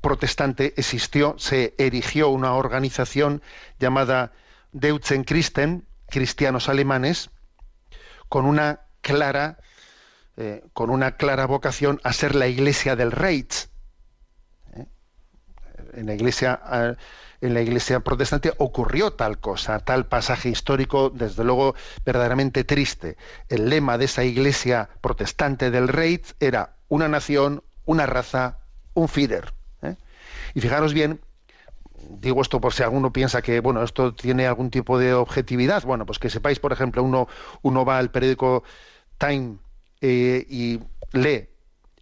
protestante, 0.00 0.72
existió, 0.76 1.36
se 1.38 1.74
erigió 1.78 2.30
una 2.30 2.54
organización 2.54 3.42
llamada 3.78 4.32
Deutschen 4.72 5.24
Christen, 5.24 5.84
cristianos 6.08 6.68
alemanes, 6.68 7.30
con 8.28 8.46
una 8.46 8.80
clara 9.02 9.58
eh, 10.38 10.64
con 10.72 10.88
una 10.88 11.18
clara 11.18 11.46
vocación 11.46 12.00
a 12.04 12.12
ser 12.14 12.34
la 12.34 12.48
iglesia 12.48 12.96
del 12.96 13.12
Reich. 13.12 13.68
¿eh? 14.74 14.86
En 15.92 16.06
la 16.06 16.14
iglesia 16.14 16.58
eh, 16.72 16.96
en 17.42 17.54
la 17.54 17.60
iglesia 17.60 18.00
protestante 18.00 18.52
ocurrió 18.56 19.12
tal 19.12 19.38
cosa, 19.38 19.80
tal 19.80 20.06
pasaje 20.06 20.48
histórico, 20.48 21.10
desde 21.10 21.42
luego 21.44 21.74
verdaderamente 22.06 22.62
triste. 22.62 23.16
El 23.48 23.68
lema 23.68 23.98
de 23.98 24.04
esa 24.04 24.24
iglesia 24.24 24.88
protestante 25.00 25.72
del 25.72 25.88
Reich 25.88 26.34
era 26.38 26.76
una 26.88 27.08
nación, 27.08 27.64
una 27.84 28.06
raza, 28.06 28.58
un 28.94 29.08
Führer. 29.08 29.52
¿eh? 29.82 29.96
Y 30.54 30.60
fijaros 30.60 30.94
bien, 30.94 31.20
digo 32.08 32.42
esto 32.42 32.60
por 32.60 32.72
si 32.72 32.84
alguno 32.84 33.12
piensa 33.12 33.42
que 33.42 33.58
bueno 33.58 33.82
esto 33.82 34.14
tiene 34.14 34.46
algún 34.46 34.70
tipo 34.70 34.98
de 34.98 35.14
objetividad 35.14 35.84
bueno 35.84 36.04
pues 36.04 36.18
que 36.18 36.30
sepáis 36.30 36.58
por 36.58 36.72
ejemplo 36.72 37.00
uno 37.02 37.28
uno 37.62 37.84
va 37.84 37.98
al 37.98 38.10
periódico 38.10 38.64
Time 39.18 39.58
eh, 40.00 40.44
y 40.50 40.80
lee 41.12 41.48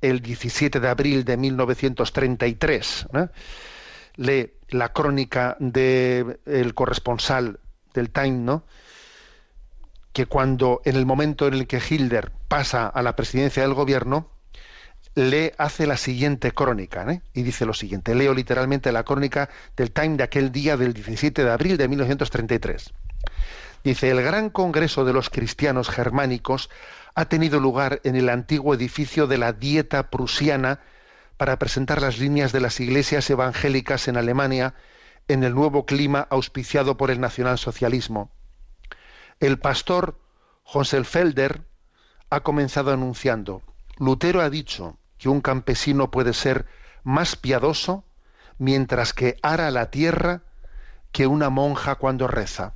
el 0.00 0.20
17 0.22 0.80
de 0.80 0.88
abril 0.88 1.24
de 1.24 1.36
1933 1.36 3.08
¿no? 3.12 3.28
lee 4.16 4.54
la 4.70 4.92
crónica 4.92 5.56
del 5.58 6.40
el 6.46 6.74
corresponsal 6.74 7.60
del 7.94 8.10
Time 8.10 8.38
no 8.38 8.64
que 10.12 10.26
cuando 10.26 10.80
en 10.84 10.96
el 10.96 11.06
momento 11.06 11.46
en 11.46 11.54
el 11.54 11.66
que 11.66 11.80
Hitler 11.88 12.32
pasa 12.48 12.86
a 12.86 13.02
la 13.02 13.14
presidencia 13.14 13.62
del 13.62 13.74
gobierno 13.74 14.28
le 15.14 15.54
hace 15.58 15.86
la 15.86 15.96
siguiente 15.96 16.52
crónica, 16.52 17.04
¿eh? 17.10 17.22
y 17.34 17.42
dice 17.42 17.66
lo 17.66 17.74
siguiente, 17.74 18.14
leo 18.14 18.32
literalmente 18.32 18.92
la 18.92 19.04
crónica 19.04 19.48
del 19.76 19.92
Time 19.92 20.16
de 20.16 20.24
aquel 20.24 20.52
día 20.52 20.76
del 20.76 20.94
17 20.94 21.44
de 21.44 21.50
abril 21.50 21.76
de 21.76 21.88
1933. 21.88 22.92
Dice, 23.82 24.10
el 24.10 24.22
gran 24.22 24.50
congreso 24.50 25.04
de 25.04 25.12
los 25.12 25.30
cristianos 25.30 25.88
germánicos 25.88 26.70
ha 27.14 27.24
tenido 27.24 27.60
lugar 27.60 28.00
en 28.04 28.14
el 28.14 28.28
antiguo 28.28 28.74
edificio 28.74 29.26
de 29.26 29.38
la 29.38 29.52
Dieta 29.52 30.10
prusiana 30.10 30.80
para 31.40 31.58
presentar 31.58 32.02
las 32.02 32.18
líneas 32.18 32.52
de 32.52 32.60
las 32.60 32.80
iglesias 32.80 33.30
evangélicas 33.30 34.08
en 34.08 34.18
Alemania 34.18 34.74
en 35.26 35.42
el 35.42 35.54
nuevo 35.54 35.86
clima 35.86 36.26
auspiciado 36.28 36.98
por 36.98 37.10
el 37.10 37.18
nacionalsocialismo. 37.18 38.30
El 39.38 39.58
pastor 39.58 40.20
Felder 40.66 41.62
ha 42.28 42.40
comenzado 42.40 42.92
anunciando, 42.92 43.62
Lutero 43.96 44.42
ha 44.42 44.50
dicho 44.50 44.98
que 45.16 45.30
un 45.30 45.40
campesino 45.40 46.10
puede 46.10 46.34
ser 46.34 46.66
más 47.04 47.36
piadoso 47.36 48.04
mientras 48.58 49.14
que 49.14 49.38
ara 49.40 49.70
la 49.70 49.90
tierra 49.90 50.42
que 51.10 51.26
una 51.26 51.48
monja 51.48 51.94
cuando 51.94 52.28
reza. 52.28 52.74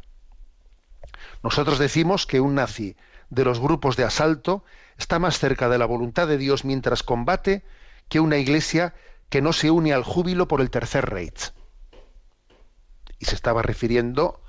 Nosotros 1.42 1.78
decimos 1.78 2.24
que 2.24 2.40
un 2.40 2.54
nazi 2.54 2.96
de 3.28 3.44
los 3.44 3.60
grupos 3.60 3.98
de 3.98 4.04
asalto 4.04 4.64
está 4.96 5.18
más 5.18 5.38
cerca 5.38 5.68
de 5.68 5.76
la 5.76 5.84
voluntad 5.84 6.26
de 6.26 6.38
Dios 6.38 6.64
mientras 6.64 7.02
combate 7.02 7.62
que 8.14 8.20
una 8.20 8.36
iglesia 8.36 8.94
que 9.28 9.42
no 9.42 9.52
se 9.52 9.72
une 9.72 9.92
al 9.92 10.04
júbilo 10.04 10.46
por 10.46 10.60
el 10.60 10.70
tercer 10.70 11.04
Reich. 11.10 11.52
Y 13.18 13.24
se 13.24 13.34
estaba 13.34 13.60
refiriendo, 13.60 14.40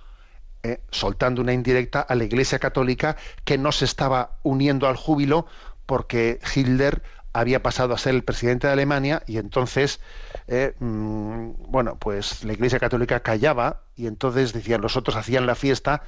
eh, 0.61 0.82
soltando 0.91 1.41
una 1.41 1.51
indirecta, 1.51 2.01
a 2.01 2.13
la 2.13 2.26
iglesia 2.26 2.59
católica 2.59 3.18
que 3.43 3.57
no 3.57 3.72
se 3.72 3.86
estaba 3.86 4.38
uniendo 4.43 4.88
al 4.88 4.97
júbilo 4.97 5.47
porque 5.88 6.39
Hitler 6.53 7.01
había 7.34 7.63
pasado 7.63 7.95
a 7.95 7.97
ser 7.97 8.13
el 8.13 8.24
presidente 8.24 8.68
de 8.68 8.74
Alemania 8.74 9.24
y 9.26 9.39
entonces, 9.39 9.99
eh, 10.47 10.76
mmm, 10.78 11.53
bueno, 11.68 11.97
pues 11.97 12.43
la 12.43 12.53
Iglesia 12.53 12.78
Católica 12.78 13.22
callaba 13.22 13.82
y 13.95 14.05
entonces 14.05 14.53
decían 14.53 14.82
los 14.82 14.95
otros 14.95 15.16
hacían 15.16 15.47
la 15.47 15.55
fiesta 15.55 16.03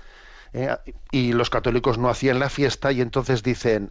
eh, 0.53 0.77
y 1.09 1.33
los 1.33 1.49
católicos 1.49 1.97
no 1.97 2.07
hacían 2.07 2.37
la 2.37 2.49
fiesta 2.49 2.91
y 2.91 3.01
entonces 3.01 3.41
dicen, 3.41 3.89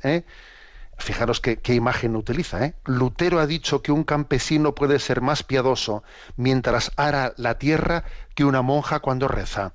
fijaros 0.97 1.40
qué, 1.40 1.74
imagen 1.74 2.16
utiliza, 2.16 2.64
¿eh? 2.64 2.74
Lutero 2.84 3.38
ha 3.38 3.47
dicho 3.47 3.82
que 3.82 3.92
un 3.92 4.05
campesino 4.05 4.74
puede 4.74 4.99
ser 4.99 5.20
más 5.20 5.42
piadoso 5.42 6.03
mientras 6.36 6.92
ara 6.97 7.34
la 7.36 7.59
tierra 7.59 8.05
que 8.34 8.44
una 8.44 8.62
monja 8.62 9.01
cuando 9.01 9.28
reza. 9.28 9.74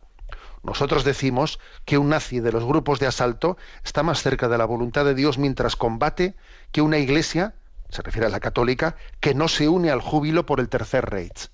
Nosotros 0.64 1.04
decimos 1.04 1.60
que 1.86 1.98
un 1.98 2.10
nazi 2.10 2.40
de 2.40 2.52
los 2.52 2.66
grupos 2.66 3.00
de 3.00 3.08
asalto 3.08 3.58
está 3.84 4.04
más 4.04 4.22
cerca 4.22 4.48
de 4.48 4.58
la 4.58 4.66
voluntad 4.66 5.06
de 5.06 5.16
Dios 5.16 5.38
mientras 5.38 5.76
combate 5.76 6.36
que 6.72 6.82
una 6.82 7.00
iglesia, 7.00 7.56
se 7.90 8.02
refiere 8.02 8.28
a 8.28 8.30
la 8.30 8.40
católica, 8.40 8.96
que 9.20 9.34
no 9.34 9.48
se 9.48 9.68
une 9.68 9.90
al 9.90 10.02
júbilo 10.02 10.46
por 10.46 10.60
el 10.60 10.70
Tercer 10.70 11.06
Reich. 11.10 11.50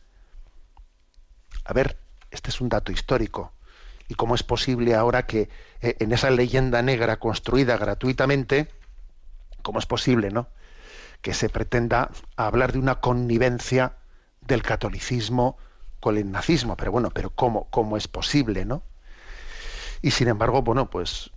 A 1.64 1.74
ver, 1.74 1.98
este 2.32 2.50
es 2.50 2.62
un 2.62 2.70
dato 2.70 2.92
histórico. 2.92 3.54
¿Y 4.10 4.16
cómo 4.16 4.36
es 4.36 4.44
posible 4.44 4.96
ahora 4.96 5.26
que 5.26 5.50
eh, 5.82 5.96
en 6.00 6.14
esa 6.14 6.30
leyenda 6.30 6.82
negra 6.82 7.18
construida 7.18 7.78
gratuitamente, 7.78 8.70
cómo 9.68 9.80
es 9.80 9.86
posible, 9.86 10.32
¿no? 10.32 10.48
Que 11.22 11.34
se 11.34 11.50
pretenda 11.50 12.10
hablar 12.38 12.72
de 12.72 12.80
una 12.80 13.02
connivencia 13.02 13.98
del 14.40 14.64
catolicismo 14.64 15.58
con 16.00 16.18
el 16.18 16.32
nazismo. 16.32 16.78
Pero 16.78 16.94
bueno, 16.94 17.12
pero 17.12 17.32
¿cómo, 17.32 17.68
cómo 17.70 17.98
es 17.98 18.08
posible, 18.08 18.64
no? 18.64 18.82
Y 20.02 20.12
sin 20.12 20.30
embargo, 20.30 20.62
bueno, 20.62 20.90
pues 20.90 21.32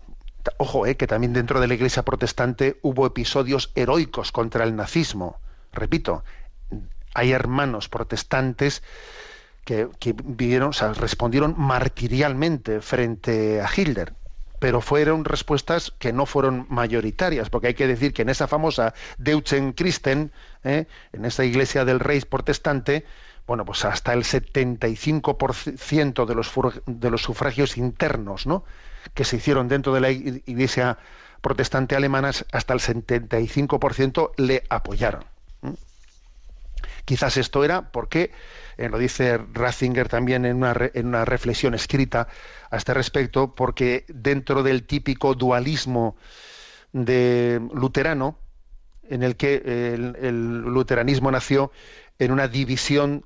ojo, 0.58 0.86
eh, 0.86 0.96
que 0.96 1.08
también 1.08 1.32
dentro 1.32 1.60
de 1.60 1.66
la 1.66 1.74
Iglesia 1.74 2.04
protestante 2.04 2.78
hubo 2.82 3.04
episodios 3.04 3.72
heroicos 3.74 4.30
contra 4.30 4.62
el 4.62 4.76
nazismo. 4.76 5.40
Repito, 5.72 6.22
hay 7.14 7.32
hermanos 7.32 7.88
protestantes 7.88 8.84
que, 9.64 9.88
que 9.98 10.12
vivieron, 10.12 10.68
o 10.68 10.72
sea, 10.72 10.92
respondieron 10.92 11.56
martirialmente 11.58 12.80
frente 12.80 13.60
a 13.60 13.68
Hitler, 13.76 14.14
pero 14.60 14.80
fueron 14.80 15.24
respuestas 15.24 15.92
que 15.98 16.12
no 16.12 16.26
fueron 16.26 16.66
mayoritarias, 16.68 17.50
porque 17.50 17.66
hay 17.68 17.74
que 17.74 17.88
decir 17.88 18.12
que 18.12 18.22
en 18.22 18.28
esa 18.28 18.46
famosa 18.46 18.94
Deutschen 19.18 19.72
Christen, 19.72 20.30
eh, 20.62 20.86
en 21.12 21.24
esa 21.24 21.44
iglesia 21.44 21.84
del 21.84 21.98
rey 21.98 22.20
protestante, 22.20 23.04
bueno, 23.46 23.64
pues 23.64 23.84
hasta 23.84 24.12
el 24.12 24.22
75% 24.22 26.26
de 26.26 26.34
los, 26.36 26.52
de 26.86 27.10
los 27.10 27.22
sufragios 27.22 27.76
internos, 27.76 28.46
¿no? 28.46 28.64
que 29.14 29.24
se 29.24 29.36
hicieron 29.36 29.66
dentro 29.66 29.94
de 29.94 30.00
la 30.00 30.10
iglesia 30.10 30.98
protestante 31.40 31.96
alemana, 31.96 32.30
hasta 32.52 32.74
el 32.74 32.80
75% 32.80 34.32
le 34.36 34.62
apoyaron. 34.68 35.24
Quizás 37.04 37.36
esto 37.38 37.64
era 37.64 37.90
porque, 37.90 38.30
eh, 38.80 38.88
lo 38.88 38.98
dice 38.98 39.38
Ratzinger 39.52 40.08
también 40.08 40.44
en 40.46 40.56
una, 40.56 40.74
en 40.94 41.06
una, 41.06 41.24
reflexión 41.24 41.74
escrita 41.74 42.28
a 42.70 42.76
este 42.76 42.94
respecto, 42.94 43.54
porque 43.54 44.06
dentro 44.08 44.62
del 44.62 44.84
típico 44.84 45.34
dualismo 45.34 46.16
de 46.92 47.60
luterano, 47.74 48.38
en 49.08 49.22
el 49.22 49.36
que 49.36 49.56
el, 49.56 50.16
el 50.20 50.60
luteranismo 50.60 51.30
nació 51.30 51.72
en 52.18 52.32
una 52.32 52.48
división 52.48 53.24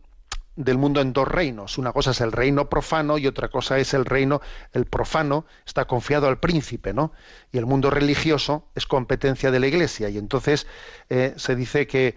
del 0.56 0.78
mundo 0.78 1.00
en 1.00 1.12
dos 1.12 1.28
reinos. 1.28 1.78
Una 1.78 1.92
cosa 1.92 2.12
es 2.12 2.20
el 2.20 2.32
reino 2.32 2.68
profano 2.68 3.18
y 3.18 3.26
otra 3.26 3.48
cosa 3.48 3.78
es 3.78 3.94
el 3.94 4.04
reino, 4.04 4.40
el 4.72 4.86
profano 4.86 5.46
está 5.66 5.84
confiado 5.84 6.28
al 6.28 6.38
príncipe, 6.38 6.92
¿no? 6.92 7.12
Y 7.52 7.58
el 7.58 7.66
mundo 7.66 7.90
religioso 7.90 8.68
es 8.74 8.86
competencia 8.86 9.50
de 9.50 9.60
la 9.60 9.66
iglesia. 9.66 10.08
Y 10.08 10.18
entonces 10.18 10.66
eh, 11.10 11.34
se 11.36 11.56
dice 11.56 11.86
que, 11.86 12.16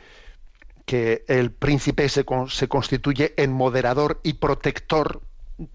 que 0.88 1.26
el 1.28 1.52
príncipe 1.52 2.08
se, 2.08 2.26
se, 2.48 2.68
constituye 2.70 3.34
en 3.36 3.52
moderador 3.52 4.22
y 4.24 4.34
protector 4.34 5.22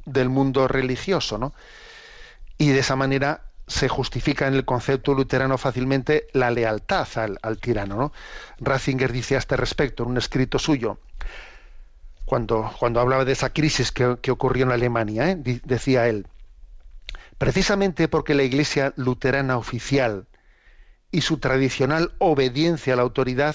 del 0.06 0.30
mundo 0.30 0.68
religioso, 0.68 1.36
¿no? 1.36 1.52
Y 2.56 2.70
de 2.70 2.78
esa 2.78 2.96
manera 2.96 3.42
se 3.66 3.90
justifica 3.90 4.48
en 4.48 4.54
el 4.54 4.64
concepto 4.64 5.12
luterano 5.12 5.58
fácilmente 5.58 6.28
la 6.32 6.50
lealtad 6.50 7.06
al, 7.16 7.38
al 7.42 7.58
tirano, 7.58 7.96
¿no? 7.96 8.12
Ratzinger 8.58 9.12
dice 9.12 9.34
a 9.34 9.38
este 9.38 9.54
respecto 9.58 10.02
en 10.02 10.12
un 10.12 10.16
escrito 10.16 10.58
suyo, 10.58 10.98
cuando, 12.24 12.72
cuando 12.78 12.98
hablaba 12.98 13.26
de 13.26 13.32
esa 13.32 13.52
crisis 13.52 13.92
que, 13.92 14.16
que 14.22 14.30
ocurrió 14.30 14.64
en 14.64 14.72
Alemania, 14.72 15.30
¿eh? 15.30 15.36
decía 15.36 16.08
él, 16.08 16.26
precisamente 17.36 18.08
porque 18.08 18.32
la 18.34 18.44
Iglesia 18.44 18.94
luterana 18.96 19.58
oficial 19.58 20.26
y 21.10 21.20
su 21.20 21.36
tradicional 21.36 22.12
obediencia 22.16 22.94
a 22.94 22.96
la 22.96 23.02
autoridad, 23.02 23.54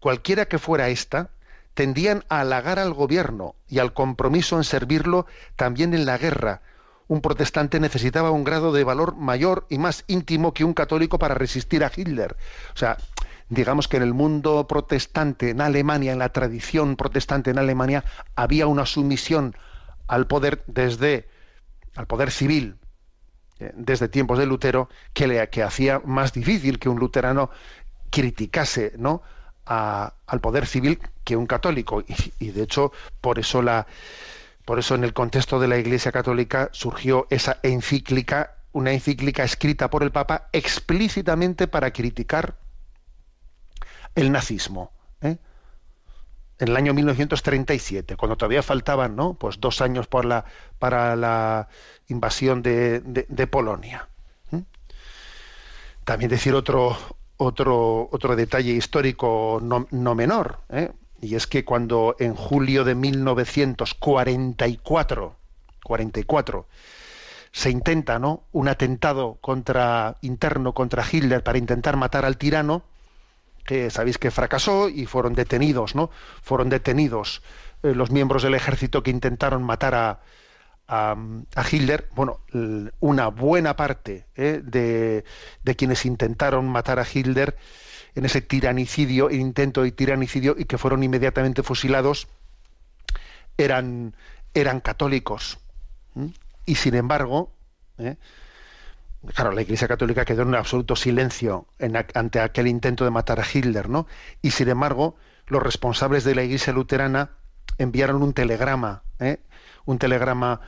cualquiera 0.00 0.46
que 0.46 0.58
fuera 0.58 0.88
ésta, 0.88 1.30
tendían 1.74 2.24
a 2.28 2.40
halagar 2.40 2.78
al 2.78 2.94
gobierno 2.94 3.54
y 3.68 3.80
al 3.80 3.92
compromiso 3.92 4.56
en 4.56 4.64
servirlo 4.64 5.26
también 5.56 5.92
en 5.92 6.06
la 6.06 6.16
guerra. 6.16 6.62
Un 7.06 7.20
protestante 7.20 7.78
necesitaba 7.80 8.30
un 8.30 8.44
grado 8.44 8.72
de 8.72 8.82
valor 8.82 9.14
mayor 9.14 9.66
y 9.68 9.78
más 9.78 10.04
íntimo 10.06 10.54
que 10.54 10.64
un 10.64 10.72
católico 10.72 11.18
para 11.18 11.34
resistir 11.34 11.84
a 11.84 11.92
Hitler. 11.94 12.36
O 12.74 12.78
sea, 12.78 12.96
digamos 13.48 13.88
que 13.88 13.98
en 13.98 14.02
el 14.02 14.14
mundo 14.14 14.66
protestante 14.66 15.50
en 15.50 15.60
Alemania, 15.60 16.12
en 16.12 16.18
la 16.18 16.30
tradición 16.30 16.96
protestante 16.96 17.50
en 17.50 17.58
Alemania, 17.58 18.04
había 18.34 18.66
una 18.66 18.86
sumisión 18.86 19.54
al 20.08 20.26
poder 20.26 20.64
desde 20.66 21.28
al 21.94 22.06
poder 22.06 22.30
civil 22.30 22.76
eh, 23.58 23.72
desde 23.74 24.08
tiempos 24.08 24.38
de 24.38 24.46
Lutero 24.46 24.88
que 25.12 25.26
le 25.26 25.48
que 25.48 25.62
hacía 25.62 26.00
más 26.04 26.32
difícil 26.32 26.78
que 26.78 26.88
un 26.88 26.98
luterano 26.98 27.50
criticase 28.10 28.92
¿no? 28.98 29.22
Al 29.66 30.40
poder 30.40 30.66
civil 30.66 31.00
que 31.24 31.36
un 31.36 31.46
católico 31.46 32.02
y, 32.38 32.50
de 32.50 32.62
hecho 32.62 32.92
por 33.20 33.38
eso 33.38 33.62
la 33.62 33.86
por 34.64 34.78
eso 34.78 34.94
en 34.94 35.04
el 35.04 35.12
contexto 35.12 35.60
de 35.60 35.68
la 35.68 35.76
Iglesia 35.76 36.12
católica 36.12 36.70
surgió 36.72 37.26
esa 37.30 37.58
encíclica 37.62 38.56
una 38.72 38.92
encíclica 38.92 39.42
escrita 39.42 39.90
por 39.90 40.02
el 40.02 40.12
Papa 40.12 40.48
explícitamente 40.52 41.66
para 41.66 41.92
criticar 41.92 42.56
el 44.14 44.30
nazismo. 44.30 44.92
¿eh? 45.22 45.38
En 46.58 46.68
el 46.68 46.76
año 46.76 46.92
1937, 46.92 48.16
cuando 48.16 48.36
todavía 48.36 48.62
faltaban 48.62 49.16
¿no? 49.16 49.32
pues 49.32 49.60
dos 49.60 49.80
años 49.80 50.08
la, 50.24 50.44
para 50.78 51.16
la 51.16 51.68
invasión 52.08 52.60
de, 52.60 53.00
de, 53.00 53.24
de 53.28 53.46
Polonia. 53.46 54.08
¿eh? 54.52 54.62
También 56.04 56.30
decir 56.30 56.54
otro, 56.54 56.98
otro, 57.36 58.08
otro 58.12 58.36
detalle 58.36 58.72
histórico 58.72 59.58
no, 59.62 59.86
no 59.90 60.14
menor, 60.14 60.60
¿eh? 60.70 60.92
y 61.20 61.34
es 61.34 61.46
que 61.46 61.64
cuando 61.64 62.16
en 62.18 62.34
julio 62.34 62.84
de 62.84 62.94
1944, 62.94 65.36
44, 65.82 66.66
se 67.52 67.70
intenta 67.70 68.18
¿no? 68.18 68.42
un 68.52 68.68
atentado 68.68 69.38
contra, 69.40 70.18
interno 70.20 70.74
contra 70.74 71.06
Hitler 71.10 71.42
para 71.42 71.56
intentar 71.58 71.96
matar 71.96 72.26
al 72.26 72.36
tirano, 72.36 72.82
que 73.64 73.88
sabéis 73.90 74.18
que 74.18 74.30
fracasó 74.30 74.88
y 74.88 75.06
fueron 75.06 75.34
detenidos, 75.34 75.94
¿no? 75.94 76.10
Fueron 76.42 76.68
detenidos 76.68 77.42
eh, 77.82 77.94
los 77.94 78.10
miembros 78.10 78.42
del 78.42 78.54
ejército 78.54 79.02
que 79.02 79.10
intentaron 79.10 79.62
matar 79.64 79.94
a, 79.94 80.20
a, 80.88 81.16
a 81.54 81.64
Hitler. 81.70 82.08
Bueno, 82.14 82.40
una 83.00 83.28
buena 83.28 83.76
parte 83.76 84.26
eh, 84.36 84.60
de, 84.62 85.24
de, 85.62 85.76
quienes 85.76 86.04
intentaron 86.06 86.68
matar 86.68 86.98
a 86.98 87.06
Hitler 87.10 87.56
en 88.14 88.24
ese 88.24 88.40
tiranicidio, 88.40 89.30
intento 89.30 89.82
de 89.82 89.92
tiranicidio, 89.92 90.56
y 90.58 90.64
que 90.64 90.78
fueron 90.78 91.02
inmediatamente 91.02 91.62
fusilados, 91.62 92.28
eran, 93.58 94.14
eran 94.54 94.80
católicos. 94.80 95.58
Y 96.64 96.76
sin 96.76 96.94
embargo, 96.94 97.52
¿eh? 97.98 98.16
claro, 99.34 99.52
la 99.52 99.62
Iglesia 99.62 99.88
Católica 99.88 100.24
quedó 100.24 100.42
en 100.42 100.48
un 100.48 100.54
absoluto 100.54 100.96
silencio 100.96 101.66
en, 101.78 101.96
ante 102.14 102.40
aquel 102.40 102.66
intento 102.66 103.04
de 103.04 103.10
matar 103.10 103.38
a 103.40 103.44
Hitler, 103.50 103.88
¿no? 103.88 104.06
Y 104.42 104.50
sin 104.52 104.68
embargo, 104.68 105.16
los 105.46 105.62
responsables 105.62 106.24
de 106.24 106.34
la 106.34 106.42
Iglesia 106.42 106.72
luterana 106.72 107.30
enviaron 107.78 108.22
un 108.22 108.32
telegrama, 108.32 109.02
¿eh? 109.20 109.38
Un 109.86 109.98
telegrama 109.98 110.60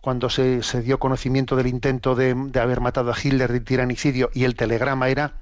cuando 0.00 0.28
se, 0.28 0.60
dio 0.82 0.98
conocimiento 0.98 1.54
del 1.54 1.68
intento 1.68 2.16
de, 2.16 2.34
haber 2.60 2.80
matado 2.80 3.12
a 3.12 3.16
Hitler 3.16 3.52
de 3.52 3.60
tiranicidio, 3.60 4.30
y 4.34 4.44
el 4.44 4.56
telegrama 4.56 5.08
era 5.08 5.34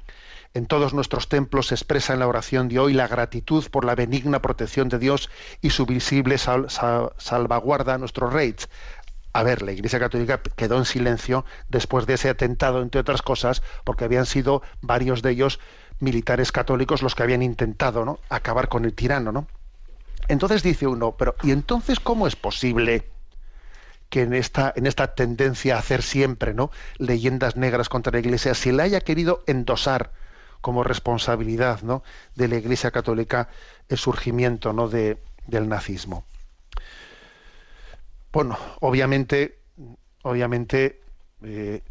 en 0.53 0.67
todos 0.67 0.93
nuestros 0.93 1.29
templos 1.29 1.69
se 1.69 1.77
expresa 1.77 2.13
en 2.13 2.19
la 2.19 2.27
oración 2.27 2.69
de 2.69 2.81
hoy 2.81 2.93
la 2.93 3.07
gratitud 3.07 3.65
por 3.71 3.85
la 3.85 3.95
benigna 3.95 4.43
protección 4.43 4.89
de 4.89 4.99
Dios 4.99 5.31
y 5.63 5.71
su 5.71 5.87
visible 5.87 6.39
sal, 6.39 6.69
sal, 6.69 7.13
salvaguarda 7.19 7.95
a 7.95 7.99
nuestros 7.99 8.33
reyes 8.33 8.69
a 9.33 9.43
ver, 9.43 9.63
la 9.63 9.73
Iglesia 9.73 10.01
Católica 10.01 10.41
quedó 10.57 10.79
en 10.79 10.85
silencio 10.85 11.45
después 11.69 12.07
de 12.07 12.15
ese 12.15 12.29
atentado, 12.29 12.83
entre 12.83 13.01
otras 13.01 13.23
cosas, 13.23 13.63
porque 13.85 14.05
habían 14.05 14.27
sido 14.27 14.63
varios 14.81 15.23
de 15.23 15.31
ellos 15.31 15.61
militares 16.01 16.51
católicos 16.51 17.03
los 17.03 17.15
que 17.15 17.23
habían 17.23 17.43
intentado 17.43 18.19
acabar 18.29 18.69
con 18.69 18.85
el 18.85 18.95
tirano. 18.95 19.31
¿no? 19.31 19.47
Entonces 20.29 20.63
dice 20.63 20.87
uno, 20.87 21.15
pero 21.17 21.37
¿y 21.43 21.53
entonces 21.53 22.01
cómo 22.01 22.27
es 22.27 22.35
posible 22.35 23.09
que 24.11 24.23
en 24.23 24.35
esta, 24.35 24.73
en 24.77 24.87
esta 24.87 25.15
tendencia 25.15 25.77
a 25.77 25.79
hacer 25.79 26.03
siempre 26.03 26.53
¿no? 26.53 26.71
leyendas 26.99 27.57
negras 27.57 27.89
contra 27.89 28.13
la 28.13 28.19
Iglesia 28.19 28.55
se 28.55 28.73
le 28.73 28.83
haya 28.83 29.01
querido 29.01 29.43
endosar 29.47 30.11
como 30.61 30.85
responsabilidad 30.85 31.83
¿no? 31.83 32.03
de 32.35 32.49
la 32.49 32.57
Iglesia 32.57 32.91
Católica 32.91 33.49
el 33.89 33.97
surgimiento 33.97 34.73
¿no? 34.73 34.89
de, 34.89 35.19
del 35.47 35.69
nazismo? 35.69 36.25
Bueno, 38.33 38.59
obviamente, 38.81 39.59
obviamente 40.23 41.01
eh, 41.43 41.83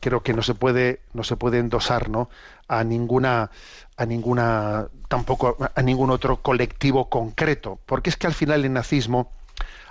creo 0.00 0.22
que 0.22 0.34
no 0.34 0.42
se 0.42 0.54
puede 0.54 1.00
no 1.14 1.24
se 1.24 1.36
puede 1.36 1.58
endosar 1.58 2.10
¿no? 2.10 2.28
a 2.66 2.84
ninguna 2.84 3.50
a 3.96 4.04
ninguna 4.04 4.88
tampoco 5.08 5.56
a 5.74 5.82
ningún 5.82 6.10
otro 6.10 6.42
colectivo 6.42 7.08
concreto 7.08 7.80
porque 7.86 8.10
es 8.10 8.16
que 8.18 8.26
al 8.26 8.34
final 8.34 8.66
el 8.66 8.72
nazismo 8.74 9.32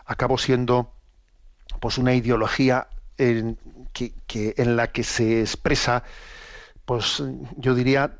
acabó 0.05 0.37
siendo 0.37 0.91
pues 1.79 1.97
una 1.97 2.13
ideología 2.13 2.87
en, 3.17 3.57
que, 3.93 4.53
en 4.57 4.75
la 4.75 4.91
que 4.91 5.03
se 5.03 5.41
expresa, 5.41 6.03
pues 6.85 7.23
yo 7.57 7.75
diría, 7.75 8.19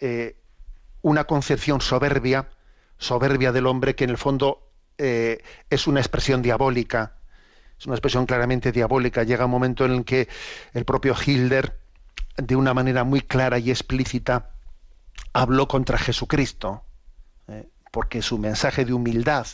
eh, 0.00 0.36
una 1.02 1.24
concepción 1.24 1.80
soberbia, 1.80 2.48
soberbia 2.98 3.52
del 3.52 3.66
hombre 3.66 3.94
que 3.94 4.04
en 4.04 4.10
el 4.10 4.18
fondo 4.18 4.68
eh, 4.98 5.42
es 5.70 5.86
una 5.86 6.00
expresión 6.00 6.42
diabólica, 6.42 7.16
es 7.78 7.86
una 7.86 7.96
expresión 7.96 8.26
claramente 8.26 8.72
diabólica. 8.72 9.24
Llega 9.24 9.44
un 9.44 9.50
momento 9.50 9.84
en 9.84 9.92
el 9.92 10.04
que 10.04 10.28
el 10.72 10.84
propio 10.84 11.14
Hilder, 11.14 11.78
de 12.36 12.56
una 12.56 12.74
manera 12.74 13.04
muy 13.04 13.20
clara 13.20 13.58
y 13.58 13.70
explícita, 13.70 14.50
habló 15.32 15.66
contra 15.68 15.98
Jesucristo, 15.98 16.84
eh, 17.48 17.68
porque 17.90 18.22
su 18.22 18.38
mensaje 18.38 18.84
de 18.84 18.92
humildad 18.92 19.46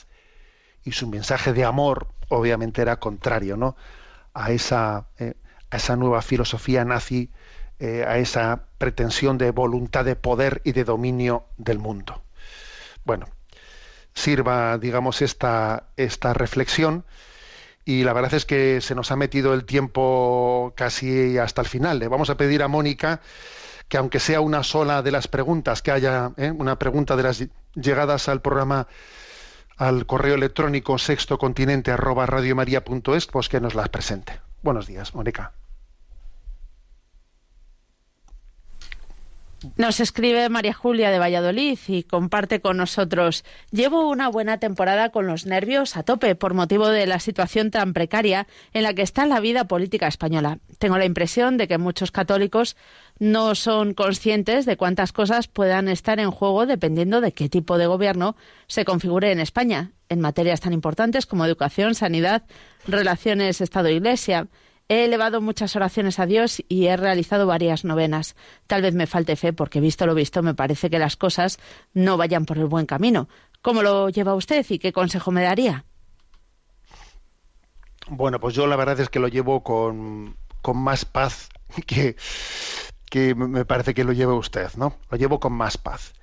y 0.84 0.92
su 0.92 1.06
mensaje 1.06 1.52
de 1.52 1.64
amor, 1.64 2.08
obviamente, 2.28 2.82
era 2.82 2.98
contrario, 2.98 3.56
¿no? 3.56 3.76
A 4.34 4.52
esa, 4.52 5.08
eh, 5.18 5.34
a 5.70 5.76
esa 5.76 5.96
nueva 5.96 6.22
filosofía 6.22 6.84
nazi, 6.84 7.30
eh, 7.78 8.04
a 8.06 8.18
esa 8.18 8.64
pretensión 8.78 9.38
de 9.38 9.50
voluntad 9.50 10.04
de 10.04 10.16
poder 10.16 10.60
y 10.64 10.72
de 10.72 10.84
dominio 10.84 11.44
del 11.56 11.78
mundo. 11.78 12.22
Bueno, 13.04 13.26
sirva, 14.14 14.78
digamos, 14.78 15.22
esta, 15.22 15.88
esta 15.96 16.34
reflexión. 16.34 17.04
Y 17.84 18.04
la 18.04 18.12
verdad 18.12 18.34
es 18.34 18.44
que 18.44 18.80
se 18.80 18.94
nos 18.94 19.10
ha 19.10 19.16
metido 19.16 19.54
el 19.54 19.64
tiempo 19.64 20.74
casi 20.76 21.38
hasta 21.38 21.62
el 21.62 21.68
final. 21.68 21.98
Le 21.98 22.08
vamos 22.08 22.28
a 22.28 22.36
pedir 22.36 22.62
a 22.62 22.68
Mónica 22.68 23.20
que 23.88 23.96
aunque 23.96 24.20
sea 24.20 24.40
una 24.40 24.62
sola 24.62 25.02
de 25.02 25.10
las 25.10 25.28
preguntas, 25.28 25.80
que 25.80 25.90
haya 25.90 26.32
¿eh? 26.36 26.50
una 26.50 26.78
pregunta 26.78 27.16
de 27.16 27.22
las 27.22 27.44
llegadas 27.74 28.28
al 28.28 28.42
programa 28.42 28.86
al 29.78 30.06
correo 30.06 30.34
electrónico 30.34 30.98
sextocontinente 30.98 31.92
arroba 31.92 32.26
pues 33.28 33.48
que 33.48 33.60
nos 33.60 33.74
las 33.74 33.88
presente. 33.88 34.40
Buenos 34.62 34.88
días, 34.88 35.14
Mónica. 35.14 35.52
Nos 39.76 39.98
escribe 39.98 40.48
María 40.48 40.72
Julia 40.72 41.11
de 41.11 41.18
Valladolid 41.18 41.78
y 41.88 42.04
comparte 42.04 42.61
con 42.61 42.76
nosotros. 42.76 43.44
Llevo 43.72 44.09
una 44.09 44.28
buena 44.28 44.59
temporada 44.59 45.11
con 45.11 45.26
los 45.26 45.46
nervios 45.46 45.96
a 45.96 46.04
tope 46.04 46.36
por 46.36 46.54
motivo 46.54 46.88
de 46.88 47.06
la 47.06 47.18
situación 47.18 47.72
tan 47.72 47.92
precaria 47.92 48.46
en 48.72 48.84
la 48.84 48.94
que 48.94 49.02
está 49.02 49.26
la 49.26 49.40
vida 49.40 49.64
política 49.64 50.06
española. 50.06 50.59
Tengo 50.78 50.96
la 50.96 51.06
impresión 51.06 51.56
de 51.56 51.66
que 51.66 51.78
muchos 51.78 52.12
católicos 52.12 52.76
no 53.18 53.56
son 53.56 53.94
conscientes 53.94 54.64
de 54.64 54.76
cuántas 54.76 55.12
cosas 55.12 55.48
puedan 55.48 55.88
estar 55.88 56.20
en 56.20 56.30
juego 56.30 56.64
dependiendo 56.64 57.20
de 57.20 57.32
qué 57.32 57.48
tipo 57.48 57.78
de 57.78 57.88
gobierno 57.88 58.36
se 58.68 58.84
configure 58.84 59.32
en 59.32 59.40
España, 59.40 59.90
en 60.09 60.20
materias 60.20 60.61
tan 60.61 60.72
importantes 60.72 61.26
como 61.26 61.44
educación, 61.44 61.96
sanidad, 61.96 62.44
relaciones 62.86 63.61
Estado-Iglesia. 63.61 64.46
He 64.89 65.05
elevado 65.05 65.43
muchas 65.43 65.76
oraciones 65.76 66.18
a 66.18 66.26
Dios 66.26 66.62
y 66.68 66.86
he 66.86 66.97
realizado 66.97 67.47
varias 67.47 67.84
novenas. 67.84 68.36
Tal 68.66 68.80
vez 68.80 68.95
me 68.95 69.07
falte 69.07 69.36
fe 69.36 69.53
porque, 69.53 69.80
visto 69.80 70.07
lo 70.07 70.14
visto, 70.14 70.43
me 70.43 70.55
parece 70.55 70.89
que 70.89 70.99
las 70.99 71.16
cosas 71.16 71.59
no 71.93 72.16
vayan 72.16 72.47
por 72.47 72.57
el 72.57 72.66
buen 72.66 72.86
camino. 72.86 73.28
¿Cómo 73.61 73.82
lo 73.82 74.09
lleva 74.09 74.34
usted 74.34 74.64
y 74.68 74.78
qué 74.78 74.93
consejo 74.93 75.30
me 75.30 75.43
daría? 75.43 75.84
Bueno, 78.09 78.41
pues 78.41 78.55
yo 78.55 78.66
la 78.66 78.76
verdad 78.76 79.01
es 79.01 79.11
que 79.11 79.20
lo 79.20 79.28
llevo 79.28 79.62
con, 79.62 80.36
con 80.62 80.78
más 80.78 81.05
paz 81.05 81.51
que, 81.86 82.16
que 83.11 83.34
me 83.34 83.66
parece 83.66 83.93
que 83.93 84.05
lo 84.05 84.12
lleva 84.12 84.34
usted, 84.34 84.70
¿no? 84.76 84.97
Lo 85.11 85.18
llevo 85.18 85.39
con 85.39 85.53
más 85.53 85.76
paz. 85.76 86.14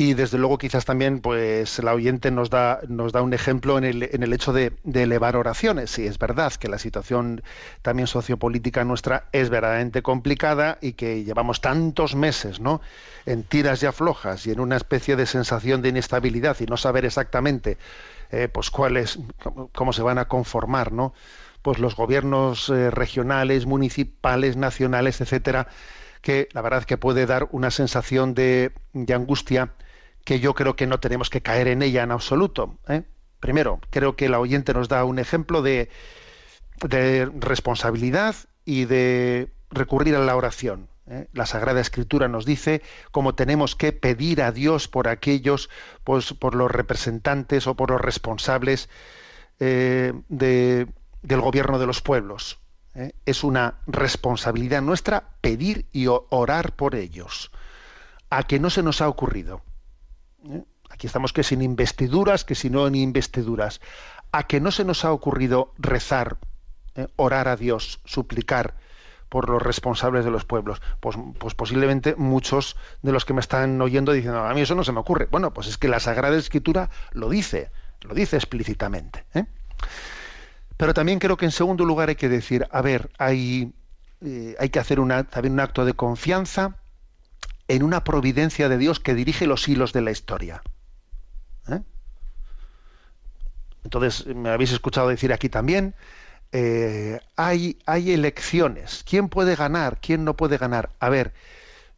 Y 0.00 0.14
desde 0.14 0.38
luego 0.38 0.58
quizás 0.58 0.84
también 0.84 1.18
pues 1.18 1.80
la 1.80 1.92
oyente 1.92 2.30
nos 2.30 2.50
da, 2.50 2.78
nos 2.86 3.10
da 3.10 3.20
un 3.20 3.34
ejemplo 3.34 3.78
en 3.78 3.82
el, 3.82 4.04
en 4.04 4.22
el 4.22 4.32
hecho 4.32 4.52
de, 4.52 4.72
elevar 4.94 5.34
oraciones. 5.34 5.90
Sí, 5.90 6.06
es 6.06 6.20
verdad 6.20 6.52
que 6.52 6.68
la 6.68 6.78
situación 6.78 7.42
también 7.82 8.06
sociopolítica 8.06 8.84
nuestra 8.84 9.24
es 9.32 9.50
verdaderamente 9.50 10.02
complicada 10.02 10.78
y 10.80 10.92
que 10.92 11.24
llevamos 11.24 11.60
tantos 11.60 12.14
meses 12.14 12.60
¿no? 12.60 12.80
en 13.26 13.42
tiras 13.42 13.82
y 13.82 13.86
aflojas 13.86 14.46
y 14.46 14.52
en 14.52 14.60
una 14.60 14.76
especie 14.76 15.16
de 15.16 15.26
sensación 15.26 15.82
de 15.82 15.88
inestabilidad 15.88 16.56
y 16.60 16.66
no 16.66 16.76
saber 16.76 17.04
exactamente 17.04 17.76
eh, 18.30 18.46
pues 18.46 18.70
cuáles, 18.70 19.18
cómo, 19.74 19.92
se 19.92 20.02
van 20.02 20.18
a 20.18 20.28
conformar, 20.28 20.92
¿no? 20.92 21.12
Pues 21.60 21.80
los 21.80 21.96
gobiernos 21.96 22.68
eh, 22.68 22.92
regionales, 22.92 23.66
municipales, 23.66 24.56
nacionales, 24.56 25.20
etcétera, 25.20 25.66
que 26.22 26.48
la 26.52 26.60
verdad 26.60 26.84
que 26.84 26.98
puede 26.98 27.26
dar 27.26 27.48
una 27.50 27.72
sensación 27.72 28.34
de 28.34 28.70
angustia 29.12 29.72
que 30.28 30.40
yo 30.40 30.52
creo 30.52 30.76
que 30.76 30.86
no 30.86 31.00
tenemos 31.00 31.30
que 31.30 31.40
caer 31.40 31.68
en 31.68 31.80
ella 31.80 32.02
en 32.02 32.10
absoluto. 32.10 32.78
¿eh? 32.86 33.04
Primero, 33.40 33.80
creo 33.88 34.14
que 34.14 34.28
la 34.28 34.38
oyente 34.38 34.74
nos 34.74 34.90
da 34.90 35.02
un 35.04 35.18
ejemplo 35.18 35.62
de, 35.62 35.88
de 36.86 37.30
responsabilidad 37.34 38.36
y 38.66 38.84
de 38.84 39.50
recurrir 39.70 40.16
a 40.16 40.18
la 40.18 40.36
oración. 40.36 40.90
¿eh? 41.06 41.28
La 41.32 41.46
Sagrada 41.46 41.80
Escritura 41.80 42.28
nos 42.28 42.44
dice 42.44 42.82
cómo 43.10 43.34
tenemos 43.34 43.74
que 43.74 43.94
pedir 43.94 44.42
a 44.42 44.52
Dios 44.52 44.86
por 44.86 45.08
aquellos, 45.08 45.70
pues, 46.04 46.34
por 46.34 46.54
los 46.54 46.70
representantes 46.70 47.66
o 47.66 47.74
por 47.74 47.90
los 47.90 48.00
responsables 48.02 48.90
eh, 49.60 50.12
de, 50.28 50.88
del 51.22 51.40
gobierno 51.40 51.78
de 51.78 51.86
los 51.86 52.02
pueblos. 52.02 52.58
¿eh? 52.94 53.12
Es 53.24 53.44
una 53.44 53.76
responsabilidad 53.86 54.82
nuestra 54.82 55.30
pedir 55.40 55.86
y 55.90 56.06
orar 56.06 56.76
por 56.76 56.96
ellos. 56.96 57.50
A 58.28 58.42
que 58.42 58.60
no 58.60 58.68
se 58.68 58.82
nos 58.82 59.00
ha 59.00 59.08
ocurrido. 59.08 59.62
¿Eh? 60.44 60.64
Aquí 60.90 61.06
estamos 61.06 61.32
que 61.32 61.42
sin 61.42 61.62
investiduras, 61.62 62.44
que 62.44 62.54
si 62.54 62.70
no 62.70 62.86
en 62.86 62.94
investiduras. 62.94 63.80
A 64.32 64.46
que 64.46 64.60
no 64.60 64.70
se 64.70 64.84
nos 64.84 65.04
ha 65.04 65.12
ocurrido 65.12 65.72
rezar, 65.78 66.38
¿eh? 66.94 67.08
orar 67.16 67.48
a 67.48 67.56
Dios, 67.56 68.00
suplicar 68.04 68.74
por 69.28 69.48
los 69.48 69.62
responsables 69.62 70.24
de 70.24 70.30
los 70.30 70.44
pueblos. 70.44 70.80
Pues, 71.00 71.16
pues, 71.38 71.54
posiblemente 71.54 72.14
muchos 72.16 72.76
de 73.02 73.12
los 73.12 73.24
que 73.24 73.34
me 73.34 73.40
están 73.40 73.80
oyendo 73.80 74.12
dicen, 74.12 74.34
a 74.34 74.52
mí 74.54 74.62
eso 74.62 74.74
no 74.74 74.84
se 74.84 74.92
me 74.92 75.00
ocurre. 75.00 75.28
Bueno, 75.30 75.52
pues 75.52 75.66
es 75.68 75.76
que 75.76 75.88
la 75.88 76.00
Sagrada 76.00 76.36
Escritura 76.36 76.90
lo 77.12 77.28
dice, 77.28 77.70
lo 78.00 78.14
dice 78.14 78.36
explícitamente. 78.36 79.24
¿eh? 79.34 79.44
Pero 80.76 80.94
también 80.94 81.18
creo 81.18 81.36
que 81.36 81.44
en 81.44 81.50
segundo 81.50 81.84
lugar 81.84 82.08
hay 82.08 82.16
que 82.16 82.28
decir, 82.28 82.66
a 82.70 82.80
ver, 82.80 83.10
hay, 83.18 83.74
eh, 84.22 84.56
hay 84.58 84.70
que 84.70 84.78
hacer 84.78 84.98
también 85.30 85.52
un 85.52 85.60
acto 85.60 85.84
de 85.84 85.92
confianza 85.92 86.76
en 87.68 87.82
una 87.82 88.02
providencia 88.02 88.68
de 88.68 88.78
Dios 88.78 88.98
que 88.98 89.14
dirige 89.14 89.46
los 89.46 89.68
hilos 89.68 89.92
de 89.92 90.00
la 90.00 90.10
historia. 90.10 90.62
¿Eh? 91.70 91.80
Entonces, 93.84 94.26
me 94.26 94.48
habéis 94.48 94.72
escuchado 94.72 95.08
decir 95.08 95.32
aquí 95.32 95.48
también, 95.48 95.94
eh, 96.52 97.20
hay, 97.36 97.78
hay 97.86 98.12
elecciones. 98.12 99.04
¿Quién 99.08 99.28
puede 99.28 99.54
ganar? 99.54 99.98
¿Quién 100.00 100.24
no 100.24 100.34
puede 100.34 100.56
ganar? 100.56 100.90
A 100.98 101.10
ver, 101.10 101.34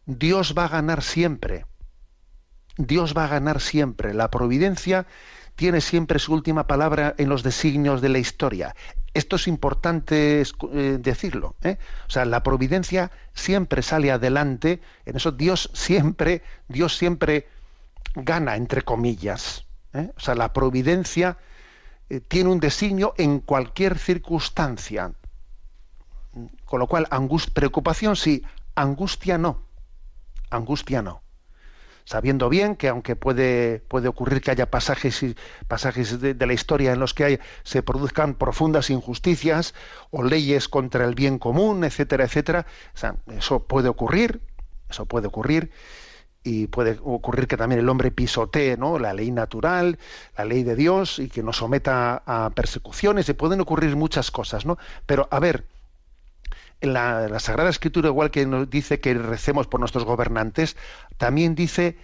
Dios 0.06 0.54
va 0.58 0.64
a 0.64 0.68
ganar 0.68 1.02
siempre. 1.02 1.66
Dios 2.76 3.14
va 3.16 3.24
a 3.24 3.28
ganar 3.28 3.60
siempre. 3.60 4.12
La 4.14 4.30
providencia 4.30 5.06
tiene 5.54 5.80
siempre 5.80 6.18
su 6.18 6.32
última 6.32 6.66
palabra 6.66 7.14
en 7.18 7.28
los 7.28 7.42
designios 7.42 8.00
de 8.00 8.08
la 8.08 8.18
historia. 8.18 8.74
Esto 9.12 9.36
es 9.36 9.48
importante 9.48 10.40
eh, 10.42 10.98
decirlo. 11.00 11.56
¿eh? 11.62 11.78
O 12.06 12.10
sea, 12.10 12.24
la 12.24 12.42
providencia 12.42 13.10
siempre 13.34 13.82
sale 13.82 14.12
adelante. 14.12 14.80
En 15.04 15.16
eso 15.16 15.32
Dios 15.32 15.70
siempre, 15.74 16.42
Dios 16.68 16.96
siempre 16.96 17.48
gana, 18.14 18.56
entre 18.56 18.82
comillas. 18.82 19.64
¿eh? 19.94 20.10
O 20.16 20.20
sea, 20.20 20.34
la 20.36 20.52
providencia 20.52 21.38
eh, 22.08 22.20
tiene 22.20 22.50
un 22.50 22.60
designio 22.60 23.14
en 23.18 23.40
cualquier 23.40 23.98
circunstancia. 23.98 25.12
Con 26.64 26.78
lo 26.78 26.86
cual, 26.86 27.08
angust 27.10 27.50
preocupación 27.50 28.14
sí, 28.14 28.44
angustia 28.76 29.38
no. 29.38 29.62
Angustia 30.50 31.02
no 31.02 31.22
sabiendo 32.04 32.48
bien 32.48 32.76
que 32.76 32.88
aunque 32.88 33.16
puede, 33.16 33.80
puede 33.88 34.08
ocurrir 34.08 34.40
que 34.40 34.50
haya 34.50 34.70
pasajes, 34.70 35.22
y, 35.22 35.36
pasajes 35.68 36.20
de, 36.20 36.34
la 36.34 36.52
historia 36.52 36.92
en 36.92 37.00
los 37.00 37.14
que 37.14 37.40
se 37.62 37.82
produzcan 37.82 38.34
profundas 38.34 38.90
injusticias 38.90 39.74
o 40.10 40.22
leyes 40.22 40.68
contra 40.68 41.04
el 41.04 41.14
bien 41.14 41.38
común, 41.38 41.84
etcétera, 41.84 42.24
etcétera, 42.24 42.66
eso 43.36 43.66
puede 43.66 43.88
ocurrir, 43.88 44.40
eso 44.88 45.06
puede 45.06 45.28
ocurrir, 45.28 45.70
y 46.42 46.68
puede 46.68 46.98
ocurrir 47.02 47.46
que 47.46 47.56
también 47.56 47.80
el 47.80 47.88
hombre 47.88 48.10
pisotee 48.10 48.76
¿no? 48.76 48.98
la 48.98 49.12
ley 49.12 49.30
natural, 49.30 49.98
la 50.36 50.44
ley 50.44 50.62
de 50.62 50.74
Dios, 50.74 51.18
y 51.18 51.28
que 51.28 51.42
nos 51.42 51.58
someta 51.58 52.22
a 52.24 52.50
persecuciones, 52.50 53.28
y 53.28 53.34
pueden 53.34 53.60
ocurrir 53.60 53.96
muchas 53.96 54.30
cosas, 54.30 54.64
¿no? 54.64 54.78
Pero, 55.06 55.28
a 55.30 55.38
ver, 55.38 55.66
la, 56.80 57.28
la, 57.28 57.40
Sagrada 57.40 57.70
Escritura, 57.70 58.08
igual 58.08 58.30
que 58.30 58.46
nos 58.46 58.68
dice 58.68 59.00
que 59.00 59.14
recemos 59.14 59.66
por 59.66 59.80
nuestros 59.80 60.04
gobernantes, 60.04 60.76
también 61.18 61.54
dice, 61.54 61.98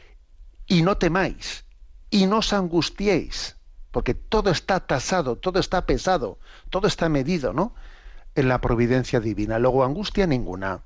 y 0.66 0.82
no 0.82 0.98
temáis, 0.98 1.64
y 2.10 2.26
no 2.26 2.38
os 2.38 2.52
angustiéis, 2.52 3.56
porque 3.90 4.14
todo 4.14 4.50
está 4.50 4.80
tasado, 4.80 5.36
todo 5.36 5.58
está 5.58 5.86
pesado, 5.86 6.38
todo 6.70 6.86
está 6.86 7.08
medido, 7.08 7.52
¿no? 7.52 7.74
En 8.34 8.48
la 8.48 8.60
providencia 8.60 9.20
divina. 9.20 9.58
Luego, 9.58 9.84
angustia 9.84 10.26
ninguna. 10.26 10.82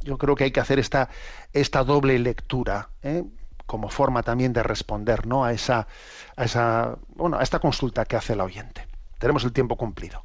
Yo 0.00 0.18
creo 0.18 0.34
que 0.34 0.44
hay 0.44 0.50
que 0.50 0.60
hacer 0.60 0.80
esta, 0.80 1.08
doble 1.84 2.18
lectura, 2.18 2.90
¿eh? 3.02 3.22
como 3.66 3.90
forma 3.90 4.22
también 4.22 4.52
de 4.52 4.62
responder 4.62 5.26
¿no? 5.26 5.44
a, 5.44 5.52
esa, 5.52 5.86
a, 6.36 6.44
esa, 6.44 6.98
bueno, 7.14 7.38
a 7.38 7.42
esta 7.42 7.60
consulta 7.60 8.04
que 8.06 8.16
hace 8.16 8.32
el 8.32 8.40
oyente. 8.40 8.88
Tenemos 9.18 9.44
el 9.44 9.52
tiempo 9.52 9.76
cumplido. 9.76 10.24